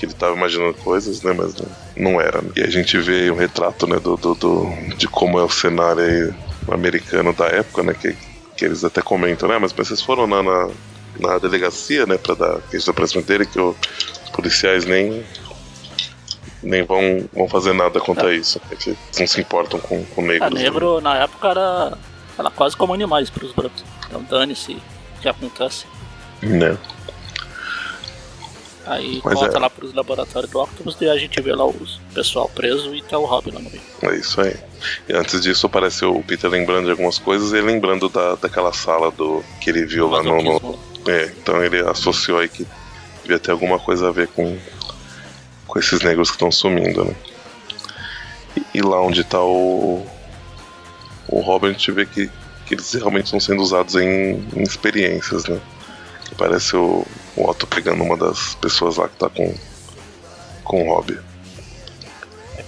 que 0.00 0.06
ele 0.06 0.12
estava 0.12 0.34
imaginando 0.34 0.72
coisas, 0.72 1.22
né? 1.22 1.34
Mas 1.36 1.54
não, 1.94 2.18
era. 2.18 2.40
Né? 2.40 2.50
E 2.56 2.62
a 2.62 2.70
gente 2.70 2.96
vê 2.98 3.30
um 3.30 3.36
retrato, 3.36 3.86
né? 3.86 4.00
Do, 4.00 4.16
do, 4.16 4.34
do, 4.34 4.66
de 4.96 5.06
como 5.06 5.38
é 5.38 5.42
o 5.42 5.50
cenário 5.50 6.34
americano 6.72 7.34
da 7.34 7.44
época, 7.44 7.82
né? 7.82 7.92
Que, 7.92 8.16
que 8.56 8.64
eles 8.64 8.82
até 8.82 9.02
comentam, 9.02 9.46
né? 9.46 9.58
Mas, 9.58 9.72
vocês 9.72 10.00
foram 10.00 10.26
na, 10.26 10.42
na, 10.42 10.70
na 11.18 11.38
delegacia, 11.38 12.06
né? 12.06 12.16
Para 12.16 12.34
dar 12.34 12.60
questão 12.70 12.94
pra 12.94 13.06
cima 13.06 13.22
dele, 13.22 13.44
que 13.44 13.60
os 13.60 13.76
policiais 14.32 14.86
nem 14.86 15.22
nem 16.62 16.82
vão, 16.82 17.28
vão 17.30 17.46
fazer 17.46 17.74
nada 17.74 18.00
contra 18.00 18.32
é. 18.32 18.36
isso. 18.36 18.58
Né? 18.70 18.76
Que 18.80 18.96
não 19.18 19.26
se 19.26 19.38
importam 19.38 19.78
com, 19.78 20.02
com 20.02 20.22
negros. 20.22 20.50
A 20.50 20.60
é, 20.60 20.62
negro, 20.62 20.96
né? 20.96 21.02
na 21.02 21.16
época, 21.16 21.48
era, 21.48 21.98
era 22.38 22.50
quase 22.50 22.74
como 22.74 22.94
animais 22.94 23.28
para 23.28 23.44
os 23.44 23.52
brancos. 23.52 23.84
Então 24.06 24.22
dane-se 24.22 24.72
o 25.18 25.20
que 25.20 25.28
acontece. 25.28 25.84
Né? 26.40 26.78
Aí 28.86 29.20
Mas 29.24 29.34
volta 29.34 29.56
é. 29.56 29.60
lá 29.60 29.70
pros 29.70 29.94
laboratórios 29.94 30.50
do 30.50 30.60
Octopus 30.60 30.96
e 31.00 31.08
a 31.08 31.16
gente 31.16 31.40
vê 31.40 31.54
lá 31.54 31.66
o 31.66 31.74
pessoal 32.14 32.48
preso 32.48 32.94
e 32.94 33.02
tá 33.02 33.18
o 33.18 33.24
Robin 33.24 33.50
lá 33.50 33.60
no 33.60 33.70
meio. 33.70 33.82
É 34.02 34.14
isso 34.16 34.40
aí. 34.40 34.56
E 35.08 35.12
antes 35.12 35.42
disso 35.42 35.66
apareceu 35.66 36.16
o 36.16 36.22
Peter 36.22 36.48
lembrando 36.48 36.86
de 36.86 36.90
algumas 36.90 37.18
coisas 37.18 37.52
e 37.52 37.60
lembrando 37.60 38.08
da, 38.08 38.36
daquela 38.36 38.72
sala 38.72 39.10
do 39.10 39.44
que 39.60 39.70
ele 39.70 39.84
viu 39.84 40.08
lá 40.08 40.22
no, 40.22 40.42
no. 40.42 40.78
É, 41.06 41.26
então 41.26 41.62
ele 41.62 41.80
associou 41.80 42.38
aí 42.38 42.48
que 42.48 42.66
devia 43.22 43.38
ter 43.38 43.50
alguma 43.50 43.78
coisa 43.78 44.08
a 44.08 44.12
ver 44.12 44.28
com, 44.28 44.58
com 45.66 45.78
esses 45.78 46.00
negros 46.00 46.30
que 46.30 46.36
estão 46.36 46.50
sumindo, 46.50 47.04
né? 47.04 47.14
E, 48.56 48.78
e, 48.78 48.82
lá 48.82 49.00
onde 49.00 49.22
tá 49.22 49.40
o. 49.40 50.04
O 51.28 51.40
Robin, 51.40 51.68
a 51.68 51.72
gente 51.72 51.92
vê 51.92 52.04
que, 52.06 52.28
que 52.66 52.74
eles 52.74 52.92
realmente 52.92 53.26
estão 53.26 53.38
sendo 53.38 53.62
usados 53.62 53.94
em, 53.94 54.44
em 54.56 54.62
experiências, 54.62 55.44
né? 55.46 55.60
Parece 56.36 56.74
o, 56.76 57.06
o 57.36 57.48
Otto 57.48 57.66
pegando 57.66 58.02
uma 58.02 58.16
das 58.16 58.54
pessoas 58.56 58.96
lá 58.96 59.08
que 59.08 59.16
tá 59.16 59.28
com, 59.28 59.54
com 60.64 60.88
o 60.88 60.94
Rob. 60.94 61.18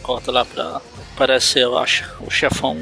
Corta 0.02 0.32
lá 0.32 0.44
pra. 0.44 0.80
Parece, 1.16 1.60
eu 1.60 1.78
acho, 1.78 2.04
o 2.20 2.30
chefão 2.30 2.76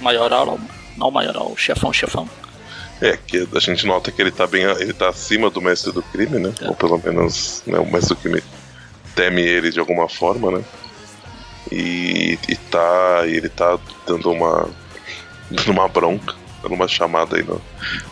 maioral, 0.00 0.58
não 0.96 1.10
maioral, 1.10 1.50
o 1.50 1.56
chefão 1.56 1.92
chefão. 1.92 2.28
É, 3.00 3.16
que 3.16 3.46
a 3.54 3.58
gente 3.58 3.86
nota 3.86 4.10
que 4.10 4.22
ele 4.22 4.30
tá 4.30 4.46
bem. 4.46 4.62
ele 4.62 4.92
tá 4.92 5.08
acima 5.08 5.50
do 5.50 5.60
mestre 5.60 5.92
do 5.92 6.02
crime, 6.02 6.38
né? 6.38 6.54
É. 6.60 6.68
Ou 6.68 6.74
pelo 6.74 6.98
menos 6.98 7.62
né, 7.66 7.78
o 7.78 7.84
mestre 7.84 8.14
do 8.14 8.20
crime 8.20 8.42
teme 9.14 9.42
ele 9.42 9.70
de 9.70 9.80
alguma 9.80 10.08
forma, 10.08 10.50
né? 10.52 10.64
E, 11.70 12.38
e 12.48 12.56
tá. 12.56 13.22
ele 13.26 13.48
tá 13.48 13.78
dando 14.06 14.30
uma. 14.30 14.68
dando 15.50 15.72
uma 15.72 15.88
bronca, 15.88 16.34
dando 16.62 16.74
uma 16.74 16.88
chamada 16.88 17.36
aí 17.36 17.42
no, 17.42 17.60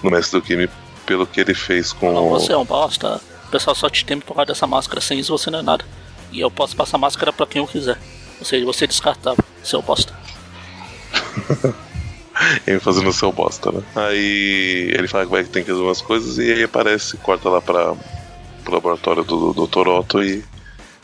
no 0.03 0.11
mestre 0.11 0.40
do 0.40 0.44
crime 0.44 0.68
pelo 1.07 1.27
que 1.27 1.41
ele 1.41 1.55
fez 1.55 1.93
com. 1.93 2.12
Não, 2.12 2.29
você 2.31 2.53
é 2.53 2.57
um 2.57 2.65
bosta. 2.65 3.21
O 3.47 3.51
pessoal 3.51 3.75
só 3.75 3.88
te 3.88 4.05
teme 4.05 4.23
por 4.23 4.35
causa 4.35 4.47
dessa 4.49 4.67
máscara. 4.67 5.01
Sem 5.01 5.19
isso 5.19 5.37
você 5.37 5.51
não 5.51 5.59
é 5.59 5.62
nada. 5.62 5.85
E 6.31 6.41
eu 6.41 6.51
posso 6.51 6.75
passar 6.75 6.99
máscara 6.99 7.33
para 7.33 7.47
quem 7.47 7.61
eu 7.61 7.67
quiser. 7.67 7.99
Ou 8.38 8.47
seja, 8.47 8.65
você 8.65 8.85
é 8.85 8.88
descartável, 8.88 9.45
seu 9.62 9.83
bosta. 9.83 10.12
ele 12.67 12.81
fazendo 12.81 13.12
seu 13.12 13.31
bosta, 13.31 13.71
né? 13.71 13.83
Aí 13.95 14.91
ele 14.95 15.07
fala 15.07 15.25
que 15.25 15.31
vai 15.31 15.45
tem 15.45 15.62
que 15.62 15.69
resolver 15.69 15.88
umas 15.88 16.01
coisas 16.01 16.38
e 16.38 16.53
aí 16.53 16.62
aparece, 16.62 17.17
corta 17.19 17.49
lá 17.49 17.61
para 17.61 17.93
o 17.93 18.71
laboratório 18.71 19.23
do, 19.23 19.53
do 19.53 19.67
Dr. 19.67 19.88
Otto 19.88 20.23
e 20.23 20.43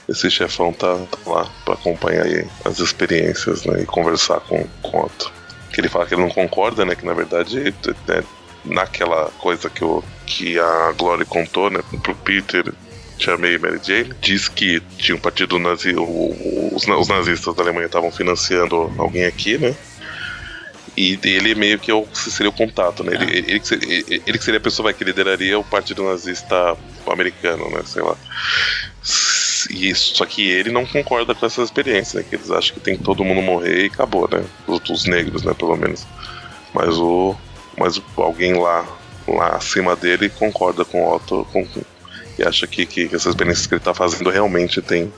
esse 0.09 0.31
chefão 0.31 0.73
tá, 0.73 0.97
tá 0.97 1.31
lá 1.31 1.47
para 1.65 1.75
acompanhar 1.75 2.25
as 2.65 2.79
experiências 2.79 3.65
né, 3.65 3.83
e 3.83 3.87
conversar 3.87 4.41
com, 4.41 4.67
com 4.83 4.99
o 4.99 5.05
Otto. 5.05 5.31
que 5.73 5.81
ele 5.81 5.89
fala 5.89 6.07
que 6.07 6.15
ele 6.15 6.23
não 6.23 6.31
concorda, 6.31 6.85
né? 6.85 6.95
Que 6.95 7.05
na 7.05 7.13
verdade, 7.13 7.75
é, 8.09 8.25
naquela 8.65 9.31
coisa 9.39 9.69
que, 9.71 9.85
o, 9.85 10.03
que 10.27 10.59
a 10.59 10.93
Glory 10.93 11.25
contou, 11.25 11.71
né? 11.71 11.81
Pro 12.03 12.15
Peter, 12.15 12.73
chamei 13.19 13.59
Mary 13.59 13.81
Jane, 13.83 14.13
diz 14.21 14.49
que 14.49 14.81
tinha 14.97 15.17
um 15.17 15.21
partido 15.21 15.59
nazi, 15.59 15.95
os, 15.97 16.87
os 16.87 17.09
nazistas 17.09 17.55
da 17.55 17.63
Alemanha 17.63 17.87
estavam 17.87 18.11
financiando 18.11 18.93
alguém 18.99 19.25
aqui, 19.25 19.59
né? 19.59 19.75
E 20.97 21.17
ele 21.23 21.55
meio 21.55 21.79
que 21.79 21.93
seria 22.13 22.51
o 22.51 22.53
contato, 22.53 23.05
né? 23.05 23.13
Ele, 23.15 23.25
ah. 23.25 23.29
ele, 23.31 23.63
ele, 23.83 24.23
ele, 24.27 24.39
que 24.39 24.45
seria 24.45 24.59
a 24.59 24.63
pessoa 24.63 24.93
que 24.93 25.05
lideraria 25.05 25.57
o 25.57 25.63
partido 25.63 26.03
nazista 26.03 26.77
americano, 27.07 27.71
né? 27.71 27.83
Sei 27.85 28.03
lá. 28.03 28.17
E, 29.71 29.95
só 29.95 30.27
que 30.27 30.43
ele 30.49 30.73
não 30.73 30.85
concorda 30.85 31.37
com 31.37 31.47
essa 31.47 31.63
experiência, 31.63 32.19
né? 32.19 32.27
Que 32.29 32.35
eles 32.35 32.51
acham 32.51 32.75
que 32.75 32.81
tem 32.81 32.97
que 32.97 33.05
todo 33.05 33.25
mundo 33.25 33.41
morrer 33.41 33.85
e 33.85 33.87
acabou, 33.87 34.29
né? 34.29 34.45
Os, 34.67 34.81
os 34.91 35.05
negros, 35.05 35.45
né? 35.45 35.55
Pelo 35.55 35.77
menos. 35.77 36.05
Mas 36.75 36.97
o. 36.99 37.37
Mas 37.79 38.01
alguém 38.17 38.55
lá, 38.55 38.87
lá 39.27 39.57
acima 39.57 39.95
dele 39.95 40.29
concorda 40.29 40.85
com 40.85 41.03
o 41.03 41.15
Otto 41.15 41.47
com, 41.53 41.67
e 42.39 42.43
acha 42.43 42.67
que, 42.67 42.87
que 42.87 43.07
essas 43.07 43.27
experiências 43.27 43.67
que 43.67 43.75
ele 43.75 43.81
está 43.81 43.95
fazendo 43.95 44.31
realmente 44.31 44.81
tem, 44.81 45.13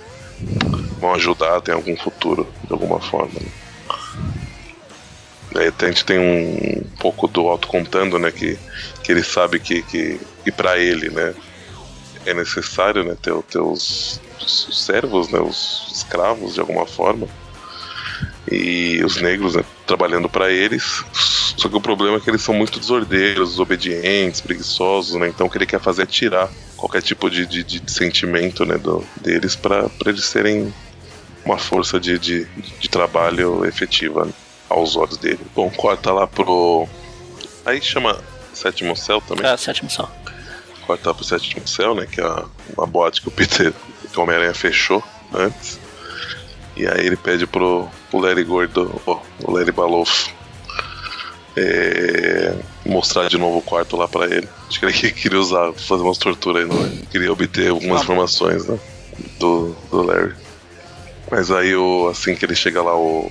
vão 0.99 1.15
ajudar, 1.15 1.61
tem 1.61 1.75
algum 1.75 1.97
futuro 1.97 2.47
de 2.65 2.73
alguma 2.73 3.01
forma. 3.01 3.41
Né? 3.41 3.47
Aí 5.57 5.73
a 5.77 5.87
gente 5.87 6.05
tem 6.05 6.19
um, 6.19 6.79
um 6.79 6.97
pouco 6.99 7.27
do 7.27 7.45
Otto 7.47 7.67
contando, 7.67 8.19
né, 8.19 8.31
que, 8.31 8.57
que 9.03 9.11
ele 9.11 9.23
sabe 9.23 9.59
que, 9.59 9.83
que, 9.83 10.21
que 10.45 10.53
para 10.53 10.79
ele, 10.79 11.11
né, 11.11 11.35
é 12.25 12.33
necessário, 12.33 13.05
né, 13.05 13.17
ter, 13.21 13.35
ter 13.43 13.59
os, 13.59 14.21
os 14.41 14.85
servos, 14.87 15.29
né, 15.29 15.41
os 15.41 15.91
escravos 15.93 16.55
de 16.55 16.61
alguma 16.61 16.87
forma, 16.87 17.27
e 18.51 19.03
os 19.05 19.21
negros 19.21 19.55
né, 19.55 19.65
trabalhando 19.87 20.29
para 20.29 20.51
eles. 20.51 21.05
Só 21.57 21.69
que 21.69 21.77
o 21.77 21.81
problema 21.81 22.17
é 22.17 22.21
que 22.21 22.29
eles 22.29 22.43
são 22.43 22.55
muito 22.55 22.81
desordeiros, 22.81 23.51
desobedientes, 23.51 24.41
preguiçosos, 24.41 25.15
né? 25.21 25.29
Então 25.29 25.47
o 25.47 25.51
que 25.51 25.59
ele 25.59 25.67
quer 25.67 25.81
fazer 25.81 26.03
é 26.03 26.07
tirar 26.07 26.49
qualquer 26.77 27.03
tipo 27.03 27.31
de, 27.31 27.47
de, 27.47 27.63
de 27.63 27.93
sentimento 27.93 28.65
né, 28.65 28.79
do, 28.79 29.05
deles 29.21 29.55
para 29.55 29.91
eles 30.07 30.25
serem 30.25 30.73
uma 31.45 31.59
força 31.59 32.01
de, 32.01 32.19
de, 32.19 32.47
de 32.81 32.89
trabalho 32.89 33.65
efetiva. 33.65 34.25
Né? 34.25 34.33
aos 34.71 34.95
olhos 34.95 35.19
dele. 35.19 35.41
Bom, 35.55 35.69
corta 35.69 36.13
lá 36.13 36.27
pro. 36.27 36.89
Aí 37.67 37.83
chama 37.83 38.19
Sétimo 38.55 38.97
Céu 38.97 39.21
também. 39.21 39.45
É, 39.45 39.57
Sétimo 39.57 39.91
Céu. 39.91 40.09
Corta 40.87 41.09
lá 41.11 41.15
pro 41.15 41.25
Sétimo 41.25 41.67
Céu, 41.67 41.95
né? 41.95 42.07
Que 42.07 42.21
é 42.21 42.45
uma 42.77 42.87
boate 42.87 43.21
que 43.21 43.29
o 43.29 43.33
Peter, 43.33 43.75
que 44.11 44.19
o 44.19 44.23
Homem-Aranha 44.23 44.55
fechou 44.55 45.03
antes. 45.35 45.79
E 46.77 46.87
aí 46.87 47.05
ele 47.05 47.17
pede 47.17 47.47
pro, 47.47 47.89
pro 48.11 48.21
Larry 48.21 48.45
Gordo, 48.45 49.01
ó, 49.07 49.21
o 49.45 49.53
Larry 49.53 49.73
Balofo, 49.73 50.31
é, 51.57 52.55
mostrar 52.85 53.29
de 53.29 53.39
novo 53.39 53.59
o 53.59 53.63
quarto 53.63 53.97
lá 53.97 54.09
pra 54.09 54.27
ele. 54.27 54.49
Acho 54.69 54.81
que 54.81 54.87
ele 54.87 54.93
queria 55.13 55.39
usar, 55.39 55.73
fazer 55.73 56.03
umas 56.03 56.19
torturas 56.19 56.63
aí, 56.63 56.69
não 56.69 56.85
é? 56.85 56.91
Queria 57.11 57.33
obter 57.33 57.71
algumas 57.71 58.03
informações, 58.03 58.67
né? 58.67 58.79
Do, 59.39 59.77
do 59.91 60.03
Larry. 60.03 60.35
Mas 61.31 61.51
aí, 61.51 61.75
o, 61.75 62.09
assim 62.09 62.35
que 62.35 62.45
ele 62.45 62.55
chega 62.55 62.83
lá, 62.83 62.97
o, 62.97 63.31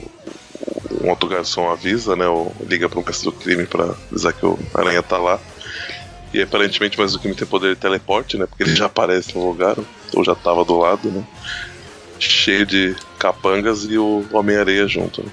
um 1.02 1.10
outro 1.10 1.30
garçom 1.30 1.70
avisa, 1.70 2.15
né? 2.15 2.28
Ou 2.28 2.56
liga 2.68 2.88
para 2.88 3.00
um 3.00 3.04
mestre 3.04 3.26
do 3.26 3.32
crime 3.32 3.65
para 3.65 3.96
avisar 4.12 4.34
que 4.34 4.46
o 4.46 4.58
Aranha 4.74 5.04
tá 5.04 5.18
lá. 5.18 5.39
E 6.34 6.42
aparentemente 6.42 6.98
o 6.98 7.02
mestre 7.02 7.18
do 7.18 7.22
crime 7.22 7.36
tem 7.36 7.48
poder 7.48 7.76
de 7.76 7.82
teleporte, 7.82 8.38
né? 8.38 8.46
Porque 8.46 8.63
ele 8.63 8.76
já 8.76 8.86
aparece 8.86 9.36
no 9.36 9.48
lugar, 9.48 9.76
ou 10.13 10.24
já 10.24 10.36
tava 10.36 10.63
do 10.63 10.78
lado, 10.78 11.10
né? 11.10 11.24
Cheio 12.19 12.65
de 12.65 12.95
capangas 13.17 13.86
e 13.86 13.97
o 13.97 14.25
Homem-Areia 14.32 14.88
junto, 14.88 15.23
né? 15.23 15.32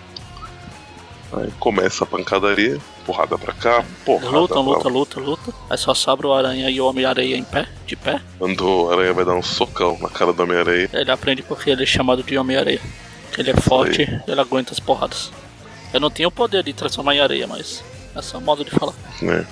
Aí 1.32 1.52
começa 1.58 2.04
a 2.04 2.06
pancadaria, 2.06 2.78
porrada 3.04 3.36
pra 3.36 3.52
cá, 3.52 3.84
porrada 4.04 4.38
Luta, 4.38 4.54
pra 4.54 4.62
luta, 4.62 4.88
luta, 4.88 5.20
luta. 5.20 5.52
Aí 5.68 5.76
só 5.76 5.92
sobra 5.92 6.28
o 6.28 6.32
Aranha 6.32 6.70
e 6.70 6.80
o 6.80 6.86
Homem-Areia 6.86 7.36
em 7.36 7.42
pé, 7.42 7.68
de 7.84 7.96
pé. 7.96 8.20
Quando 8.38 8.64
o 8.64 8.92
Aranha 8.92 9.12
vai 9.12 9.24
dar 9.24 9.34
um 9.34 9.42
socão 9.42 9.98
na 10.00 10.08
cara 10.08 10.32
do 10.32 10.42
Homem-Areia. 10.42 10.88
Ele 10.92 11.10
aprende 11.10 11.42
porque 11.42 11.70
ele 11.70 11.82
é 11.82 11.86
chamado 11.86 12.22
de 12.22 12.38
Homem-Areia. 12.38 12.80
Ele 13.36 13.50
é 13.50 13.56
forte, 13.56 14.08
ele 14.26 14.40
aguenta 14.40 14.72
as 14.72 14.80
porradas. 14.80 15.30
Eu 15.92 16.00
não 16.00 16.10
tenho 16.10 16.28
o 16.28 16.32
poder 16.32 16.62
de 16.62 16.72
transformar 16.72 17.14
em 17.14 17.20
areia, 17.20 17.46
mas 17.46 17.82
é 18.14 18.22
só 18.22 18.40
modo 18.40 18.64
de 18.64 18.70
falar. 18.70 18.94
É. 19.22 19.44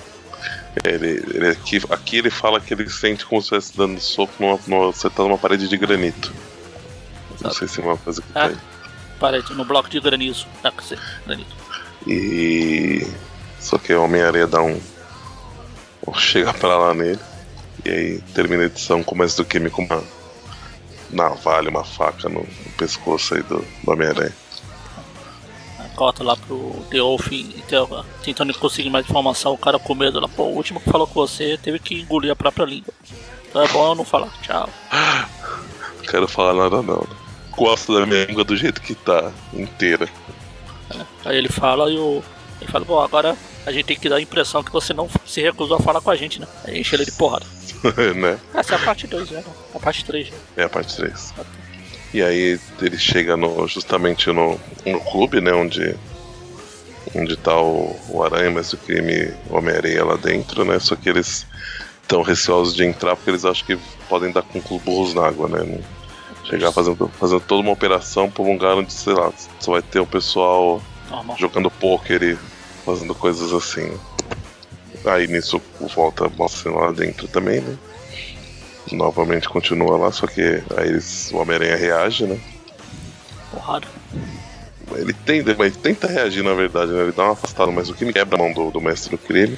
Ele, 0.83 1.23
ele 1.33 1.47
aqui, 1.47 1.81
aqui 1.89 2.17
ele 2.17 2.29
fala 2.29 2.59
que 2.59 2.73
ele 2.73 2.89
sente 2.89 3.25
como 3.25 3.41
se 3.41 3.55
estivesse 3.55 3.77
dando 3.77 3.99
soco 4.01 4.33
numa, 4.39 4.59
numa, 4.67 4.91
você 4.91 5.09
numa 5.17 5.37
parede 5.37 5.67
de 5.67 5.77
granito. 5.77 6.33
Não 7.41 7.51
sei 7.51 7.67
se 7.67 7.81
é 7.81 7.83
uma 7.83 7.97
coisa 7.97 8.21
que 8.21 8.27
tá 8.29 8.45
aí. 8.45 8.57
Parede, 9.19 9.53
no 9.53 9.65
bloco 9.65 9.89
de 9.89 9.99
granizo. 9.99 10.45
Ah, 10.63 10.71
quer 10.71 10.81
dizer, 10.81 10.99
granito. 11.25 11.55
E. 12.07 13.07
Só 13.59 13.77
que 13.77 13.93
o 13.93 14.03
Homem-Areia 14.03 14.47
dá 14.47 14.61
um. 14.61 14.79
Chega 16.15 16.53
pra 16.53 16.77
lá 16.77 16.93
nele. 16.93 17.19
E 17.83 17.89
aí 17.89 18.21
termina 18.33 18.63
a 18.63 18.65
edição, 18.67 19.03
começa 19.03 19.37
do 19.37 19.45
Kimi 19.45 19.69
com 19.69 19.83
uma 19.83 20.03
navalha, 21.11 21.69
uma 21.69 21.83
faca 21.83 22.27
no, 22.29 22.41
no 22.41 22.71
pescoço 22.77 23.35
aí 23.35 23.43
do, 23.43 23.65
do 23.83 23.91
Homem-Aranha 23.91 24.33
cota 25.95 26.23
lá 26.23 26.35
pro 26.35 26.85
The 26.91 26.99
Wolf 26.99 27.31
então, 27.31 28.05
tentando 28.23 28.53
conseguir 28.59 28.89
mais 28.89 29.05
informação, 29.05 29.53
o 29.53 29.57
cara 29.57 29.79
com 29.79 29.95
medo 29.95 30.19
lá, 30.19 30.27
pô, 30.27 30.43
o 30.43 30.55
último 30.55 30.79
que 30.79 30.89
falou 30.89 31.07
com 31.07 31.13
você 31.13 31.57
teve 31.57 31.79
que 31.79 32.01
engolir 32.01 32.31
a 32.31 32.35
própria 32.35 32.65
língua. 32.65 32.93
Então 33.49 33.63
é 33.63 33.67
bom 33.69 33.87
eu 33.87 33.95
não 33.95 34.05
falar, 34.05 34.29
tchau. 34.41 34.69
Não 35.97 36.05
quero 36.05 36.27
falar 36.27 36.53
nada 36.53 36.81
não. 36.81 37.24
Gosto 37.55 37.97
da 37.97 38.05
minha 38.05 38.25
língua 38.25 38.43
do 38.43 38.55
jeito 38.55 38.81
que 38.81 38.93
tá, 38.95 39.31
inteira. 39.53 40.09
É, 40.93 41.29
aí 41.29 41.37
ele 41.37 41.49
fala 41.49 41.89
e 41.89 41.97
o. 41.97 42.23
Ele 42.61 42.71
fala, 42.71 42.85
bom, 42.85 42.99
agora 42.99 43.35
a 43.65 43.71
gente 43.71 43.85
tem 43.85 43.97
que 43.97 44.07
dar 44.07 44.17
a 44.17 44.21
impressão 44.21 44.63
que 44.63 44.71
você 44.71 44.93
não 44.93 45.09
se 45.25 45.41
recusou 45.41 45.77
a 45.77 45.79
falar 45.79 46.01
com 46.01 46.11
a 46.11 46.15
gente, 46.15 46.39
né? 46.39 46.47
Aí 46.63 46.79
enche 46.79 46.95
ele 46.95 47.05
de 47.05 47.11
porrada. 47.11 47.45
né? 48.15 48.39
Essa 48.53 48.75
é 48.75 48.77
a 48.77 48.79
parte 48.79 49.07
2, 49.07 49.31
né? 49.31 49.43
A 49.73 49.79
parte 49.79 50.05
3. 50.05 50.29
Né? 50.29 50.37
É 50.57 50.63
a 50.63 50.69
parte 50.69 50.95
3. 50.95 51.33
E 52.13 52.21
aí 52.21 52.59
ele 52.81 52.97
chega 52.97 53.35
no, 53.35 53.67
justamente 53.67 54.31
no, 54.31 54.59
no 54.85 54.99
clube, 55.01 55.41
né? 55.41 55.51
Onde, 55.53 55.95
onde 57.13 57.35
tá 57.35 57.59
o, 57.59 57.95
o 58.09 58.23
Aranha, 58.23 58.51
mas 58.51 58.71
o 58.73 58.77
crime 58.77 59.33
Homem-Aranha 59.49 60.05
lá 60.05 60.15
dentro, 60.15 60.63
né? 60.63 60.79
Só 60.79 60.95
que 60.95 61.09
eles 61.09 61.45
estão 62.01 62.21
receosos 62.21 62.75
de 62.75 62.85
entrar 62.85 63.15
porque 63.15 63.31
eles 63.31 63.45
acham 63.45 63.65
que 63.65 63.77
podem 64.07 64.31
dar 64.31 64.43
com 64.43 64.61
burros 64.79 65.13
na 65.13 65.27
água, 65.27 65.49
né? 65.49 65.79
Chegar 66.45 66.71
fazendo, 66.71 67.07
fazendo 67.19 67.41
toda 67.41 67.61
uma 67.61 67.71
operação 67.71 68.29
pra 68.29 68.43
um 68.43 68.53
lugar 68.53 68.75
onde, 68.75 68.93
sei 68.93 69.13
lá, 69.13 69.31
só 69.59 69.71
vai 69.73 69.81
ter 69.81 69.99
o 69.99 70.05
pessoal 70.05 70.81
Normal. 71.09 71.37
jogando 71.37 71.71
pôquer 71.71 72.21
e 72.21 72.37
fazendo 72.85 73.15
coisas 73.15 73.51
assim. 73.51 73.97
Aí 75.05 75.27
nisso 75.27 75.61
volta 75.95 76.29
mostra 76.37 76.71
lá 76.71 76.91
dentro 76.91 77.27
também, 77.27 77.61
né? 77.61 77.77
novamente 78.91 79.49
continua 79.49 79.97
lá, 79.97 80.11
só 80.11 80.27
que 80.27 80.41
aí 80.77 80.89
eles, 80.89 81.31
o 81.31 81.37
Homem-Aranha 81.37 81.75
reage, 81.75 82.25
né? 82.25 82.39
Porrada. 83.51 83.87
Ele 84.95 85.13
tenta, 85.13 85.55
mas 85.57 85.75
tenta 85.75 86.07
reagir 86.07 86.43
na 86.43 86.53
verdade, 86.53 86.91
né? 86.91 87.03
Ele 87.03 87.11
dá 87.11 87.23
uma 87.23 87.33
afastada, 87.33 87.71
mas 87.71 87.89
o 87.89 87.93
que 87.93 88.05
me 88.05 88.13
quebra 88.13 88.35
a 88.35 88.39
mão 88.39 88.53
do, 88.53 88.69
do 88.69 88.81
mestre 88.81 89.11
do 89.11 89.17
crime. 89.17 89.57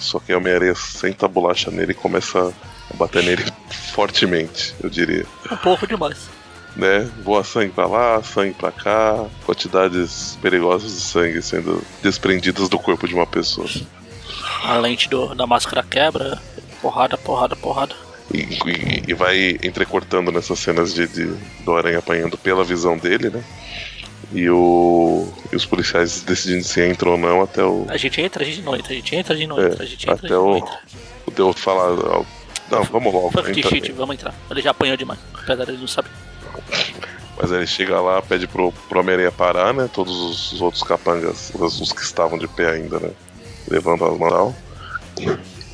Só 0.00 0.18
que 0.18 0.32
o 0.32 0.36
Homem-Aranha 0.36 0.74
senta 0.74 1.26
a 1.26 1.28
bolacha 1.28 1.70
nele 1.70 1.92
e 1.92 1.94
começa 1.94 2.48
a 2.48 2.52
bater 2.94 3.22
nele 3.22 3.44
fortemente, 3.92 4.74
eu 4.82 4.88
diria. 4.88 5.26
Um 5.50 5.56
pouco 5.56 5.86
demais. 5.86 6.28
Né? 6.74 7.08
Voa 7.22 7.42
sangue 7.42 7.72
pra 7.72 7.86
lá, 7.86 8.22
sangue 8.22 8.54
pra 8.54 8.70
cá, 8.70 9.24
quantidades 9.46 10.38
perigosas 10.42 10.92
de 10.92 11.00
sangue 11.00 11.40
sendo 11.40 11.82
desprendidas 12.02 12.68
do 12.68 12.78
corpo 12.78 13.08
de 13.08 13.14
uma 13.14 13.26
pessoa. 13.26 13.68
A 14.62 14.76
lente 14.78 15.08
do, 15.08 15.34
da 15.34 15.46
máscara 15.46 15.82
quebra, 15.82 16.40
porrada, 16.82 17.16
porrada, 17.16 17.56
porrada. 17.56 17.94
E, 18.32 18.38
e, 18.38 19.02
e, 19.08 19.14
vai 19.14 19.50
entrecortando 19.62 20.32
nessas 20.32 20.58
cenas 20.58 20.92
de, 20.92 21.06
de, 21.06 21.26
do 21.64 21.76
Aranha 21.76 21.98
apanhando 21.98 22.36
pela 22.36 22.64
visão 22.64 22.98
dele, 22.98 23.30
né? 23.30 23.42
E, 24.32 24.50
o, 24.50 25.32
e 25.52 25.56
os 25.56 25.64
policiais 25.64 26.22
decidindo 26.22 26.64
se 26.64 26.84
entram 26.84 27.12
ou 27.12 27.18
não 27.18 27.42
até 27.42 27.62
o. 27.62 27.86
A 27.88 27.96
gente 27.96 28.20
entra, 28.20 28.42
a 28.42 28.46
gente 28.46 28.62
não 28.62 28.74
entra, 28.74 28.92
a 28.92 28.96
gente 28.96 29.14
entra, 29.14 29.34
a 29.34 29.36
gente 29.36 29.48
não 29.48 29.60
é, 29.60 29.66
entra, 29.66 29.82
a 29.84 29.86
gente 29.86 30.02
entra. 30.02 30.14
Até 30.14 30.28
gente 30.28 30.36
o, 30.36 30.56
entra. 30.56 30.78
o 31.26 31.30
Deus 31.30 31.60
falar. 31.60 32.24
Não, 32.70 32.82
vamos 32.84 33.12
logo. 33.12 33.30
Fuck 33.30 33.62
shit, 33.62 33.92
vamos 33.92 34.14
entrar. 34.14 34.34
Ele 34.50 34.62
já 34.62 34.70
apanhou 34.70 34.96
demais, 34.96 35.18
apesar 35.34 35.64
de 35.64 35.70
ele 35.70 35.80
não 35.80 35.88
saber. 35.88 36.10
Mas 37.38 37.52
aí 37.52 37.58
ele 37.58 37.66
chega 37.66 38.00
lá, 38.00 38.22
pede 38.22 38.46
pro, 38.46 38.72
pro 38.88 39.00
Homem-Aranha 39.00 39.30
parar, 39.30 39.74
né? 39.74 39.88
Todos 39.92 40.16
os, 40.16 40.52
os, 40.52 40.60
outros 40.60 40.82
capangas, 40.82 41.52
os, 41.54 41.80
os 41.80 41.92
que 41.92 42.02
estavam 42.02 42.38
de 42.38 42.48
pé 42.48 42.70
ainda, 42.70 42.98
né? 42.98 43.10
Levando 43.68 44.04
as 44.04 44.18
mãos. 44.18 44.54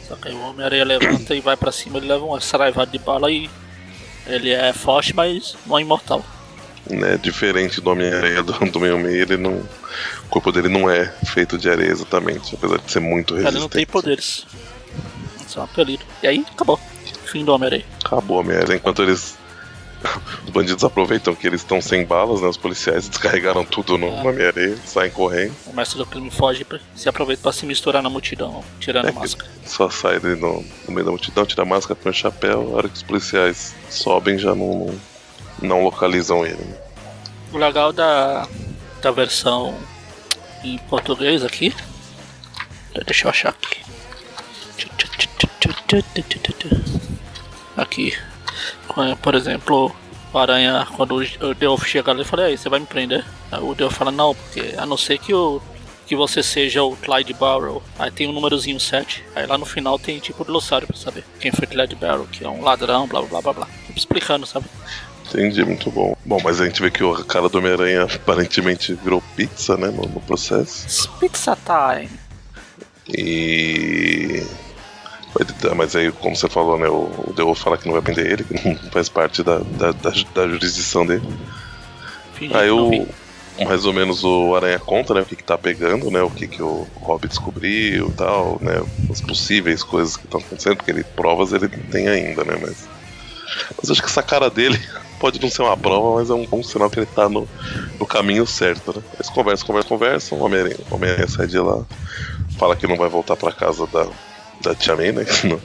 Só 0.08 0.16
que 0.16 0.28
aí 0.28 0.34
o 0.34 0.40
Homem-Aranha 0.40 0.84
levanta 0.84 1.34
e 1.34 1.40
vai 1.40 1.56
pra 1.56 1.70
cima, 1.70 1.98
ele 1.98 2.08
leva 2.08 2.24
uma 2.24 2.40
saraivada 2.40 2.90
de 2.90 2.98
bala 2.98 3.30
e 3.30 3.48
ele 4.26 4.50
é 4.50 4.72
forte, 4.72 5.14
mas 5.14 5.56
não 5.64 5.78
é 5.78 5.82
imortal. 5.82 6.24
Né, 6.90 7.16
diferente 7.16 7.80
do 7.80 7.90
Homem-Aranha 7.90 8.42
do, 8.42 8.52
do 8.70 8.80
meio 8.80 8.98
meio, 8.98 9.22
ele 9.22 9.36
não. 9.36 9.62
O 10.24 10.28
corpo 10.28 10.50
dele 10.50 10.68
não 10.68 10.90
é 10.90 11.06
feito 11.26 11.56
de 11.56 11.70
areia 11.70 11.90
exatamente, 11.90 12.56
apesar 12.56 12.78
de 12.78 12.90
ser 12.90 12.98
muito 12.98 13.34
resistente. 13.34 13.56
Ele 13.56 13.62
não 13.62 13.68
tem 13.68 13.86
poderes. 13.86 14.44
Só 15.52 15.62
apelido. 15.62 16.04
E 16.22 16.26
aí, 16.26 16.44
acabou. 16.50 16.78
Fim 17.26 17.44
do 17.44 17.52
Homem-Aranha. 17.52 17.84
Acabou, 18.04 18.40
Homem-Aranha. 18.40 18.76
Enquanto 18.76 19.02
eles 19.02 19.36
Os 20.44 20.50
bandidos 20.50 20.82
aproveitam 20.82 21.32
que 21.34 21.46
eles 21.46 21.60
estão 21.60 21.80
sem 21.80 22.04
balas, 22.04 22.40
né? 22.40 22.48
Os 22.48 22.56
policiais 22.56 23.08
descarregaram 23.08 23.64
tudo 23.64 23.96
no, 23.96 24.08
É. 24.08 24.22
na 24.24 24.32
minha 24.32 24.48
areia, 24.48 24.76
saem 24.84 25.10
correndo. 25.12 25.54
O 25.66 25.72
mestre 25.76 25.96
do 25.98 26.04
crime 26.04 26.28
foge, 26.28 26.64
pra- 26.64 26.80
se 26.96 27.08
aproveita 27.08 27.40
pra 27.42 27.52
se 27.52 27.64
misturar 27.66 28.02
na 28.02 28.10
multidão, 28.10 28.64
tirando 28.80 29.06
a 29.06 29.08
É 29.10 29.12
que- 29.12 29.18
máscara. 29.20 29.48
Só 29.64 29.88
sai 29.88 30.18
no, 30.18 30.34
no 30.88 30.92
meio 30.92 31.04
da 31.04 31.10
multidão, 31.12 31.46
tira 31.46 31.62
a 31.62 31.64
máscara, 31.64 31.94
põe 32.02 32.10
o 32.10 32.14
chapéu. 32.14 32.72
A 32.72 32.76
hora 32.78 32.88
que 32.88 32.96
os 32.96 33.02
policiais 33.04 33.74
sobem, 33.88 34.38
já 34.38 34.54
não, 34.56 34.86
não, 34.86 35.00
não 35.68 35.84
localizam 35.84 36.44
ele. 36.44 36.56
né? 36.64 36.76
O 37.52 37.58
legal 37.58 37.92
da, 37.92 38.48
da 39.00 39.10
versão 39.12 39.72
em 40.64 40.78
português 40.78 41.44
aqui. 41.44 41.72
Deixa 43.06 43.26
eu 43.26 43.30
achar 43.30 43.52
aqui. 47.76 48.14
Quando, 48.88 49.16
Por 49.16 49.34
exemplo, 49.34 49.94
o 50.32 50.38
Aranha, 50.38 50.86
quando 50.96 51.16
o 51.16 51.54
Deolf 51.54 51.84
chega 51.84 52.10
ali, 52.10 52.20
eu 52.20 52.26
falei, 52.26 52.46
aí, 52.46 52.58
você 52.58 52.68
vai 52.68 52.80
me 52.80 52.86
prender? 52.86 53.24
Aí 53.50 53.62
o 53.62 53.74
Deolf 53.74 53.94
fala, 53.94 54.10
não, 54.10 54.34
porque 54.34 54.74
a 54.76 54.86
não 54.86 54.96
ser 54.96 55.18
que 55.18 55.34
o. 55.34 55.60
Que 56.04 56.16
você 56.16 56.42
seja 56.42 56.82
o 56.82 56.96
Clyde 56.96 57.32
Barrow. 57.32 57.82
Aí 57.98 58.10
tem 58.10 58.28
um 58.28 58.32
númerozinho 58.32 58.78
7. 58.78 59.24
Aí 59.34 59.46
lá 59.46 59.56
no 59.56 59.64
final 59.64 59.98
tem 59.98 60.18
tipo 60.18 60.42
o 60.42 60.44
glossário 60.44 60.86
pra 60.86 60.96
saber 60.96 61.24
quem 61.38 61.52
foi 61.52 61.66
Clyde 61.66 61.94
Barrow, 61.94 62.26
que 62.26 62.44
é 62.44 62.48
um 62.48 62.60
ladrão, 62.60 63.06
blá 63.06 63.22
blá 63.22 63.40
blá 63.40 63.52
blá. 63.52 63.68
Tipo, 63.86 63.98
explicando, 63.98 64.44
sabe? 64.44 64.66
Entendi, 65.28 65.64
muito 65.64 65.90
bom. 65.90 66.14
Bom, 66.26 66.38
mas 66.44 66.60
a 66.60 66.66
gente 66.66 66.82
vê 66.82 66.90
que 66.90 67.02
o 67.02 67.24
cara 67.24 67.48
do 67.48 67.56
Homem-Aranha 67.56 68.02
aparentemente 68.02 68.92
virou 68.94 69.22
pizza, 69.34 69.76
né? 69.76 69.86
No, 69.86 70.02
no 70.02 70.20
processo. 70.20 70.86
It's 70.86 71.06
Pizza 71.18 71.56
time. 71.64 72.10
E. 73.08 74.42
Mas 75.76 75.96
aí, 75.96 76.12
como 76.12 76.36
você 76.36 76.48
falou, 76.48 76.78
né? 76.78 76.88
O, 76.88 77.32
Deus 77.34 77.58
fala 77.58 77.78
que 77.78 77.86
não 77.86 77.94
vai 77.94 78.02
prender 78.02 78.32
ele, 78.32 78.44
que 78.44 78.68
não 78.68 78.90
faz 78.90 79.08
parte 79.08 79.42
da, 79.42 79.58
da, 79.58 79.92
da, 79.92 80.10
da 80.34 80.48
jurisdição 80.48 81.06
dele. 81.06 81.26
Fingi 82.34 82.54
Aí 82.54 82.70
o. 82.70 83.06
Mais 83.66 83.84
ou 83.84 83.92
menos 83.92 84.24
o 84.24 84.56
Aranha 84.56 84.78
conta, 84.78 85.12
né? 85.12 85.20
O 85.20 85.26
que, 85.26 85.36
que 85.36 85.44
tá 85.44 85.58
pegando, 85.58 86.10
né? 86.10 86.22
O 86.22 86.30
que, 86.30 86.48
que 86.48 86.62
o 86.62 86.86
Rob 86.96 87.28
descobriu 87.28 88.08
e 88.08 88.12
tal, 88.12 88.58
né? 88.62 88.82
As 89.10 89.20
possíveis 89.20 89.82
coisas 89.82 90.16
que 90.16 90.24
estão 90.24 90.40
acontecendo, 90.40 90.76
porque 90.76 90.90
ele 90.90 91.04
provas 91.04 91.52
ele 91.52 91.68
não 91.68 91.84
tem 91.84 92.08
ainda, 92.08 92.44
né? 92.44 92.58
Mas. 92.60 92.88
Mas 93.76 93.90
acho 93.90 94.00
que 94.00 94.08
essa 94.08 94.22
cara 94.22 94.48
dele 94.48 94.80
pode 95.20 95.40
não 95.40 95.50
ser 95.50 95.62
uma 95.62 95.76
prova, 95.76 96.16
mas 96.18 96.30
é 96.30 96.34
um 96.34 96.46
bom 96.46 96.62
sinal 96.62 96.88
que 96.88 96.98
ele 96.98 97.06
tá 97.06 97.28
no, 97.28 97.46
no 98.00 98.06
caminho 98.06 98.46
certo, 98.46 98.94
né? 98.96 99.02
Eles 99.14 99.28
conversam, 99.28 99.66
conversam, 99.66 99.88
conversam, 99.88 100.38
o 100.38 100.42
Homem-Aranha 100.42 100.78
Homem-Aranha 100.90 101.28
sai 101.28 101.46
de 101.46 101.58
lá, 101.58 101.84
fala 102.58 102.74
que 102.74 102.86
não 102.86 102.96
vai 102.96 103.10
voltar 103.10 103.36
pra 103.36 103.52
casa 103.52 103.86
da, 103.86 104.06
da 104.62 104.74
Tia 104.74 104.96
May, 104.96 105.12
né? 105.12 105.26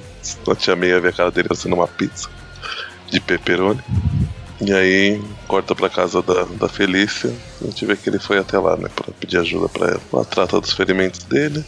A 0.47 0.55
Tia 0.55 0.75
May 0.75 0.89
ia 0.89 0.99
ver 0.99 1.09
a 1.09 1.13
cara 1.13 1.31
dele 1.31 1.47
parecendo 1.47 1.75
uma 1.75 1.87
pizza 1.87 2.29
de 3.09 3.19
pepperoni. 3.19 3.81
E 4.59 4.73
aí 4.73 5.21
corta 5.47 5.75
pra 5.75 5.89
casa 5.89 6.21
da, 6.21 6.43
da 6.43 6.67
Felícia. 6.67 7.33
A 7.61 7.65
gente 7.65 7.85
vê 7.85 7.95
que 7.95 8.09
ele 8.09 8.19
foi 8.19 8.37
até 8.37 8.57
lá, 8.59 8.75
né? 8.75 8.89
Pra 8.93 9.13
pedir 9.19 9.37
ajuda 9.37 9.69
pra 9.69 9.87
ela. 9.87 10.01
Ela 10.11 10.25
trata 10.25 10.59
dos 10.59 10.73
ferimentos 10.73 11.23
dele. 11.23 11.63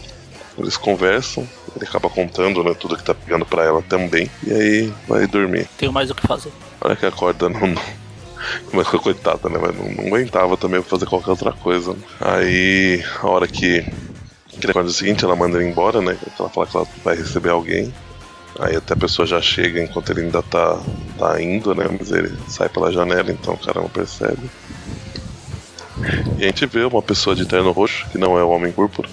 Eles 0.57 0.75
conversam. 0.75 1.47
Ele 1.75 1.85
acaba 1.85 2.09
contando, 2.09 2.63
né? 2.63 2.73
Tudo 2.73 2.97
que 2.97 3.03
tá 3.03 3.13
pegando 3.13 3.45
pra 3.45 3.63
ela 3.63 3.81
também. 3.83 4.29
E 4.45 4.51
aí 4.51 4.93
vai 5.07 5.27
dormir. 5.27 5.69
Tenho 5.77 5.93
mais 5.93 6.09
o 6.09 6.15
que 6.15 6.27
fazer. 6.27 6.51
A 6.81 6.87
hora 6.87 6.95
que 6.95 7.05
acorda, 7.05 7.47
não. 7.47 7.67
não 7.67 7.81
mas 8.73 8.87
coitada, 8.87 9.49
né? 9.49 9.59
Mas 9.61 9.75
não, 9.75 9.91
não 9.91 10.07
aguentava 10.07 10.57
também 10.57 10.81
fazer 10.81 11.05
qualquer 11.05 11.31
outra 11.31 11.51
coisa. 11.51 11.95
Aí, 12.19 13.03
a 13.21 13.27
hora 13.27 13.47
que. 13.47 13.85
Que 14.59 14.69
acorda 14.69 14.89
o 14.89 14.93
seguinte, 14.93 15.23
ela 15.23 15.35
manda 15.35 15.57
ele 15.57 15.69
embora, 15.69 16.01
né? 16.01 16.17
Ela 16.39 16.49
fala 16.49 16.67
que 16.67 16.75
ela 16.77 16.87
vai 17.03 17.15
receber 17.15 17.49
alguém. 17.49 17.93
Aí 18.59 18.75
até 18.75 18.93
a 18.93 18.97
pessoa 18.97 19.25
já 19.25 19.41
chega 19.41 19.81
enquanto 19.81 20.09
ele 20.11 20.21
ainda 20.21 20.41
tá, 20.43 20.79
tá 21.17 21.41
indo, 21.41 21.73
né? 21.73 21.85
Mas 21.97 22.11
ele 22.11 22.31
sai 22.47 22.67
pela 22.67 22.91
janela, 22.91 23.31
então 23.31 23.53
o 23.53 23.57
cara 23.57 23.79
não 23.81 23.89
percebe. 23.89 24.49
E 26.37 26.43
a 26.43 26.47
gente 26.47 26.65
vê 26.65 26.83
uma 26.83 27.01
pessoa 27.01 27.35
de 27.35 27.45
terno 27.45 27.71
roxo, 27.71 28.05
que 28.11 28.17
não 28.17 28.37
é 28.37 28.43
o 28.43 28.49
Homem 28.49 28.71
Púrpura. 28.71 29.07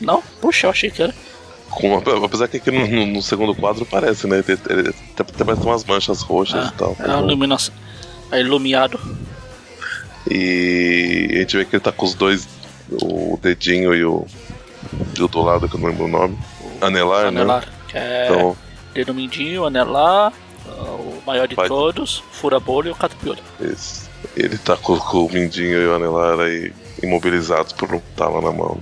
Não? 0.00 0.22
Puxa, 0.40 0.66
eu 0.66 0.70
achei 0.70 0.90
que 0.90 1.02
era. 1.02 1.14
Com 1.70 1.96
apesar 2.24 2.48
que 2.48 2.58
aqui 2.58 2.70
no, 2.70 2.86
no- 2.86 3.06
no 3.06 3.22
segundo 3.22 3.54
quadro 3.54 3.86
parece, 3.86 4.26
né? 4.26 4.42
Ele, 4.46 4.58
ele, 4.68 4.88
até, 5.14 5.22
até 5.22 5.44
parece 5.44 5.64
umas 5.64 5.84
manchas 5.84 6.20
roxas 6.22 6.68
e 6.68 6.72
tal. 6.74 6.96
É 7.00 7.18
iluminação. 7.18 7.74
É 8.30 8.40
iluminado. 8.40 9.00
E 10.30 11.28
a 11.32 11.38
gente 11.38 11.56
vê 11.56 11.64
que 11.64 11.76
ele 11.76 11.82
tá 11.82 11.92
com 11.92 12.06
os 12.06 12.14
dois, 12.14 12.46
o 12.90 13.38
dedinho 13.42 13.94
e 13.94 14.04
o, 14.04 14.26
do 14.92 15.40
lado, 15.42 15.68
que 15.68 15.74
eu 15.76 15.80
não 15.80 15.88
lembro 15.88 16.04
o 16.04 16.08
nome. 16.08 16.38
Anelar, 16.80 17.26
Anelar. 17.26 17.66
né? 17.66 17.72
Que 17.88 17.98
é 17.98 18.26
Então, 18.30 18.56
dedo 18.94 19.14
mindinho, 19.14 19.64
anelar, 19.64 20.32
o 20.66 21.22
maior 21.26 21.46
de 21.48 21.54
Vai. 21.54 21.68
todos, 21.68 22.22
fura-bolho 22.32 22.88
e 22.88 22.92
o 22.92 22.94
catapiolho. 22.94 23.42
esse- 23.60 24.10
ele 24.36 24.56
tá 24.58 24.76
com, 24.76 24.96
com 24.98 25.26
o 25.26 25.32
mindinho 25.32 25.80
e 25.80 25.86
o 25.86 25.94
anelar 25.94 26.38
aí 26.40 26.72
imobilizados 27.02 27.72
por 27.72 27.92
um 27.92 28.00
tala 28.16 28.40
na 28.40 28.52
mão. 28.52 28.78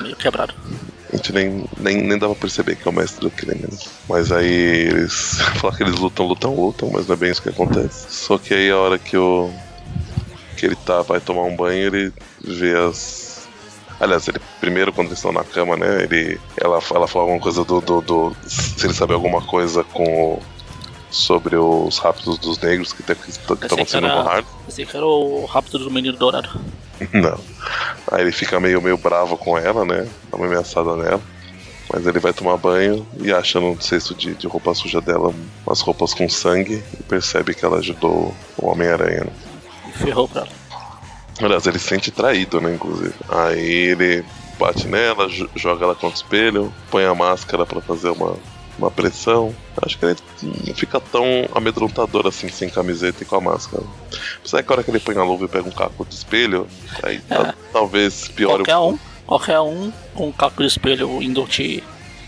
Meio 0.00 0.16
quebrado. 0.16 0.54
A 1.12 1.16
gente 1.16 1.32
nem, 1.32 1.64
nem, 1.78 1.96
nem 2.02 2.18
dá 2.18 2.26
pra 2.26 2.36
perceber 2.36 2.76
que 2.76 2.86
é 2.86 2.90
o 2.90 2.94
mestre 2.94 3.20
do 3.20 3.30
crime, 3.30 3.60
né? 3.62 3.76
Mas 4.08 4.30
aí 4.30 4.46
eles 4.88 5.38
falam 5.58 5.76
que 5.76 5.82
eles 5.82 5.96
lutam, 5.96 6.26
lutam, 6.26 6.54
lutam, 6.54 6.90
mas 6.92 7.06
não 7.06 7.14
é 7.14 7.18
bem 7.18 7.30
isso 7.32 7.42
que 7.42 7.48
acontece. 7.48 8.06
Só 8.08 8.38
que 8.38 8.54
aí 8.54 8.70
a 8.70 8.76
hora 8.76 8.98
que 8.98 9.16
o. 9.16 9.50
que 10.56 10.66
ele 10.66 10.76
tá, 10.76 11.02
vai 11.02 11.18
tomar 11.20 11.42
um 11.42 11.56
banho, 11.56 11.86
ele 11.86 12.12
vê 12.44 12.76
as. 12.76 13.29
Aliás, 14.00 14.26
ele 14.28 14.40
primeiro 14.60 14.92
quando 14.92 15.08
eles 15.08 15.18
estão 15.18 15.32
na 15.32 15.44
cama, 15.44 15.76
né? 15.76 16.02
Ele. 16.04 16.40
Ela, 16.56 16.80
ela 16.94 17.06
fala 17.06 17.24
alguma 17.24 17.38
coisa 17.40 17.64
do, 17.64 17.80
do, 17.80 18.00
do- 18.00 18.36
Se 18.46 18.86
ele 18.86 18.94
sabe 18.94 19.12
alguma 19.12 19.42
coisa 19.42 19.84
com 19.84 20.04
o- 20.34 20.42
sobre 21.10 21.56
os 21.56 21.98
rápidos 21.98 22.38
dos 22.38 22.58
negros 22.60 22.92
que 22.92 23.02
que 23.02 23.14
tá, 23.14 23.14
que 23.14 23.26
Pensei 23.26 23.56
que 23.56 23.64
acontecendo 23.66 24.06
era- 24.06 24.22
no 24.22 24.28
Hard. 24.28 24.46
Esse 24.68 24.82
aqui 24.82 24.96
era 24.96 25.04
o 25.06 25.44
rápido 25.44 25.78
do 25.80 25.90
menino 25.90 26.16
dourado. 26.16 26.48
Não. 27.12 27.38
Aí 28.10 28.22
ele 28.22 28.32
fica 28.32 28.58
meio, 28.60 28.80
meio 28.80 28.96
bravo 28.96 29.36
com 29.36 29.58
ela, 29.58 29.84
né? 29.84 30.08
Dá 30.30 30.36
uma 30.36 30.46
ameaçada 30.46 30.96
nela. 30.96 31.20
Mas 31.92 32.06
ele 32.06 32.20
vai 32.20 32.32
tomar 32.32 32.56
banho 32.56 33.04
e 33.20 33.32
acha 33.32 33.58
no 33.58 33.80
cesto 33.82 34.14
de, 34.14 34.34
de 34.34 34.46
roupa 34.46 34.72
suja 34.74 35.00
dela 35.00 35.34
umas 35.66 35.80
roupas 35.80 36.14
com 36.14 36.28
sangue 36.28 36.82
e 36.98 37.02
percebe 37.02 37.52
que 37.52 37.64
ela 37.64 37.78
ajudou 37.78 38.32
o 38.56 38.68
Homem-Aranha. 38.68 39.24
Né? 39.24 39.32
E 39.88 39.92
ferrou 39.98 40.28
pra 40.28 40.42
ela. 40.42 40.59
Aliás, 41.42 41.66
ele 41.66 41.78
se 41.78 41.88
sente 41.88 42.10
traído, 42.10 42.60
né? 42.60 42.74
Inclusive. 42.74 43.14
Aí 43.28 43.90
ele 43.90 44.24
bate 44.58 44.86
nela, 44.86 45.28
jo- 45.28 45.48
joga 45.56 45.84
ela 45.84 45.94
contra 45.94 46.08
o 46.10 46.12
espelho, 46.22 46.72
põe 46.90 47.04
a 47.04 47.14
máscara 47.14 47.64
pra 47.64 47.80
fazer 47.80 48.10
uma, 48.10 48.36
uma 48.78 48.90
pressão. 48.90 49.54
Acho 49.82 49.98
que 49.98 50.04
ele 50.04 50.16
não 50.66 50.74
fica 50.74 51.00
tão 51.00 51.24
amedrontador 51.54 52.26
assim, 52.26 52.48
sem 52.48 52.68
camiseta 52.68 53.22
e 53.22 53.26
com 53.26 53.36
a 53.36 53.40
máscara. 53.40 53.82
Apesar 54.38 54.62
que 54.62 54.70
a 54.70 54.74
hora 54.74 54.82
que 54.84 54.90
ele 54.90 55.00
põe 55.00 55.16
a 55.16 55.24
luva 55.24 55.46
e 55.46 55.48
pega 55.48 55.66
um 55.68 55.72
caco 55.72 56.04
de 56.04 56.14
espelho, 56.14 56.66
aí 57.02 57.20
tá- 57.20 57.54
talvez 57.72 58.28
piore 58.28 58.64
Qualquer 58.64 58.76
um 58.78 58.98
qualquer 59.26 59.60
um 59.60 59.92
com 60.14 60.28
um 60.28 60.32
caco 60.32 60.60
de 60.62 60.68
espelho 60.68 61.22
indo 61.22 61.46
te 61.46 61.82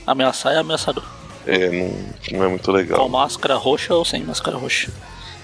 ameaçar 0.07 0.55
é 0.55 0.59
ameaçador. 0.59 1.05
É, 1.47 1.69
não, 1.69 2.39
não 2.39 2.45
é 2.45 2.49
muito 2.49 2.65
Com 2.67 2.73
legal. 2.73 3.09
máscara 3.09 3.57
roxa 3.57 3.93
ou 3.95 4.05
sem 4.05 4.23
máscara 4.23 4.57
roxa. 4.57 4.91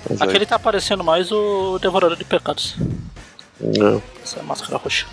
Mas 0.08 0.22
Aqui 0.22 0.30
aí, 0.30 0.36
ele 0.36 0.46
tá 0.46 0.56
parecendo 0.58 1.02
mais 1.02 1.30
o 1.32 1.78
Devorador 1.80 2.16
de 2.16 2.24
Pecados. 2.24 2.76
É, 3.62 4.00
Essa 4.22 4.42
máscara 4.42 4.76
roxa. 4.76 5.06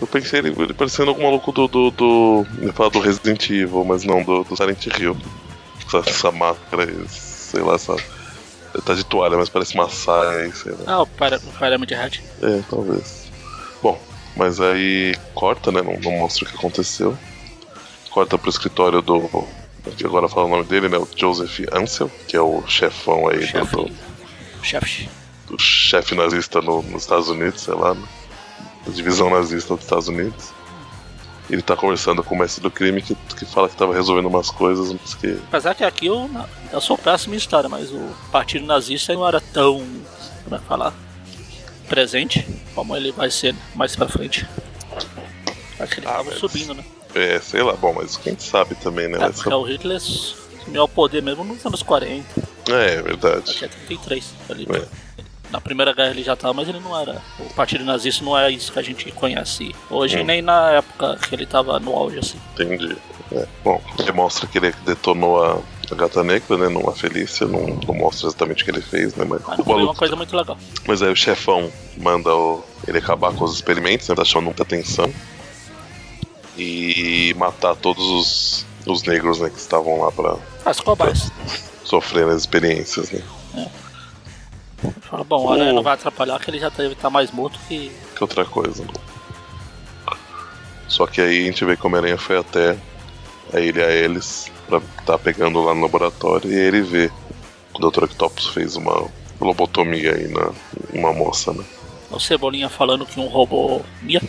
eu 0.00 0.06
pensei 0.06 0.38
ele, 0.40 0.54
ele 0.58 0.72
parecendo 0.74 1.10
algum 1.10 1.24
maluco 1.24 1.50
do. 1.52 1.66
do, 1.68 1.90
do 1.90 2.46
eu 2.58 2.66
ia 2.68 2.72
falar 2.72 2.90
do 2.90 3.00
Resident 3.00 3.48
Evil, 3.50 3.84
mas 3.84 4.04
não, 4.04 4.22
do, 4.22 4.44
do 4.44 4.56
Silent 4.56 4.86
Hill. 4.86 5.16
Essa, 5.86 5.98
essa 6.10 6.32
máscara, 6.32 6.86
sei 7.08 7.62
lá, 7.62 7.74
essa. 7.74 7.92
ele 7.94 8.82
Tá 8.84 8.94
de 8.94 9.04
toalha, 9.04 9.36
mas 9.36 9.48
parece 9.48 9.74
uma 9.74 9.88
saia 9.88 10.42
aí, 10.44 10.52
sei 10.52 10.72
lá. 10.72 10.78
Ah, 10.86 11.02
o 11.02 11.06
Pyra- 11.06 11.40
o 11.44 11.58
Pyramid 11.58 11.90
Head. 11.94 12.22
É, 12.42 12.60
talvez. 12.68 13.26
Bom, 13.82 13.98
mas 14.36 14.60
aí 14.60 15.14
corta, 15.34 15.72
né? 15.72 15.80
Não, 15.82 15.98
não 15.98 16.18
mostra 16.18 16.44
o 16.44 16.48
que 16.48 16.56
aconteceu. 16.56 17.16
Corta 18.10 18.36
pro 18.38 18.50
escritório 18.50 19.00
do. 19.02 19.46
que 19.96 20.04
Agora 20.04 20.28
fala 20.28 20.46
o 20.46 20.50
nome 20.50 20.64
dele, 20.64 20.88
né? 20.88 20.98
O 20.98 21.08
Joseph 21.16 21.60
Ansel, 21.72 22.10
que 22.26 22.36
é 22.36 22.40
o 22.40 22.62
chefão 22.66 23.28
aí 23.28 23.38
do, 23.38 23.46
Chefe. 23.46 23.76
do, 23.76 23.90
Chefe. 24.62 25.08
Do 25.48 25.58
chefe 25.58 26.14
nazista 26.14 26.60
no- 26.60 26.82
nos 26.82 27.02
Estados 27.02 27.28
Unidos, 27.28 27.60
sei 27.62 27.74
lá, 27.74 27.94
né? 27.94 28.06
da 28.86 28.92
divisão 28.92 29.28
nazista 29.30 29.74
dos 29.74 29.84
Estados 29.84 30.08
Unidos. 30.08 30.50
Ele 31.50 31.62
tá 31.62 31.74
conversando 31.76 32.22
com 32.22 32.34
o 32.34 32.38
mestre 32.38 32.62
do 32.62 32.70
crime 32.70 33.00
que, 33.00 33.14
que 33.14 33.44
fala 33.46 33.68
que 33.68 33.76
tava 33.76 33.94
resolvendo 33.94 34.26
umas 34.26 34.50
coisas, 34.50 34.92
mas 34.92 35.14
que. 35.14 35.38
Apesar 35.48 35.74
que 35.74 35.82
aqui 35.84 36.06
eu, 36.06 36.30
eu 36.72 36.80
sou 36.80 36.96
péssimo 36.98 37.34
em 37.34 37.38
história, 37.38 37.68
mas 37.68 37.90
o 37.90 38.10
partido 38.30 38.66
nazista 38.66 39.14
não 39.14 39.26
era 39.26 39.40
tão. 39.40 39.78
Como 40.44 40.56
é 40.56 40.58
falar? 40.60 40.92
Presente 41.88 42.46
como 42.74 42.94
ele 42.94 43.12
vai 43.12 43.30
ser 43.30 43.54
mais 43.74 43.96
pra 43.96 44.06
frente. 44.08 44.46
Acho 45.80 45.92
que 45.94 46.00
ele 46.00 46.06
Ah, 46.06 46.12
tava 46.12 46.24
mas- 46.24 46.38
subindo, 46.38 46.74
né? 46.74 46.84
É, 47.14 47.40
sei 47.40 47.62
lá, 47.62 47.72
bom, 47.72 47.94
mas 47.94 48.16
quem 48.18 48.38
sabe 48.38 48.74
também, 48.74 49.08
né? 49.08 49.16
É, 49.16 49.20
porque 49.30 49.36
saber. 49.44 49.54
o 49.56 49.62
Hitler 49.62 49.96
assumiu 49.96 50.82
o 50.84 50.88
poder 50.88 51.22
mesmo 51.22 51.42
nos 51.44 51.64
anos 51.64 51.82
40, 51.82 52.26
É, 52.70 52.96
é 52.96 53.02
verdade. 53.02 53.50
até 53.56 53.68
33. 53.68 54.34
Ali, 54.50 54.66
É. 54.70 54.86
Na 55.50 55.60
Primeira 55.60 55.92
Guerra 55.94 56.10
ele 56.10 56.22
já 56.22 56.36
tava, 56.36 56.52
mas 56.54 56.68
ele 56.68 56.78
não 56.80 56.98
era. 56.98 57.22
O 57.38 57.52
partido 57.54 57.84
nazista 57.84 58.24
não 58.24 58.38
é 58.38 58.50
isso 58.50 58.70
que 58.72 58.78
a 58.78 58.82
gente 58.82 59.10
conhece 59.12 59.74
hoje, 59.90 60.18
Hum. 60.20 60.24
nem 60.24 60.42
na 60.42 60.72
época 60.72 61.16
que 61.16 61.34
ele 61.34 61.46
tava 61.46 61.78
no 61.80 61.94
auge, 61.96 62.18
assim. 62.18 62.38
Entendi. 62.54 62.96
É, 63.32 63.46
bom, 63.64 63.80
demonstra 64.04 64.46
que 64.46 64.58
ele 64.58 64.72
detonou 64.86 65.42
a, 65.44 65.58
a 65.90 65.94
gata 65.94 66.22
negra, 66.22 66.56
né? 66.56 66.68
Numa 66.68 66.92
Felícia, 66.92 67.46
não, 67.46 67.66
não 67.86 67.94
mostra 67.94 68.26
exatamente 68.28 68.62
o 68.62 68.64
que 68.64 68.70
ele 68.70 68.80
fez, 68.82 69.14
né? 69.14 69.24
Mas, 69.28 69.42
Mas 69.46 69.60
foi 69.64 69.82
uma 69.82 69.94
coisa 69.94 70.16
muito 70.16 70.34
legal. 70.36 70.56
mas 70.86 71.02
aí 71.02 71.10
o 71.12 71.16
chefão 71.16 71.70
manda 71.96 72.34
o- 72.34 72.62
ele 72.86 72.98
acabar 72.98 73.32
com 73.34 73.44
os 73.44 73.54
experimentos, 73.54 74.08
né? 74.08 74.14
Tá 74.14 74.24
chamando 74.24 74.46
muita 74.46 74.62
atenção. 74.62 75.12
E 76.56 77.34
matar 77.38 77.76
todos 77.76 78.04
os, 78.04 78.66
os 78.86 79.02
negros, 79.04 79.38
né? 79.40 79.48
Que 79.50 79.58
estavam 79.58 80.00
lá 80.00 80.10
pra 80.10 80.36
As 80.64 80.80
cobaias. 80.80 81.30
sofrer 81.84 82.26
as 82.28 82.36
experiências, 82.40 83.10
né? 83.12 83.22
Fala, 85.02 85.24
bom, 85.24 85.46
o 85.46 85.52
Aranha 85.52 85.72
não 85.72 85.82
vai 85.82 85.94
atrapalhar 85.94 86.38
que 86.38 86.50
ele 86.50 86.58
já 86.60 86.68
deve 86.68 86.92
estar 86.94 87.10
mais 87.10 87.30
morto 87.30 87.58
que. 87.68 87.90
que 88.14 88.22
outra 88.22 88.44
coisa. 88.44 88.84
né? 88.84 88.90
Só 90.86 91.06
que 91.06 91.20
aí 91.20 91.42
a 91.42 91.46
gente 91.46 91.64
vê 91.64 91.76
que 91.76 91.84
o 91.84 91.86
Homem-Aranha 91.86 92.18
foi 92.18 92.38
até 92.38 92.76
a 93.52 93.60
ilha 93.60 93.90
Ellis 93.90 94.50
pra 94.66 94.80
tá 95.04 95.18
pegando 95.18 95.62
lá 95.62 95.74
no 95.74 95.82
laboratório 95.82 96.50
e 96.50 96.54
ele 96.54 96.82
vê 96.82 97.08
que 97.74 97.84
o 97.84 97.90
Dr. 97.90 98.04
Octopus 98.04 98.46
fez 98.48 98.76
uma 98.76 99.06
lobotomia 99.40 100.14
aí 100.14 100.28
na 100.28 100.50
uma 100.92 101.12
moça, 101.12 101.52
né? 101.52 101.64
O 102.10 102.18
Cebolinha 102.18 102.68
falando 102.68 103.04
que 103.04 103.20
um 103.20 103.26
robô. 103.26 103.82
Mia? 104.00 104.22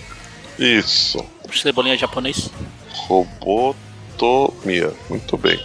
Isso, 0.58 1.24
O 1.48 1.54
Cebolinha 1.58 1.98
japonês. 1.98 2.50
robotomia, 2.94 4.94
muito 5.10 5.38
bem. 5.38 5.64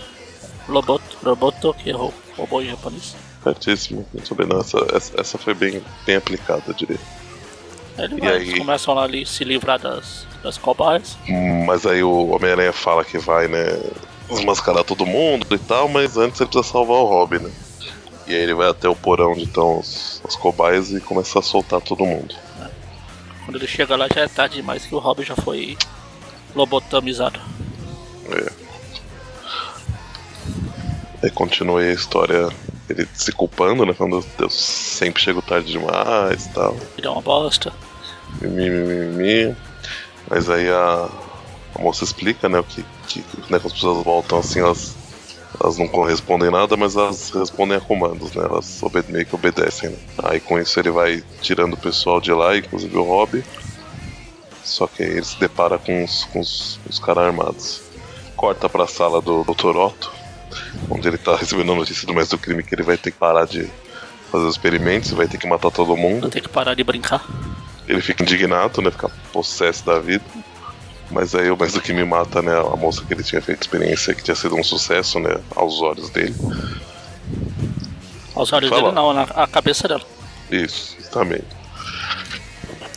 Roboto, 0.69 1.19
roboto, 1.25 1.75
que 1.75 1.91
é 1.91 1.93
ro- 1.93 2.15
robô 2.37 2.61
em 2.63 2.69
japonês. 2.71 3.17
Certíssimo, 3.45 4.07
muito 4.13 4.35
bem. 4.35 4.47
Não, 4.47 4.61
essa, 4.61 4.79
essa, 4.93 5.21
essa 5.21 5.39
foi 5.39 5.55
bem, 5.55 5.83
bem 6.07 6.17
aplicada, 6.17 6.63
eu 6.67 6.75
diria. 6.75 6.99
Ele 7.99 8.25
E 8.25 8.27
aí? 8.27 8.49
eles 8.49 8.59
começam 8.59 8.99
ali 8.99 9.25
se 9.25 9.45
livrar 9.45 9.79
das, 9.79 10.27
das 10.43 10.59
cobaias. 10.59 11.17
Mas 11.67 11.87
aí 11.87 12.03
o 12.03 12.31
Homem-Aranha 12.31 12.73
fala 12.73 13.05
que 13.05 13.19
vai, 13.19 13.47
né, 13.47 13.79
desmascarar 14.29 14.83
todo 14.83 15.07
mundo 15.07 15.47
e 15.55 15.59
tal, 15.59 15.89
mas 15.89 16.17
antes 16.17 16.41
ele 16.41 16.49
precisa 16.49 16.73
salvar 16.73 16.97
o 16.97 17.05
Robin, 17.05 17.39
né? 17.39 17.51
E 18.27 18.35
aí 18.35 18.41
ele 18.41 18.55
vai 18.55 18.71
até 18.71 18.89
o 18.89 18.97
porão 18.97 19.33
onde 19.33 19.45
estão 19.45 19.79
os, 19.79 20.23
as 20.27 20.35
cobaias 20.35 20.91
e 20.91 21.01
começa 21.01 21.39
a 21.39 21.43
soltar 21.43 21.81
todo 21.83 22.07
mundo. 22.07 22.35
Quando 23.45 23.57
ele 23.57 23.67
chega 23.67 23.95
lá 23.95 24.09
já 24.13 24.23
é 24.23 24.29
tarde 24.29 24.57
demais 24.57 24.87
que 24.87 24.95
o 24.95 24.99
Robin 24.99 25.23
já 25.23 25.37
foi 25.37 25.77
lobotomizado. 26.55 27.39
É. 28.31 28.65
Aí 31.23 31.31
continua 31.31 31.81
a 31.83 31.93
história, 31.93 32.49
ele 32.89 33.09
se 33.15 33.33
culpando, 33.33 33.85
né? 33.85 33.93
Falando, 33.93 34.25
eu 34.39 34.51
sempre 34.51 35.23
chego 35.23 35.43
tarde 35.43 35.73
demais 35.73 36.47
e 36.47 36.49
tal. 36.51 36.77
Ele 36.99 37.07
é 37.07 37.11
uma 37.11 37.23
bosta. 37.23 37.73
Mimi, 38.41 38.71
mimi, 38.71 39.07
mimi. 39.07 39.57
Mas 40.29 40.49
aí 40.49 40.69
a, 40.69 41.09
a 41.75 41.83
moça 41.83 42.05
explica, 42.05 42.49
né, 42.49 42.59
o 42.59 42.65
que, 42.65 42.85
que 43.07 43.21
né, 43.51 43.59
quando 43.59 43.67
as 43.67 43.73
pessoas 43.73 44.05
voltam 44.05 44.39
assim, 44.39 44.61
elas, 44.61 44.95
elas 45.61 45.79
não 45.79 45.87
correspondem 45.87 46.51
nada, 46.51 46.77
mas 46.77 46.97
elas 46.97 47.31
respondem 47.31 47.77
a 47.77 47.81
comandos, 47.81 48.33
né? 48.35 48.45
Elas 48.45 48.83
obede 48.83 49.13
meio 49.13 49.27
que 49.27 49.35
obedecem, 49.35 49.91
né? 49.91 49.97
Aí 50.25 50.41
com 50.41 50.59
isso 50.59 50.79
ele 50.81 50.91
vai 50.91 51.23
tirando 51.41 51.75
o 51.75 51.79
pessoal 51.79 52.21
de 52.21 52.33
lá, 52.33 52.57
inclusive 52.57 52.97
o 52.97 53.03
Rob. 53.03 53.45
Só 54.63 54.87
que 54.87 55.03
aí 55.03 55.11
ele 55.11 55.25
se 55.25 55.39
depara 55.39 55.79
com 55.79 56.05
os, 56.05 56.25
com 56.25 56.41
os, 56.41 56.81
os 56.89 56.99
caras 56.99 57.25
armados. 57.25 57.83
Corta 58.35 58.69
pra 58.69 58.87
sala 58.87 59.21
do 59.21 59.45
Dr. 59.45 59.77
Otto, 59.77 60.11
onde 60.91 61.09
ele 61.09 61.19
tá 61.19 61.37
recebendo 61.37 61.73
a 61.73 61.77
notícia 61.77 62.07
do 62.07 62.15
mestre 62.15 62.37
do 62.37 62.41
crime 62.41 62.63
que 62.63 62.75
ele 62.75 62.83
vai 62.83 62.97
ter 62.97 63.11
que 63.11 63.19
parar 63.19 63.47
de 63.47 63.69
fazer 64.31 64.47
os 64.47 64.55
experimentos, 64.55 65.11
vai 65.13 65.29
ter 65.29 65.39
que 65.39 65.47
matar 65.47 65.71
todo 65.71 65.97
mundo. 65.97 66.23
Não 66.23 66.31
tem 66.31 66.43
que 66.43 66.49
parar 66.49 66.75
de 66.75 66.83
brincar. 66.83 67.25
Ele 67.87 68.01
fica 68.01 68.23
indignado, 68.23 68.83
né? 68.83 68.91
Fica 68.91 69.11
possesso 69.33 69.85
da 69.85 69.99
vida. 69.99 70.25
Mas 71.11 71.35
aí 71.35 71.51
o 71.51 71.57
mais 71.57 71.73
do 71.73 71.81
que 71.81 71.93
me 71.93 72.05
mata, 72.05 72.43
né? 72.43 72.53
A 72.59 72.77
moça 72.77 73.05
que 73.05 73.13
ele 73.13 73.23
tinha 73.23 73.41
feito 73.41 73.63
experiência 73.63 74.15
que 74.15 74.23
tinha 74.23 74.35
sido 74.35 74.57
um 74.57 74.65
sucesso, 74.65 75.21
né? 75.21 75.37
Aos 75.55 75.81
olhos 75.81 76.11
dele. 76.11 76.35
Aos 78.35 78.53
olhos 78.53 78.71
Fala. 78.71 78.83
dele 78.83 78.95
não, 78.95 79.13
na 79.13 79.23
a 79.23 79.47
cabeça 79.47 79.87
dela. 79.87 80.03
Isso, 80.51 80.97
justamente. 80.99 81.64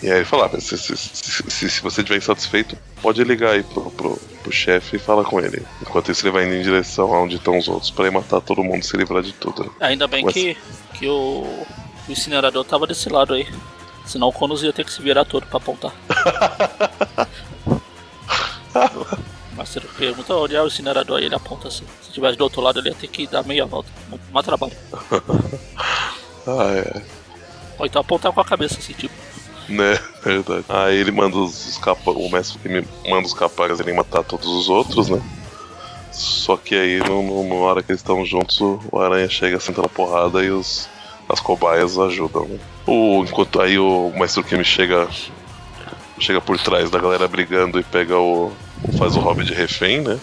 E 0.04 0.10
aí 0.12 0.18
ele 0.18 0.26
fala, 0.26 0.50
"Ah, 0.54 0.60
se, 0.62 0.78
se, 0.78 0.96
se, 0.96 1.70
se- 1.70 1.82
você 1.82 2.02
estiver 2.02 2.18
insatisfeito, 2.18 2.78
pode 3.02 3.24
ligar 3.24 3.52
aí 3.54 3.64
pro, 3.64 3.90
pro, 3.92 4.16
pro 4.44 4.52
chefe 4.52 4.98
e 4.98 5.00
fala 5.00 5.24
com 5.24 5.40
ele. 5.40 5.66
Enquanto 5.82 6.12
isso 6.12 6.24
ele 6.26 6.32
vai 6.32 6.46
indo 6.46 6.54
em 6.56 6.62
direção 6.62 7.12
aonde 7.14 7.38
estão 7.38 7.58
os 7.58 7.68
outros, 7.68 7.90
pra 7.90 8.06
ir 8.06 8.12
matar 8.12 8.40
todo 8.42 8.64
mundo 8.64 8.84
e 8.84 8.86
se 8.86 8.96
livrar 8.96 9.24
de 9.24 9.34
tudo. 9.34 9.74
Ainda 9.80 10.08
bem 10.08 10.24
Mas- 10.24 10.34
que, 10.34 10.56
que 10.94 11.08
o, 11.08 11.12
o 12.08 12.12
incinerador 12.12 12.64
tava 12.64 12.86
desse 12.86 13.10
lado 13.10 13.34
aí. 13.34 13.48
Senão 14.06 14.28
o 14.30 14.34
Conos 14.34 14.62
ia 14.64 14.72
ter 14.72 14.86
que 14.86 14.94
se 14.94 15.02
virar 15.02 15.26
todo 15.26 15.46
pra 15.48 15.58
apontar. 15.58 15.92
Mas 19.56 19.70
você 19.70 19.80
pergunta 19.82 20.34
onde 20.36 20.56
é 20.56 20.62
o 20.62 20.68
incinerador 20.68 21.18
aí, 21.18 21.26
ele 21.26 21.36
aponta 21.36 21.68
assim. 21.68 21.84
Se 22.04 22.12
tivesse 22.12 22.38
do 22.38 22.44
outro 22.44 22.62
lado, 22.62 22.80
ele 22.80 22.90
ia 22.90 22.96
ter 22.96 23.08
que 23.08 23.26
dar 23.26 23.44
meia 23.44 23.66
volta. 23.66 23.90
Mais 24.32 24.46
trabalho. 24.46 24.74
Ah, 26.50 26.72
é. 26.72 27.02
Ou 27.78 27.86
então 27.86 28.00
apontar 28.00 28.32
com 28.32 28.40
a 28.40 28.46
cabeça 28.46 28.80
assim, 28.80 28.94
tipo. 28.94 29.14
Né, 29.69 29.99
verdade. 30.23 30.65
Aí 30.69 30.97
ele 30.97 31.12
manda 31.12 31.38
os, 31.38 31.77
capa... 31.77 32.12
o 32.12 32.30
mestre 32.30 32.58
me 32.69 32.86
manda 33.10 33.27
os 33.27 33.34
capangas 33.34 33.80
ele 33.80 33.93
matar 33.93 34.23
todos 34.23 34.47
os 34.47 34.69
outros, 34.69 35.10
né? 35.10 35.21
Só 36.12 36.58
que 36.58 36.73
aí, 36.73 36.99
no, 36.99 37.21
no- 37.21 37.47
na 37.49 37.56
hora 37.65 37.84
que 37.84 37.91
eles 37.91 37.99
estão 38.01 38.25
juntos, 38.25 38.60
o, 38.60 38.99
Aranha 38.99 39.30
chega 39.30 39.60
sentando 39.60 39.86
a 39.88 39.89
porrada 39.89 40.43
e 40.43 40.49
os, 40.49 40.89
as 41.30 41.39
cobaias 41.39 41.97
ajudam, 41.99 42.45
né? 42.45 42.58
O, 42.88 43.23
enquanto 43.27 43.62
aí 43.62 43.77
o 43.77 44.12
mestre 44.17 44.58
me 44.58 44.63
chega 44.63 45.08
chega 46.19 46.41
por 46.41 46.58
trás 46.58 46.89
da 46.89 46.97
galera 46.99 47.27
brigando 47.27 47.80
e 47.80 47.84
pega 47.84 48.17
o. 48.17 48.51
faz 48.97 49.15
o 49.15 49.19
Robin 49.19 49.43
de 49.43 49.53
refém, 49.53 50.01
né? 50.01 50.17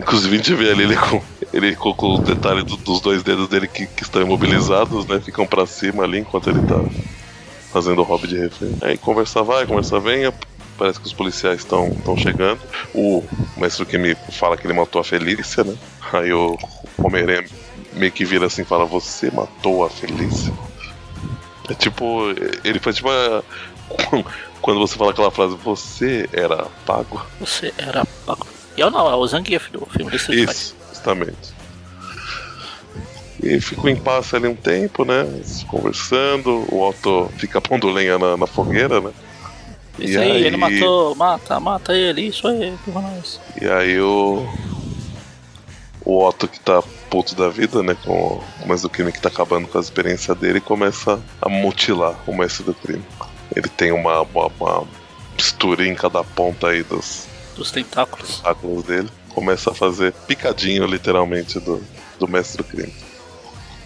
Inclusive 0.00 0.34
a 0.34 0.36
gente 0.38 0.54
vê 0.54 0.70
ali 0.70 0.84
ele 0.84 0.96
com, 0.96 1.20
ele 1.52 1.76
com, 1.76 1.92
com 1.92 2.14
o 2.14 2.18
detalhe 2.18 2.62
do- 2.62 2.78
dos 2.78 3.00
dois 3.00 3.22
dedos 3.22 3.48
dele 3.48 3.68
que, 3.68 3.86
que 3.86 4.02
estão 4.04 4.22
imobilizados, 4.22 5.04
né? 5.06 5.20
Ficam 5.20 5.46
pra 5.46 5.66
cima 5.66 6.04
ali 6.04 6.20
enquanto 6.20 6.48
ele 6.48 6.62
tá 6.62 6.76
fazendo 7.72 8.00
o 8.00 8.04
hobby 8.04 8.28
de 8.28 8.36
refém. 8.38 8.76
Aí 8.82 8.96
conversa 8.98 9.42
vai, 9.42 9.66
conversa 9.66 9.98
vem, 9.98 10.32
parece 10.78 11.00
que 11.00 11.06
os 11.06 11.12
policiais 11.12 11.60
estão 11.60 11.90
chegando. 12.16 12.60
O 12.94 13.24
mestre 13.56 13.86
que 13.86 13.98
me 13.98 14.14
fala 14.32 14.56
que 14.56 14.66
ele 14.66 14.74
matou 14.74 15.00
a 15.00 15.04
Felícia, 15.04 15.64
né? 15.64 15.74
Aí 16.12 16.32
o 16.32 16.56
Homem-Aranha 16.98 17.44
meio 17.94 18.12
que 18.12 18.24
vira 18.24 18.46
assim 18.46 18.62
e 18.62 18.64
fala, 18.64 18.84
você 18.84 19.30
matou 19.30 19.84
a 19.84 19.90
Felícia? 19.90 20.52
É 21.70 21.74
tipo, 21.74 22.22
ele 22.64 22.78
faz 22.78 22.96
tipo 22.96 23.08
a- 23.10 23.42
quando 24.60 24.80
você 24.80 24.96
fala 24.96 25.10
aquela 25.10 25.30
frase, 25.30 25.56
você 25.56 26.28
era 26.32 26.66
pago. 26.86 27.24
Você 27.40 27.72
era 27.78 28.04
pago. 28.26 28.46
E 28.76 28.80
eu 28.80 28.90
não, 28.90 29.08
é 29.10 29.14
o 29.14 29.26
Zangief 29.26 29.70
do 29.70 29.86
filme 29.86 30.10
desse. 30.10 30.32
Isso, 30.32 30.74
justamente. 30.88 31.52
E 33.42 33.60
ficou 33.60 33.90
em 33.90 33.96
passe 33.96 34.36
ali 34.36 34.46
um 34.46 34.54
tempo, 34.54 35.04
né? 35.04 35.26
Conversando, 35.68 36.64
o 36.72 36.80
Otto 36.88 37.28
fica 37.36 37.60
pondo 37.60 37.90
lenha 37.90 38.18
na, 38.18 38.36
na 38.36 38.46
fogueira, 38.46 39.00
né? 39.00 39.10
Isso 39.98 40.18
aí, 40.18 40.44
ele 40.44 40.56
matou, 40.56 41.14
mata, 41.14 41.60
mata 41.60 41.92
ele, 41.94 42.22
isso 42.22 42.46
aí, 42.46 42.72
porra 42.84 43.02
nós. 43.02 43.40
E 43.60 43.66
aí 43.68 44.00
o. 44.00 44.46
O 46.04 46.24
Otto 46.26 46.48
que 46.48 46.58
tá 46.58 46.82
puto 47.10 47.34
da 47.36 47.48
vida, 47.48 47.82
né? 47.82 47.96
Com 48.04 48.40
o 48.62 48.68
mestre 48.68 48.88
do 48.88 48.90
crime 48.90 49.12
que 49.12 49.20
tá 49.20 49.28
acabando 49.28 49.68
com 49.68 49.78
a 49.78 49.80
experiência 49.80 50.34
dele, 50.34 50.60
começa 50.60 51.20
a 51.40 51.48
mutilar 51.48 52.16
o 52.26 52.34
mestre 52.36 52.64
do 52.64 52.74
crime. 52.74 53.04
Ele 53.54 53.68
tem 53.68 53.92
uma, 53.92 54.22
uma, 54.22 54.46
uma 54.58 54.84
mistura 55.36 55.86
em 55.86 55.94
cada 55.94 56.24
ponta 56.24 56.68
aí 56.68 56.82
dos 56.82 57.26
Dos 57.54 57.70
tentáculos. 57.70 58.36
tentáculos 58.38 58.84
dele. 58.84 59.08
Começa 59.28 59.70
a 59.70 59.74
fazer 59.74 60.12
picadinho, 60.26 60.86
literalmente, 60.86 61.60
do, 61.60 61.82
do 62.18 62.26
mestre 62.26 62.58
do 62.58 62.64
crime. 62.64 62.92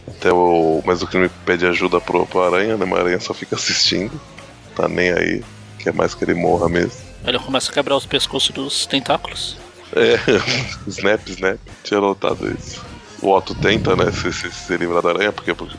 Até 0.08 0.32
o 0.32 0.82
mestre 0.86 1.06
do 1.06 1.10
crime 1.10 1.30
pede 1.44 1.66
ajuda 1.66 2.00
pro, 2.00 2.26
pro 2.26 2.42
Aranha, 2.42 2.76
né? 2.76 2.84
Mas 2.84 2.98
a 2.98 3.02
Aranha 3.02 3.20
só 3.20 3.34
fica 3.34 3.56
assistindo. 3.56 4.20
Tá 4.74 4.88
nem 4.88 5.10
aí. 5.12 5.42
Quer 5.78 5.92
mais 5.92 6.14
que 6.14 6.24
ele 6.24 6.34
morra 6.34 6.68
mesmo. 6.68 7.00
Ele 7.24 7.38
começa 7.38 7.70
a 7.70 7.74
quebrar 7.74 7.96
os 7.96 8.06
pescoços 8.06 8.50
dos 8.50 8.86
tentáculos. 8.86 9.56
É, 9.94 10.18
snap, 10.86 11.26
snap. 11.28 11.58
Tinha 11.82 12.00
notado 12.00 12.48
isso. 12.56 12.84
O 13.22 13.30
Otto 13.32 13.54
tenta, 13.54 13.96
né, 13.96 14.12
se, 14.12 14.32
se, 14.32 14.50
se 14.52 14.76
livrar 14.76 15.02
da 15.02 15.08
aranha, 15.10 15.32
porque, 15.32 15.54
porque 15.54 15.76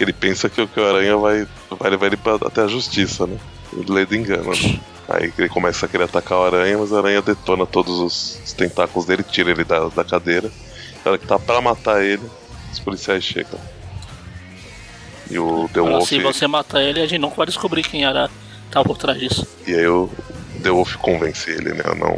ele 0.00 0.12
pensa 0.12 0.48
que, 0.48 0.60
o- 0.60 0.68
que 0.68 0.80
o 0.80 0.86
aranha 0.86 1.16
vai, 1.16 1.46
vai 1.78 1.90
levar 1.90 2.06
ele 2.06 2.16
pra, 2.16 2.34
até 2.34 2.62
a 2.62 2.66
justiça, 2.66 3.26
né? 3.26 3.38
Ele 3.72 3.90
lê 3.92 4.04
do 4.04 4.16
engano, 4.16 4.50
né? 4.50 4.80
Aí 5.08 5.32
ele 5.38 5.48
começa 5.48 5.86
a 5.86 5.88
querer 5.88 6.04
atacar 6.04 6.38
o 6.38 6.44
aranha, 6.44 6.76
mas 6.76 6.92
a 6.92 6.98
aranha 6.98 7.22
detona 7.22 7.64
todos 7.64 7.98
os, 8.00 8.40
os 8.44 8.52
tentáculos 8.52 9.06
dele, 9.06 9.22
tira 9.22 9.50
ele 9.50 9.62
da, 9.64 9.86
da 9.88 10.04
cadeira. 10.04 10.50
Na 11.04 11.12
hora 11.12 11.18
que 11.18 11.26
tá 11.26 11.38
pra 11.38 11.60
matar 11.60 12.02
ele, 12.04 12.22
os 12.78 12.80
policiais 12.84 13.24
chegam. 13.24 13.58
E 15.30 15.38
o 15.38 15.68
The 15.72 15.80
Wolf. 15.80 16.04
assim, 16.04 16.20
você 16.22 16.46
mata 16.46 16.80
ele, 16.80 17.00
a 17.00 17.06
gente 17.06 17.20
nunca 17.20 17.36
vai 17.36 17.46
descobrir 17.46 17.82
quem 17.82 18.04
era 18.04 18.30
tá 18.70 18.82
por 18.84 18.96
trás 18.96 19.18
disso. 19.18 19.46
E 19.66 19.74
aí 19.74 19.86
o 19.86 20.08
The 20.62 20.70
Wolf 20.70 20.96
convence 20.96 21.50
ele, 21.50 21.72
né? 21.74 21.82
a 21.84 21.94
Não, 21.94 22.16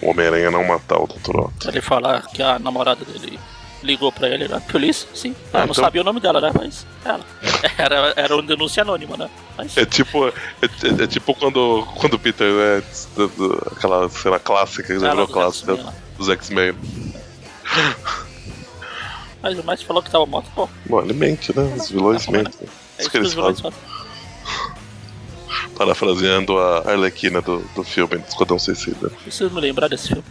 o 0.00 0.10
Homem-Aranha 0.10 0.50
não 0.50 0.64
matar 0.64 0.98
o 0.98 1.06
Dr. 1.06 1.36
Otto. 1.38 1.68
Ele 1.68 1.80
fala 1.80 2.20
que 2.34 2.42
a 2.42 2.58
namorada 2.58 3.04
dele 3.04 3.38
ligou 3.82 4.10
pra 4.12 4.28
ele, 4.28 4.46
né? 4.48 4.60
Polícia, 4.70 5.08
sim. 5.14 5.34
Ah, 5.52 5.58
Ah, 5.58 5.58
não 5.58 5.72
então- 5.72 5.84
sabia 5.84 6.00
o 6.00 6.04
nome 6.04 6.20
dela, 6.20 6.40
né? 6.40 6.50
Mas 6.54 6.86
ela. 7.04 7.20
Era, 7.78 8.12
era 8.16 8.34
uma 8.34 8.42
denúncia 8.42 8.82
anônima, 8.82 9.16
né? 9.16 9.28
Mas 9.56 9.76
É 9.76 9.84
tipo, 9.84 10.26
é, 10.28 10.32
é- 10.62 11.02
é 11.02 11.06
tipo 11.06 11.34
quando, 11.34 11.84
quando 11.96 12.14
o 12.14 12.18
Peter, 12.18 12.46
né, 12.52 12.82
do- 13.16 13.28
do- 13.28 13.72
aquela 13.76 14.08
cena 14.08 14.38
clássica, 14.38 14.82
que 14.84 14.98
já 15.00 15.06
ela 15.06 15.14
virou 15.26 15.28
clássica 15.28 15.76
dos 16.16 16.28
X-Men. 16.28 16.74
Mas 19.42 19.58
o 19.58 19.62
Miles 19.64 19.82
falou 19.82 20.02
que 20.02 20.10
tava 20.10 20.24
morto, 20.26 20.48
pô. 20.54 20.68
Bom, 20.86 21.02
ele 21.02 21.12
mente, 21.14 21.56
né? 21.56 21.74
Os 21.76 21.90
vilões 21.90 22.24
Tá 22.24 22.32
né? 22.32 22.38
mentem. 22.38 22.68
É 22.98 23.02
Isso 23.02 23.10
que 23.10 23.16
eles 23.16 23.34
fazem. 23.34 23.72
Parafraseando 25.76 26.58
a 26.58 26.90
Arlequina 26.90 27.40
do, 27.40 27.58
do 27.74 27.82
filme 27.82 28.16
do 28.18 28.28
Esquadrão 28.28 28.58
Suicida. 28.58 29.10
Preciso 29.22 29.50
me 29.50 29.60
lembrar 29.60 29.88
desse 29.88 30.08
filme. 30.08 30.24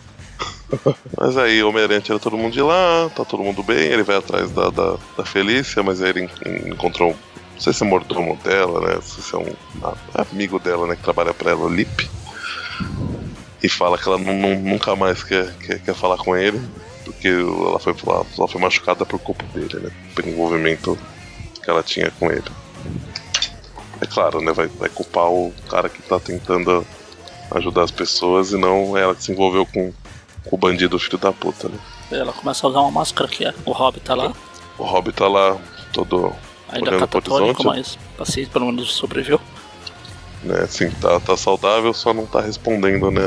Mas 1.18 1.38
aí 1.38 1.62
o 1.62 1.70
Homem-Aranha 1.70 1.99
tira 2.01 2.20
todo 2.20 2.38
mundo 2.38 2.53
de 2.53 2.62
lá, 2.62 3.09
tá 3.16 3.26
todo 3.26 3.43
mundo 3.43 3.62
bem, 3.62 3.78
ele 3.78 4.03
vai 4.03 4.16
atrás 4.18 4.49
da, 4.51 4.70
da, 4.70 4.95
da 5.18 5.26
Felícia, 5.26 5.84
mas 5.84 6.01
aí 6.01 6.09
ele 6.09 6.22
en- 6.45 6.70
encontrou. 6.70 7.09
Não 7.53 7.59
sei 7.62 7.74
se 7.74 7.84
é 7.84 7.86
mordomo 7.88 8.38
dela, 8.43 8.80
né? 8.88 8.95
Não 8.95 9.01
sei 9.01 9.22
se 9.24 9.36
é 9.36 9.38
um 9.38 9.53
ah, 9.84 10.26
amigo 10.32 10.57
dela, 10.59 10.88
né? 10.88 10.95
Que 10.95 11.03
trabalha 11.03 11.34
pra 11.34 11.51
ela, 11.51 11.62
o 11.62 11.70
Lip. 11.70 12.09
E 13.62 13.70
fala 13.70 13.97
que 13.97 14.07
ela 14.07 14.18
nu- 14.18 14.34
nu- 14.34 14.59
nunca 14.62 14.95
mais 14.95 15.24
quer, 15.24 15.53
quer, 15.57 15.80
quer 15.80 15.93
falar 15.93 16.18
com 16.18 16.36
ele, 16.36 16.59
porque 17.12 17.28
ela 17.28 17.80
foi, 17.80 17.95
ela, 18.38 18.47
foi 18.47 18.62
machucada 18.62 19.05
por 19.05 19.20
culpa 19.20 19.43
dele, 19.53 19.80
né? 19.80 19.91
Pelo 20.16 20.30
envolvimento 20.30 20.97
que 21.62 21.70
ela 21.70 21.84
tinha 21.84 22.12
com 22.12 22.32
ele. 22.32 22.49
É 23.99 24.05
claro, 24.05 24.41
né? 24.41 24.51
Vai, 24.51 24.68
vai 24.68 24.89
culpar 24.89 25.30
o 25.30 25.53
cara 25.70 25.88
que 25.89 26.01
tá 26.01 26.20
tentando 26.20 26.86
ajudar 27.51 27.84
as 27.84 27.91
pessoas 27.91 28.51
e 28.51 28.57
não 28.57 28.97
ela 28.97 29.14
que 29.14 29.24
se 29.24 29.32
envolveu 29.32 29.66
com, 29.66 29.93
com 30.45 30.55
o 30.55 30.57
bandido 30.57 30.97
filho 30.97 31.18
da 31.18 31.32
puta, 31.32 31.70
né? 31.70 31.78
Ela 32.12 32.34
começa 32.34 32.66
a 32.66 32.70
usar 32.70 32.80
uma 32.80 32.91
máscara 32.91 33.30
que 33.30 33.45
é. 33.45 33.53
O 33.66 33.72
Hobbit 33.72 34.03
tá 34.03 34.16
lá, 34.16 34.34
O 34.78 34.84
Hobbit 34.84 35.16
tá 35.16 35.28
lá 35.28 35.57
todo, 35.93 36.34
ainda 36.70 36.97
catatônico, 36.97 37.64
horizonte. 37.64 37.66
mas 37.66 37.99
paciente 38.18 38.49
pelo 38.49 38.66
menos 38.68 38.93
sobreviveu. 38.93 39.39
né, 40.43 40.62
assim, 40.62 40.89
tá, 40.91 41.20
tá 41.20 41.38
saudável, 41.38 41.93
só 41.93 42.14
não 42.14 42.26
tá 42.26 42.41
respondendo, 42.41 43.12
né, 43.12 43.22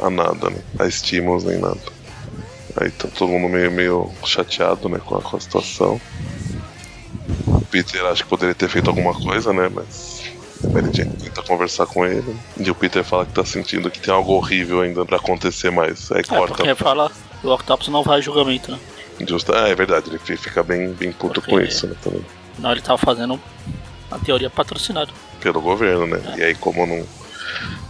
a, 0.00 0.06
a 0.06 0.10
nada, 0.10 0.50
né? 0.50 0.58
A 0.78 0.86
estímulos 0.86 1.44
nem 1.44 1.58
nada. 1.58 1.95
Aí 2.78 2.90
tá 2.90 3.08
todo 3.16 3.30
mundo 3.32 3.48
meio, 3.50 3.70
meio 3.70 4.10
chateado, 4.24 4.88
né, 4.88 4.98
com 5.04 5.16
a, 5.16 5.22
com 5.22 5.36
a 5.36 5.40
situação. 5.40 6.00
O 7.46 7.60
Peter 7.70 8.04
acha 8.04 8.22
que 8.22 8.28
poderia 8.28 8.54
ter 8.54 8.68
feito 8.68 8.88
alguma 8.88 9.14
coisa, 9.14 9.52
né, 9.52 9.70
mas 9.72 10.22
a 10.64 10.68
Mary 10.68 10.90
Jane 10.92 11.10
tenta 11.16 11.42
conversar 11.42 11.86
com 11.86 12.04
ele. 12.04 12.36
E 12.58 12.70
o 12.70 12.74
Peter 12.74 13.02
fala 13.04 13.24
que 13.26 13.32
tá 13.32 13.44
sentindo 13.44 13.90
que 13.90 14.00
tem 14.00 14.12
algo 14.12 14.32
horrível 14.32 14.80
ainda 14.82 15.04
pra 15.04 15.16
acontecer 15.16 15.70
mais. 15.70 16.10
Aí 16.12 16.20
É, 16.20 16.22
corta. 16.24 16.54
porque 16.54 16.74
fala 16.74 17.10
o 17.42 17.48
Octopus 17.50 17.88
não 17.88 18.02
vai 18.02 18.18
a 18.18 18.20
julgamento, 18.20 18.70
né? 18.72 18.78
Justo, 19.26 19.54
ah, 19.54 19.68
é 19.68 19.74
verdade, 19.74 20.10
ele 20.10 20.18
fi- 20.18 20.36
fica 20.36 20.62
bem, 20.62 20.92
bem 20.92 21.10
puto 21.12 21.40
com 21.40 21.50
Porque- 21.52 21.68
isso, 21.68 21.86
né, 21.86 21.94
também. 22.02 22.24
Não, 22.58 22.72
ele 22.72 22.80
tava 22.82 22.98
fazendo 22.98 23.40
a 24.10 24.18
teoria 24.18 24.50
patrocinada. 24.50 25.10
pelo 25.40 25.60
governo, 25.60 26.06
né? 26.06 26.20
E 26.36 26.42
aí, 26.42 26.54
como 26.54 26.86
não, 26.86 27.06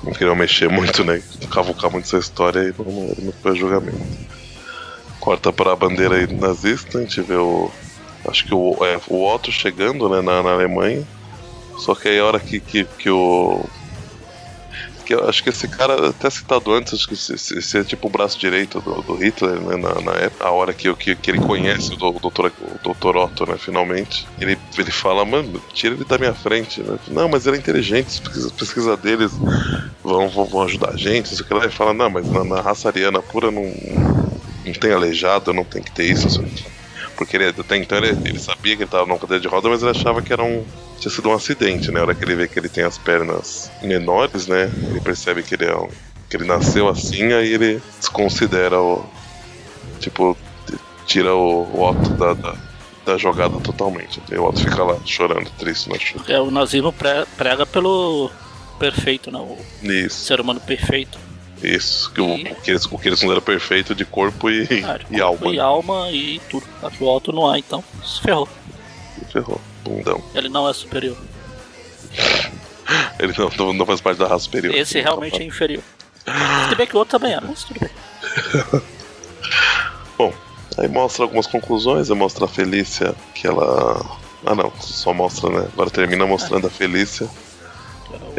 não 0.04 0.12
queriam 0.12 0.34
mexer 0.36 0.68
muito, 0.68 1.02
né? 1.04 1.22
Cavucar 1.50 1.90
muito 1.90 2.04
essa 2.04 2.18
história, 2.18 2.60
aí 2.62 2.74
não, 2.78 2.84
não, 2.84 3.14
não 3.18 3.32
foi 3.42 3.56
julgamento. 3.56 3.98
Corta 5.26 5.52
pra 5.52 5.74
bandeira 5.74 6.14
aí 6.18 6.32
nazista, 6.32 6.98
a 6.98 7.00
gente 7.00 7.20
vê 7.20 7.34
o. 7.34 7.68
Acho 8.28 8.44
que 8.46 8.54
o, 8.54 8.76
é, 8.84 8.96
o 9.08 9.26
Otto 9.26 9.50
chegando 9.50 10.08
né, 10.08 10.22
na, 10.22 10.40
na 10.40 10.52
Alemanha. 10.52 11.02
Só 11.78 11.96
que 11.96 12.06
aí 12.06 12.20
a 12.20 12.24
hora 12.24 12.38
que, 12.38 12.60
que, 12.60 12.84
que 12.84 13.10
o. 13.10 13.60
Que 15.04 15.14
acho 15.14 15.42
que 15.42 15.50
esse 15.50 15.66
cara, 15.66 16.10
até 16.10 16.30
citado 16.30 16.72
antes, 16.72 16.94
acho 16.94 17.08
que 17.08 17.14
esse, 17.14 17.76
é 17.78 17.82
tipo 17.82 18.06
o 18.06 18.10
braço 18.10 18.38
direito 18.38 18.80
do, 18.80 19.02
do 19.02 19.14
Hitler, 19.16 19.54
né? 19.60 19.74
Na, 19.76 20.00
na 20.00 20.12
época, 20.12 20.44
a 20.46 20.50
hora 20.52 20.72
que, 20.72 20.92
que, 20.94 21.16
que 21.16 21.30
ele 21.32 21.40
conhece 21.40 21.92
o, 21.92 21.96
do- 21.96 22.16
o 22.16 22.20
doutor, 22.20 22.52
o 22.60 22.78
doutor 22.84 23.16
Otto, 23.16 23.46
né? 23.46 23.56
Finalmente, 23.58 24.28
ele, 24.40 24.56
ele 24.78 24.90
fala, 24.92 25.24
mano, 25.24 25.60
tira 25.74 25.94
ele 25.96 26.04
da 26.04 26.18
minha 26.18 26.34
frente, 26.34 26.80
né? 26.82 26.98
Não, 27.08 27.28
mas 27.28 27.46
ele 27.48 27.56
é 27.56 27.58
inteligente, 27.60 28.06
as 28.08 28.18
pesquisas, 28.20 28.52
pesquisas 28.52 28.98
deles 29.00 29.32
vão, 30.04 30.28
vão, 30.28 30.44
vão 30.44 30.62
ajudar 30.62 30.90
a 30.90 30.96
gente, 30.96 31.32
isso 31.32 31.44
que. 31.44 31.52
Ele 31.52 31.68
fala, 31.68 31.92
não, 31.92 32.10
mas 32.10 32.28
na, 32.30 32.44
na 32.44 32.60
raça 32.60 32.88
ariana 32.88 33.20
pura 33.20 33.50
não, 33.50 33.62
não 34.66 34.74
tem 34.74 34.92
aleijado, 34.92 35.52
não 35.52 35.64
tem 35.64 35.82
que 35.82 35.90
ter 35.92 36.04
isso. 36.04 36.40
aqui." 36.40 36.64
Porque 37.16 37.36
ele, 37.36 37.46
até 37.46 37.76
então 37.78 37.96
ele, 37.96 38.08
ele 38.28 38.38
sabia 38.38 38.76
que 38.76 38.82
ele 38.82 38.90
tava 38.90 39.06
numa 39.06 39.18
cadeira 39.18 39.40
de 39.40 39.48
roda, 39.48 39.70
mas 39.70 39.80
ele 39.82 39.90
achava 39.92 40.20
que 40.20 40.32
era 40.32 40.42
um. 40.44 40.62
Tinha 41.00 41.10
sido 41.10 41.28
um 41.30 41.32
acidente, 41.34 41.90
né? 41.90 42.00
A 42.00 42.02
hora 42.02 42.14
que 42.14 42.22
ele 42.24 42.34
vê 42.34 42.46
que 42.46 42.58
ele 42.58 42.68
tem 42.68 42.84
as 42.84 42.98
pernas 42.98 43.70
menores, 43.82 44.46
né? 44.46 44.70
Ele 44.90 45.00
percebe 45.00 45.42
que 45.42 45.54
ele 45.54 45.64
é 45.64 45.74
um, 45.74 45.88
que 46.28 46.36
ele 46.36 46.44
nasceu 46.44 46.88
assim, 46.88 47.32
aí 47.32 47.52
ele 47.52 47.80
desconsidera 47.98 48.78
o. 48.80 49.04
Tipo, 49.98 50.36
tira 51.06 51.34
o, 51.34 51.62
o 51.72 51.82
Otto 51.88 52.10
da, 52.10 52.34
da, 52.34 52.54
da 53.06 53.16
jogada 53.16 53.58
totalmente. 53.60 54.20
E 54.30 54.34
o 54.36 54.44
Otto 54.44 54.60
fica 54.60 54.84
lá 54.84 54.98
chorando, 55.06 55.48
triste 55.58 55.88
na 55.88 55.98
chuva. 55.98 56.24
É, 56.28 56.38
o 56.38 56.50
nazismo 56.50 56.92
pre- 56.92 57.24
prega 57.36 57.64
pelo 57.64 58.30
perfeito, 58.78 59.30
né? 59.30 59.38
O 59.38 59.56
Isso, 59.82 60.24
ser 60.26 60.38
humano 60.38 60.60
perfeito. 60.60 61.18
Isso. 61.62 62.10
Que 62.12 62.20
o, 62.20 62.36
E- 62.36 62.52
o 62.52 62.54
que 62.56 62.70
eles, 62.70 62.84
o 62.86 62.98
que 62.98 63.08
eles 63.08 63.22
perfeito 63.40 63.94
de 63.94 64.04
corpo 64.04 64.50
e, 64.50 64.62
Ah, 64.84 64.98
de 65.08 65.16
e 65.16 65.20
corpo 65.20 65.44
alma. 65.44 65.54
E 65.54 65.60
alma 65.60 66.10
e 66.10 66.40
tudo. 66.50 66.66
Aqui 66.82 67.02
o 67.02 67.08
alto 67.08 67.32
não 67.32 67.48
há, 67.50 67.58
então 67.58 67.82
se 68.04 68.20
ferrou. 68.20 68.48
Ferrou. 69.32 69.60
Bundão. 69.84 70.22
Ele 70.34 70.48
não 70.48 70.68
é 70.68 70.72
superior. 70.72 71.16
Ele 73.18 73.32
não, 73.36 73.50
não, 73.58 73.72
não 73.72 73.86
faz 73.86 74.00
parte 74.00 74.18
da 74.18 74.26
raça 74.28 74.44
superior. 74.44 74.74
Esse 74.74 75.00
realmente 75.00 75.40
é 75.40 75.44
inferior. 75.44 75.82
Se 76.68 76.74
bem 76.74 76.86
que 76.86 76.94
o 76.94 76.98
outro 76.98 77.18
também 77.18 77.34
é, 77.34 77.40
mas 77.40 77.64
tudo 77.64 77.80
bem. 77.80 77.90
Bom, 80.18 80.32
aí 80.78 80.88
mostra 80.88 81.24
algumas 81.24 81.46
conclusões, 81.46 82.10
aí 82.10 82.16
mostra 82.16 82.44
a 82.46 82.48
Felícia 82.48 83.14
que 83.34 83.46
ela. 83.46 84.04
Ah 84.44 84.54
não, 84.54 84.72
só 84.80 85.12
mostra, 85.12 85.50
né? 85.50 85.68
Agora 85.72 85.90
termina 85.90 86.26
mostrando 86.26 86.66
a 86.66 86.70
Felícia. 86.70 87.28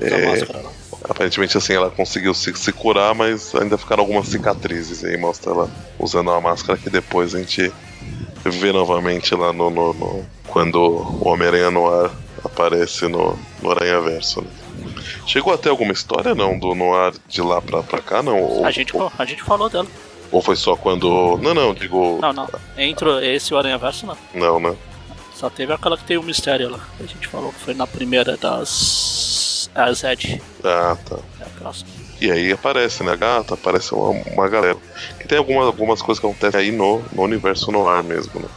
A 0.02 0.06
É. 0.06 0.26
máscara 0.28 0.62
lá. 0.62 0.72
Aparentemente 1.10 1.58
assim, 1.58 1.74
ela 1.74 1.90
conseguiu 1.90 2.34
se, 2.34 2.54
se 2.56 2.72
curar, 2.74 3.14
mas 3.16 3.54
ainda 3.56 3.78
ficaram 3.78 4.04
algumas 4.04 4.28
cicatrizes. 4.28 5.04
E 5.04 5.08
aí 5.08 5.18
mostra 5.18 5.52
ela 5.52 5.70
usando 6.00 6.30
uma 6.30 6.42
máscara 6.42 6.78
que 6.78 6.90
depois 6.90 7.34
a 7.36 7.40
gente 7.40 7.72
vê 8.44 8.72
novamente 8.72 9.34
lá 9.36 9.54
no. 9.54 9.70
no- 9.70 9.94
no- 9.94 10.26
quando 10.48 10.76
o 10.78 11.28
Homem-Aranha 11.28 11.70
no 11.70 11.88
ar 11.88 12.10
aparece 12.44 13.08
no, 13.08 13.38
no 13.62 13.72
Aranha 13.72 14.00
Verso. 14.02 14.42
Né? 14.42 14.48
Chegou 15.28 15.54
até 15.54 15.70
alguma 15.70 15.92
história 15.92 16.34
não 16.34 16.58
do 16.58 16.74
Noir 16.74 17.14
de 17.28 17.42
lá 17.42 17.62
pra, 17.62 17.84
pra 17.84 18.02
cá, 18.02 18.24
não? 18.24 18.40
Ou, 18.42 18.66
A 18.66 18.72
gente, 18.72 18.96
ou, 18.96 19.12
a 19.18 19.26
gente 19.26 19.44
falou 19.44 19.70
dela. 19.70 19.86
ou 20.32 20.42
foi 20.42 20.56
só 20.56 20.76
quando. 20.76 21.38
Não, 21.42 21.54
não, 21.54 21.74
digo. 21.74 22.18
Não, 22.22 22.32
não. 22.34 22.50
Entre 22.78 23.10
esse 23.36 23.52
e 23.52 23.56
o 23.56 23.58
Aranha 23.58 23.78
Verso, 23.78 24.06
não. 24.06 24.18
Não, 24.34 24.60
né? 24.60 24.76
Só 25.36 25.50
teve 25.50 25.72
aquela 25.74 25.98
que 25.98 26.06
tem 26.06 26.18
o 26.18 26.24
mistério 26.24 26.70
lá. 26.70 26.80
A 27.00 27.04
gente 27.06 27.28
falou 27.28 27.52
que 27.52 27.60
foi 27.60 27.74
na 27.74 27.86
primeira 27.86 28.36
das. 28.38 29.37
A 29.78 29.94
Zed. 29.94 30.42
Ah, 30.64 30.98
tá. 31.08 31.18
É 31.40 31.44
a 31.44 31.50
próxima. 31.60 31.90
E 32.20 32.32
aí 32.32 32.52
aparece, 32.52 33.04
né? 33.04 33.12
A 33.12 33.16
gata, 33.16 33.54
aparece 33.54 33.94
uma, 33.94 34.10
uma 34.10 34.48
galera. 34.50 34.78
Que 35.20 35.28
tem 35.28 35.38
algumas, 35.38 35.68
algumas 35.68 36.02
coisas 36.02 36.20
que 36.20 36.26
acontecem 36.26 36.60
aí 36.60 36.72
no, 36.72 37.02
no 37.14 37.22
universo 37.24 37.72
no 37.72 37.88
ar 37.88 38.02
mesmo, 38.04 38.40
né? 38.40 38.48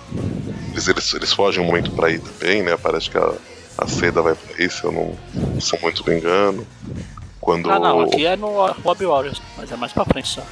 Eles, 0.73 0.89
eles, 0.89 1.12
eles 1.14 1.33
fogem 1.33 1.62
muito 1.64 1.91
pra 1.91 2.11
ir 2.11 2.21
também, 2.21 2.62
né? 2.62 2.77
Parece 2.77 3.11
que 3.11 3.18
a, 3.18 3.33
a 3.77 3.87
seda 3.87 4.23
vai 4.23 4.35
pra 4.35 4.64
isso, 4.64 4.87
eu 4.87 4.93
não, 4.93 5.61
se 5.61 5.77
eu 5.77 5.81
muito 5.83 6.09
me 6.09 6.16
engano. 6.16 6.66
Quando. 7.39 7.71
Ah, 7.71 7.79
não. 7.79 8.01
Aqui 8.03 8.25
é 8.25 8.37
no 8.37 8.66
Rob 8.83 9.05
Warriors. 9.05 9.43
Mas 9.59 9.71
é 9.71 9.77
mais 9.77 9.93
pra 9.93 10.05
frente 10.07 10.29
só. 10.29 10.43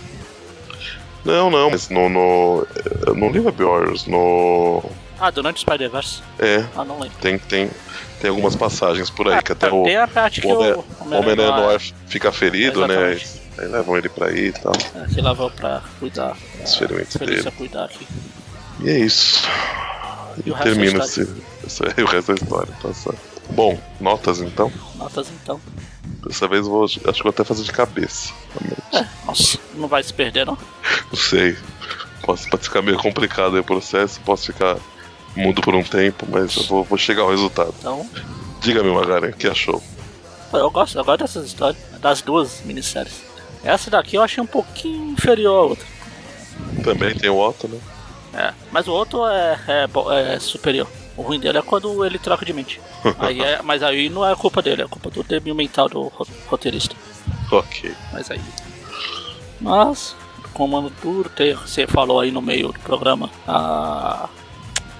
Não, 1.24 1.50
não, 1.50 1.70
mas 1.70 1.88
no. 1.88 2.08
no 2.08 2.66
eh, 3.06 3.12
não 3.14 3.30
li 3.30 3.40
Web 3.40 3.62
Warriors, 3.62 4.06
no. 4.06 4.82
Ah, 5.20 5.30
durante 5.30 5.56
o 5.56 5.60
Spider-Verse? 5.60 6.22
É, 6.38 6.64
Ah, 6.76 6.84
não 6.84 7.00
lembro. 7.00 7.16
tem, 7.20 7.38
tem, 7.38 7.68
tem 8.20 8.30
algumas 8.30 8.56
passagens 8.56 9.10
por 9.10 9.28
aí, 9.30 9.42
que 9.42 9.52
até 9.52 9.70
o, 9.70 9.84
a 10.02 10.08
parte 10.08 10.44
o 10.46 10.48
Homem- 10.50 10.72
o 10.72 10.84
Homem-Aranha 11.16 11.56
no 11.56 11.68
ar 11.70 11.80
fica 12.06 12.32
ferido, 12.32 12.86
né? 12.86 13.16
Aí 13.58 13.66
levam 13.66 13.96
ele 13.96 14.08
pra 14.08 14.26
aí 14.28 14.46
e 14.48 14.52
tal. 14.52 14.72
É, 14.94 15.06
que 15.12 15.20
levou 15.20 15.50
pra 15.50 15.82
cuidar. 15.98 16.36
Os 16.64 16.76
ferimentos 16.76 17.16
dele. 17.16 17.50
cuidar 17.52 17.84
aqui. 17.86 18.06
E 18.80 18.88
é 18.90 18.98
isso. 19.00 19.42
E 20.46 20.50
E, 20.50 20.54
termina 20.54 21.02
esse, 21.04 21.28
esse 21.66 21.82
aí, 21.84 22.04
o 22.04 22.06
resto 22.06 22.32
da 22.34 22.40
história, 22.42 22.72
tá 22.80 22.92
certo. 22.94 23.18
Bom, 23.50 23.76
notas 24.00 24.40
então. 24.40 24.70
Notas 24.94 25.28
então. 25.30 25.60
Dessa 26.26 26.46
vez 26.46 26.66
eu 26.66 26.70
vou, 26.72 26.84
acho 26.84 27.00
que 27.00 27.22
vou 27.22 27.30
até 27.30 27.42
fazer 27.42 27.64
de 27.64 27.72
cabeça. 27.72 28.32
É, 28.92 29.04
nossa, 29.26 29.58
não 29.74 29.88
vai 29.88 30.02
se 30.02 30.12
perder 30.12 30.46
não. 30.46 30.56
Não 31.10 31.16
sei. 31.18 31.56
Pode, 32.22 32.48
pode 32.50 32.62
ficar 32.64 32.82
meio 32.82 32.98
complicado 32.98 33.54
aí 33.54 33.60
o 33.60 33.64
processo, 33.64 34.20
posso 34.20 34.46
ficar 34.46 34.76
mudo 35.38 35.60
por 35.62 35.74
um 35.74 35.82
tempo, 35.82 36.26
mas 36.30 36.56
eu 36.56 36.62
vou, 36.64 36.84
vou 36.84 36.98
chegar 36.98 37.22
ao 37.22 37.30
resultado. 37.30 37.74
Então, 37.78 38.08
Diga-me, 38.60 38.90
Magaren, 38.92 39.28
o 39.30 39.32
que 39.36 39.46
achou? 39.46 39.82
eu 40.52 40.70
gosto, 40.70 40.98
eu 40.98 41.04
gosto 41.04 41.20
dessas 41.20 41.46
histórias. 41.46 41.80
Das 42.00 42.20
duas 42.22 42.60
minisséries. 42.64 43.22
Essa 43.62 43.90
daqui 43.90 44.16
eu 44.16 44.22
achei 44.22 44.42
um 44.42 44.46
pouquinho 44.46 45.12
inferior 45.12 45.56
à 45.58 45.62
outra. 45.62 45.86
Também 46.82 47.14
tem 47.14 47.28
o 47.30 47.38
Otto, 47.38 47.68
né? 47.68 47.78
É, 48.34 48.52
mas 48.72 48.86
o 48.88 48.92
outro 48.92 49.26
é, 49.26 49.58
é, 49.68 50.34
é 50.34 50.38
superior. 50.38 50.86
O 51.16 51.22
ruim 51.22 51.40
dele 51.40 51.58
é 51.58 51.62
quando 51.62 52.04
ele 52.04 52.18
troca 52.18 52.44
de 52.44 52.52
mente. 52.52 52.80
Aí 53.18 53.40
é, 53.40 53.60
mas 53.62 53.82
aí 53.82 54.08
não 54.08 54.24
é 54.28 54.34
culpa 54.36 54.60
dele, 54.62 54.82
é 54.82 54.86
culpa 54.88 55.10
do 55.10 55.22
débil 55.24 55.54
mental 55.54 55.88
do 55.88 56.02
ro- 56.08 56.26
roteirista. 56.46 56.94
Ok. 57.50 57.92
Mas 58.12 58.30
aí. 58.30 58.40
Mas, 59.60 60.14
comando 60.52 60.92
duro, 61.02 61.30
você 61.66 61.86
falou 61.86 62.20
aí 62.20 62.30
no 62.30 62.40
meio 62.42 62.72
do 62.72 62.78
programa 62.80 63.30
a. 63.46 64.28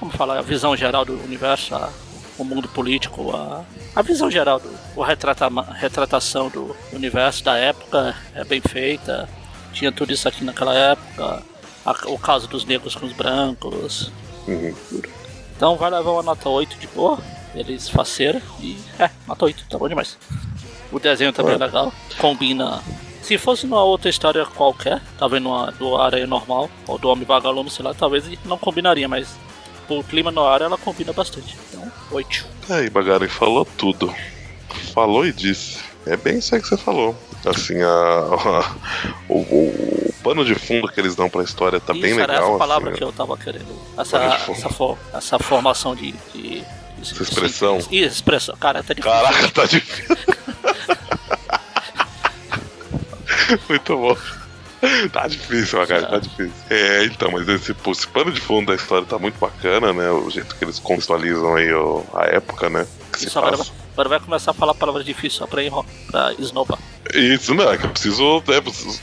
Vamos 0.01 0.15
falar, 0.15 0.39
a 0.39 0.43
visão 0.43 0.77
geral 0.77 1.05
do 1.05 1.15
universo, 1.25 1.75
a- 1.75 1.91
o 2.39 2.45
mundo 2.45 2.69
político, 2.69 3.35
a, 3.35 3.65
a 3.97 4.03
visão 4.03 4.31
geral, 4.31 4.61
do, 4.61 5.03
a 5.03 5.07
retrata, 5.07 5.49
retratação 5.75 6.49
do 6.49 6.75
universo 6.93 7.43
da 7.43 7.57
época 7.57 8.15
é 8.35 8.45
bem 8.45 8.61
feita. 8.61 9.29
Tinha 9.73 9.91
tudo 9.91 10.13
isso 10.13 10.29
aqui 10.29 10.45
naquela 10.45 10.75
época. 10.75 11.43
a- 11.85 11.97
o 12.09 12.19
caso 12.19 12.47
dos 12.47 12.65
negros 12.65 12.95
com 12.95 13.07
os 13.07 13.13
brancos. 13.13 14.13
Uhum. 14.47 14.75
Então 15.57 15.77
vai 15.77 15.91
levar 15.91 16.11
uma 16.13 16.23
nota 16.23 16.49
8 16.49 16.77
de 16.79 16.87
boa. 16.89 17.19
Eles 17.55 17.89
faceira 17.89 18.41
e. 18.61 18.77
É, 18.99 19.11
nota 19.27 19.47
8, 19.47 19.65
tá 19.69 19.79
bom 19.79 19.89
demais. 19.89 20.17
O 20.93 20.99
desenho 21.01 21.33
também 21.33 21.55
é 21.55 21.59
legal. 21.59 21.93
Combina. 22.19 22.83
Se 23.23 23.37
fosse 23.37 23.67
numa 23.67 23.83
outra 23.83 24.09
história 24.09 24.45
qualquer, 24.47 25.03
talvez 25.19 25.43
numa 25.43 25.71
do 25.73 25.97
Aranha 25.97 26.27
normal, 26.27 26.71
ou 26.87 26.99
do 26.99 27.09
Homem 27.09 27.25
Vagalume, 27.25 27.69
sei 27.71 27.85
lá, 27.85 27.93
talvez 27.95 28.25
não 28.45 28.57
combinaria, 28.59 29.09
mas 29.09 29.29
o 29.89 30.05
clima 30.05 30.31
no 30.31 30.45
ar 30.47 30.61
ela 30.63 30.77
combina 30.79 31.13
bastante. 31.13 31.57
Então, 31.71 31.91
8. 32.11 32.47
Aí, 32.71 32.91
Bagari 32.91 33.29
falou 33.29 33.65
tudo. 33.65 34.13
Falou 34.93 35.27
e 35.27 35.33
disse. 35.33 35.79
É 36.07 36.17
bem 36.17 36.39
isso 36.39 36.55
aí 36.55 36.61
que 36.61 36.69
você 36.69 36.77
falou. 36.77 37.17
Assim, 37.47 37.81
a, 37.83 37.89
a- 37.89 38.77
o, 39.29 39.39
o- 39.39 40.15
pano 40.23 40.45
de 40.45 40.55
fundo 40.55 40.89
que 40.89 41.01
eles 41.01 41.15
dão 41.15 41.31
pra 41.31 41.43
história 41.43 41.79
tá 41.81 41.93
bem 41.93 42.11
Isso 42.11 42.21
era 42.21 42.35
legal. 42.35 42.49
essa 42.51 42.59
palavra 42.59 42.91
assim, 42.91 42.99
que 42.99 43.05
eu 43.05 43.13
tava 43.13 43.37
querendo. 43.37 43.79
Essa, 43.97 44.19
de 44.19 44.53
essa, 44.53 44.69
for- 44.69 44.99
essa 45.15 45.39
formação 45.39 45.95
de. 45.95 46.13
de- 46.35 46.63
Essa 47.01 47.23
expressão. 47.23 47.79
Isso, 47.79 47.89
expressão. 48.17 48.57
Cara, 48.57 48.83
tá 48.83 48.93
difícil. 48.95 49.19
Caraca, 49.21 49.49
tá 49.51 49.65
difícil. 49.67 50.17
Muito 53.69 53.97
bom. 53.97 54.17
Tá 55.13 55.27
difícil, 55.27 55.79
Bagari, 55.79 56.07
tá 56.07 56.19
difícil. 56.19 56.53
É, 56.71 57.05
então, 57.05 57.31
mas 57.33 57.49
esse, 57.49 57.75
esse 57.91 58.07
pano 58.09 58.31
de 58.31 58.41
fundo 58.41 58.67
da 58.69 58.75
história 58.75 59.05
tá 59.07 59.19
muito 59.19 59.39
bacana, 59.39 59.93
né? 59.93 60.11
O 60.11 60.31
jeito 60.31 60.55
que 60.55 60.65
eles 60.65 60.79
contextualizam 60.79 61.55
aí 61.57 61.73
o- 61.73 62.05
a 62.15 62.25
época, 62.27 62.71
né? 62.71 62.87
Que 63.13 63.27
Isso 63.27 63.39
agora, 63.39 63.59
agora 63.93 64.09
vai 64.09 64.21
começar 64.21 64.53
a 64.53 64.55
falar 64.55 64.75
palavras 64.75 65.05
difíceis 65.05 65.35
só 65.35 65.47
pra, 65.47 65.65
enro- 65.65 65.85
pra 66.11 66.33
esnobar. 66.39 66.79
Isso, 67.13 67.55
não, 67.55 67.71
é 67.73 67.77
que 67.79 67.87
eu 67.87 67.91
preciso. 67.91 68.43
é, 68.49 68.61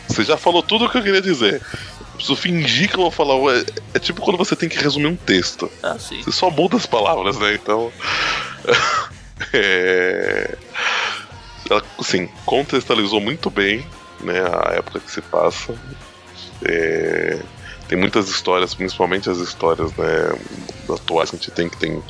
você 0.07 0.23
já 0.23 0.37
falou 0.37 0.63
tudo 0.63 0.85
o 0.85 0.89
que 0.89 0.97
eu 0.97 1.03
queria 1.03 1.21
dizer. 1.21 1.55
Eu 1.55 2.05
preciso 2.15 2.35
fingir 2.37 2.87
que 2.89 2.95
eu 2.95 3.01
vou 3.01 3.11
falar. 3.11 3.35
É, 3.57 3.65
é 3.95 3.99
tipo 3.99 4.21
quando 4.21 4.37
você 4.37 4.55
tem 4.55 4.69
que 4.69 4.77
resumir 4.77 5.07
um 5.07 5.15
texto. 5.15 5.69
É 5.83 5.87
assim. 5.87 6.21
Você 6.21 6.31
só 6.31 6.49
muda 6.49 6.77
as 6.77 6.85
palavras, 6.85 7.37
né? 7.37 7.53
Então. 7.55 7.91
é. 9.53 10.55
Ela, 11.69 11.83
assim, 11.99 12.29
contextualizou 12.45 13.19
muito 13.19 13.49
bem 13.49 13.85
né, 14.25 14.41
a 14.41 14.73
época 14.73 14.99
que 14.99 15.11
se 15.11 15.21
passa. 15.21 15.73
É, 16.63 17.39
tem 17.87 17.97
muitas 17.97 18.27
histórias, 18.29 18.73
principalmente 18.73 19.29
as 19.29 19.37
histórias 19.37 19.91
né, 19.95 20.37
atuais 20.89 21.29
que 21.29 21.35
a 21.35 21.39
gente 21.39 21.51
tem 21.51 21.69
que 21.69 21.77
tem. 21.77 22.01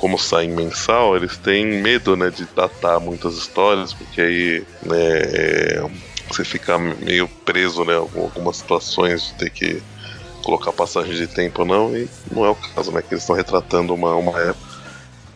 Como 0.00 0.16
sai 0.16 0.44
em 0.44 0.50
mensal, 0.50 1.16
eles 1.16 1.36
têm 1.38 1.66
medo 1.66 2.16
né, 2.16 2.30
de 2.30 2.44
datar 2.54 3.00
muitas 3.00 3.34
histórias, 3.34 3.92
porque 3.92 4.20
aí 4.20 4.64
né, 4.82 4.96
é, 4.96 5.90
você 6.28 6.44
fica 6.44 6.78
meio 6.78 7.26
preso 7.26 7.84
né, 7.84 7.94
em 7.94 7.96
algumas 7.96 8.58
situações 8.58 9.26
de 9.26 9.34
ter 9.34 9.50
que 9.50 9.82
colocar 10.42 10.72
passagem 10.72 11.14
de 11.14 11.26
tempo 11.26 11.62
ou 11.62 11.66
não, 11.66 11.96
e 11.96 12.08
não 12.30 12.44
é 12.44 12.50
o 12.50 12.54
caso, 12.54 12.92
né? 12.92 13.02
Que 13.02 13.14
eles 13.14 13.22
estão 13.22 13.36
retratando 13.36 13.92
uma, 13.92 14.14
uma 14.14 14.38
época. 14.40 14.67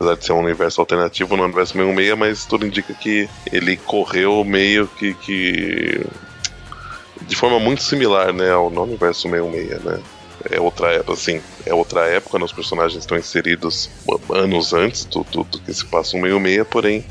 Apesar 0.03 0.17
de 0.17 0.25
ser 0.25 0.33
um 0.33 0.41
universo 0.41 0.81
alternativo 0.81 1.37
no 1.37 1.45
universo 1.45 1.75
66, 1.75 2.19
mas 2.19 2.45
tudo 2.45 2.67
indica 2.67 2.93
que 2.93 3.29
ele 3.53 3.77
correu 3.77 4.43
meio 4.43 4.89
que. 4.89 5.15
que 5.15 6.05
de 7.21 7.37
forma 7.37 7.61
muito 7.61 7.85
similar, 7.85 8.33
né, 8.33 8.51
ao 8.51 8.69
no 8.69 8.83
universo 8.83 9.31
66, 9.31 9.85
né? 9.85 10.03
É 10.51 10.61
outra 10.61 10.93
época, 10.93 11.13
assim, 11.13 11.41
é 11.65 11.73
outra 11.73 12.01
época, 12.09 12.37
né, 12.37 12.45
os 12.45 12.53
personagens 12.53 12.99
estão 12.99 13.17
inseridos 13.17 13.89
anos 14.31 14.73
antes 14.73 15.05
do, 15.05 15.23
do, 15.23 15.45
do 15.45 15.61
que 15.61 15.73
se 15.73 15.85
passa 15.85 16.17
no 16.17 16.25
66, 16.25 16.67
porém 16.67 17.05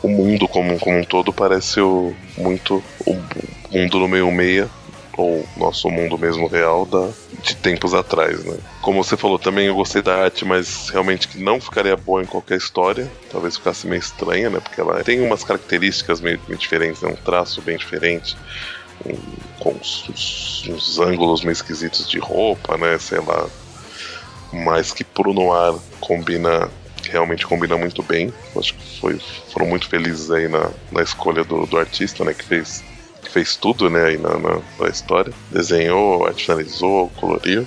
o 0.00 0.06
mundo 0.06 0.46
como, 0.46 0.78
como 0.78 0.96
um 0.96 1.04
todo 1.04 1.32
parece 1.32 1.80
o, 1.80 2.14
muito 2.36 2.80
o 3.04 3.14
mundo 3.72 3.98
no 3.98 4.08
66 4.08 4.68
ou 5.18 5.44
nosso 5.56 5.90
mundo 5.90 6.16
mesmo 6.16 6.46
real 6.46 6.86
da, 6.86 7.08
de 7.42 7.56
tempos 7.56 7.92
atrás, 7.92 8.44
né? 8.44 8.56
Como 8.80 9.02
você 9.02 9.16
falou 9.16 9.36
também, 9.38 9.66
eu 9.66 9.74
gostei 9.74 10.00
da 10.00 10.14
arte, 10.24 10.44
mas 10.44 10.88
realmente 10.90 11.26
que 11.26 11.42
não 11.42 11.60
ficaria 11.60 11.96
boa 11.96 12.22
em 12.22 12.26
qualquer 12.26 12.56
história. 12.56 13.10
Talvez 13.30 13.56
ficasse 13.56 13.86
meio 13.86 13.98
estranha, 13.98 14.48
né? 14.48 14.60
Porque 14.60 14.80
ela 14.80 15.02
tem 15.02 15.20
umas 15.20 15.42
características 15.42 16.20
meio, 16.20 16.40
meio 16.46 16.58
diferentes, 16.58 17.02
né? 17.02 17.08
Um 17.10 17.16
traço 17.16 17.60
bem 17.60 17.76
diferente, 17.76 18.36
um, 19.04 19.18
com 19.58 19.72
uns, 19.72 20.64
uns- 20.68 20.98
ângulos 21.00 21.42
meio 21.42 21.52
esquisitos 21.52 22.08
de 22.08 22.20
roupa, 22.20 22.76
né? 22.78 22.96
Sei 22.98 23.18
lá. 23.18 23.48
Mas 24.52 24.92
que 24.92 25.02
pro 25.02 25.34
noir 25.34 25.78
combina 26.00 26.70
realmente 27.10 27.44
combina 27.44 27.76
muito 27.76 28.04
bem. 28.04 28.32
Acho 28.56 28.72
que 28.74 29.00
foi, 29.00 29.18
foram 29.52 29.66
muito 29.66 29.88
felizes 29.88 30.30
aí 30.30 30.46
na, 30.46 30.70
na 30.92 31.02
escolha 31.02 31.42
do, 31.42 31.66
do 31.66 31.76
artista, 31.76 32.24
né? 32.24 32.32
Que 32.34 32.44
fez 32.44 32.84
fez 33.38 33.56
tudo, 33.56 33.88
né, 33.88 34.04
aí 34.04 34.18
na, 34.18 34.36
na, 34.36 34.60
na 34.80 34.88
história. 34.88 35.32
Desenhou, 35.50 36.32
finalizou, 36.34 37.08
coloriu. 37.16 37.66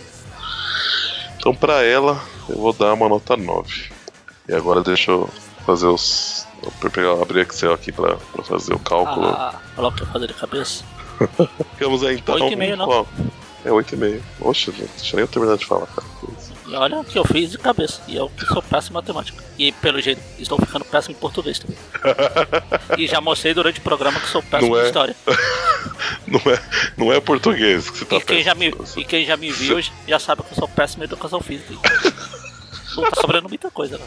Então, 1.38 1.56
pra 1.56 1.84
ela, 1.84 2.22
eu 2.50 2.58
vou 2.58 2.74
dar 2.74 2.94
uma 2.94 3.08
nota 3.08 3.38
9. 3.38 3.90
E 4.50 4.54
agora 4.54 4.82
deixa 4.82 5.12
eu 5.12 5.30
fazer 5.66 5.88
os. 5.88 6.46
Eu 6.62 6.90
pegar, 6.92 7.14
abrir 7.14 7.48
Excel 7.48 7.74
aqui 7.74 7.92
pra, 7.92 8.18
pra 8.18 8.44
fazer 8.44 8.74
o 8.74 8.80
cálculo. 8.80 9.28
Ah, 9.28 9.60
falou 9.76 9.92
que 9.92 10.04
eu 10.04 10.08
fazer 10.08 10.28
de 10.28 10.34
cabeça. 10.34 10.84
Ficamos 11.74 12.04
aí 12.04 12.18
então. 12.18 12.36
Oito 12.36 12.54
e 12.54 12.56
meio, 12.56 12.76
não? 12.76 12.86
Qual? 12.86 13.08
É 13.64 13.70
8,5. 13.70 14.22
Oxe, 14.42 14.66
gente, 14.72 14.90
deixa 14.98 15.16
nem 15.16 15.24
eu 15.24 15.28
terminar 15.28 15.58
de 15.58 15.66
falar, 15.66 15.88
cara. 15.88 16.08
E 16.72 16.76
olha 16.76 17.00
o 17.00 17.04
que 17.04 17.20
eu 17.20 17.26
fiz 17.26 17.52
de 17.52 17.58
cabeça. 17.58 18.02
E 18.08 18.16
eu 18.16 18.30
que 18.30 18.46
sou 18.46 18.62
péssimo 18.62 18.94
em 18.94 19.02
matemática. 19.02 19.44
E 19.60 19.74
pelo 19.74 20.00
jeito, 20.00 20.22
estou 20.40 20.58
ficando 20.58 20.86
péssimo 20.86 21.14
em 21.14 21.20
português 21.20 21.60
também. 21.60 21.78
e 22.98 23.08
já 23.08 23.20
mostrei 23.20 23.54
durante 23.54 23.80
o 23.80 23.84
programa 23.84 24.22
que 24.22 24.30
sou 24.30 24.42
péssimo 24.42 24.78
em 24.78 24.80
é? 24.80 24.86
história. 24.86 25.16
Não 26.28 26.40
é, 26.40 26.62
não 26.96 27.12
é 27.12 27.20
português 27.20 27.90
que 27.90 27.98
você 27.98 28.06
tá 28.06 28.16
E 28.16 28.22
quem, 28.22 28.44
já 28.44 28.56
me, 28.56 28.74
e 28.96 29.04
quem 29.04 29.26
já 29.26 29.36
me 29.36 29.52
viu 29.52 29.82
já 30.08 30.20
sabe 30.20 30.44
que 30.44 30.52
eu 30.54 30.56
sou 30.56 30.68
péssimo 30.68 31.04
em 31.04 31.06
educação 31.06 31.42
física. 31.42 31.74
Não 32.96 33.10
tá 33.10 33.20
sobrando 33.20 33.50
muita 33.50 33.70
coisa. 33.70 34.00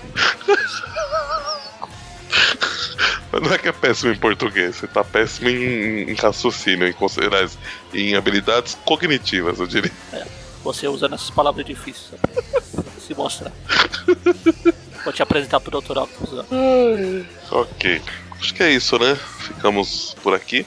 Mas 3.31 3.43
não 3.43 3.53
é 3.53 3.59
que 3.59 3.69
é 3.69 3.73
péssimo 3.73 4.13
em 4.13 4.17
português, 4.17 4.77
você 4.77 4.87
tá 4.87 5.05
péssimo 5.05 5.51
em, 5.51 6.11
em 6.11 6.15
raciocínio, 6.15 6.89
em, 6.89 6.93
considerar, 6.95 7.47
em 7.93 8.15
habilidades 8.15 8.79
cognitivas, 8.85 9.61
eu 9.61 9.67
diria. 9.67 9.93
Você 10.65 10.89
usando 10.89 11.15
essas 11.15 11.31
palavras 11.31 11.65
difíceis 11.65 12.21
se 13.07 13.15
mostrar. 13.15 13.53
Vou 15.05 15.13
te 15.13 15.23
apresentar 15.23 15.61
pro 15.61 15.81
Dr. 15.81 15.99
Octopus. 15.99 16.31
ó. 17.51 17.61
Ok. 17.61 18.03
Acho 18.41 18.55
que 18.55 18.63
é 18.63 18.73
isso, 18.73 18.99
né? 18.99 19.17
Ficamos 19.39 20.17
por 20.23 20.35
aqui. 20.35 20.67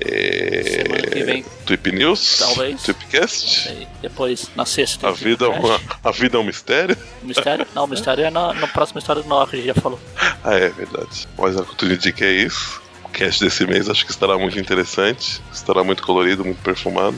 É... 0.00 0.82
Semana 0.82 1.06
que 1.06 1.22
vem, 1.22 1.44
Tweep 1.64 1.92
News, 1.92 2.38
Talvez. 2.38 2.82
Tweepcast. 2.82 3.86
depois 4.00 4.50
na 4.56 4.66
sexta. 4.66 5.08
A 5.08 5.12
vida, 5.12 5.44
é 5.44 5.48
uma, 5.48 5.80
a 6.02 6.10
vida 6.10 6.36
é 6.36 6.40
um 6.40 6.44
mistério. 6.44 6.96
Mistério? 7.22 7.66
Não, 7.72 7.86
mistério 7.86 8.24
é 8.24 8.30
na, 8.30 8.52
no 8.52 8.66
próximo 8.68 8.98
história 8.98 9.22
do 9.22 9.28
Noah 9.28 9.46
que 9.48 9.56
a 9.56 9.58
gente 9.60 9.68
já 9.68 9.74
falou. 9.80 10.00
Ah, 10.44 10.54
é 10.56 10.70
verdade. 10.70 11.28
Mas 11.38 11.56
a 11.56 11.62
cultura 11.62 11.94
indica 11.94 12.24
é 12.24 12.32
isso. 12.32 12.82
O 13.04 13.08
cast 13.10 13.44
desse 13.44 13.64
mês 13.64 13.88
acho 13.88 14.04
que 14.04 14.10
estará 14.10 14.36
muito 14.36 14.58
interessante. 14.58 15.40
Estará 15.52 15.84
muito 15.84 16.02
colorido, 16.02 16.44
muito 16.44 16.60
perfumado. 16.62 17.16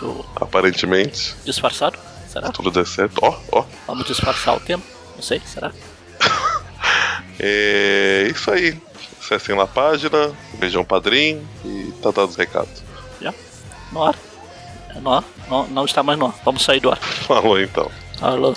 Muito 0.00 0.24
Aparentemente, 0.36 1.34
disfarçado? 1.44 1.98
Será? 2.28 2.46
se 2.48 2.52
tudo 2.52 2.70
der 2.70 2.86
certo. 2.86 3.18
Ó, 3.22 3.34
ó. 3.52 3.64
Vamos 3.86 4.06
disfarçar 4.06 4.56
o 4.56 4.60
tema? 4.60 4.82
Não 5.16 5.22
sei, 5.22 5.40
será? 5.44 5.72
É 7.40 8.28
isso 8.34 8.50
aí. 8.50 8.76
Acessem 9.20 9.54
lá 9.54 9.62
a 9.62 9.66
página, 9.68 10.32
vejam 10.58 10.82
o 10.82 10.84
padrinho 10.84 11.46
e 11.64 11.92
tá 12.02 12.10
dado 12.10 12.28
os 12.28 12.34
recados. 12.34 12.82
Já? 13.20 13.32
No 13.92 14.02
ar? 14.02 14.16
É 14.96 15.00
no 15.00 15.12
ar? 15.12 15.22
Não, 15.48 15.66
não 15.68 15.84
está 15.84 16.02
mais 16.02 16.18
no 16.18 16.26
ar. 16.26 16.34
Vamos 16.44 16.62
sair 16.64 16.80
do 16.80 16.90
ar. 16.90 16.96
Falou 17.28 17.60
então. 17.60 17.88
Alô? 18.20 18.56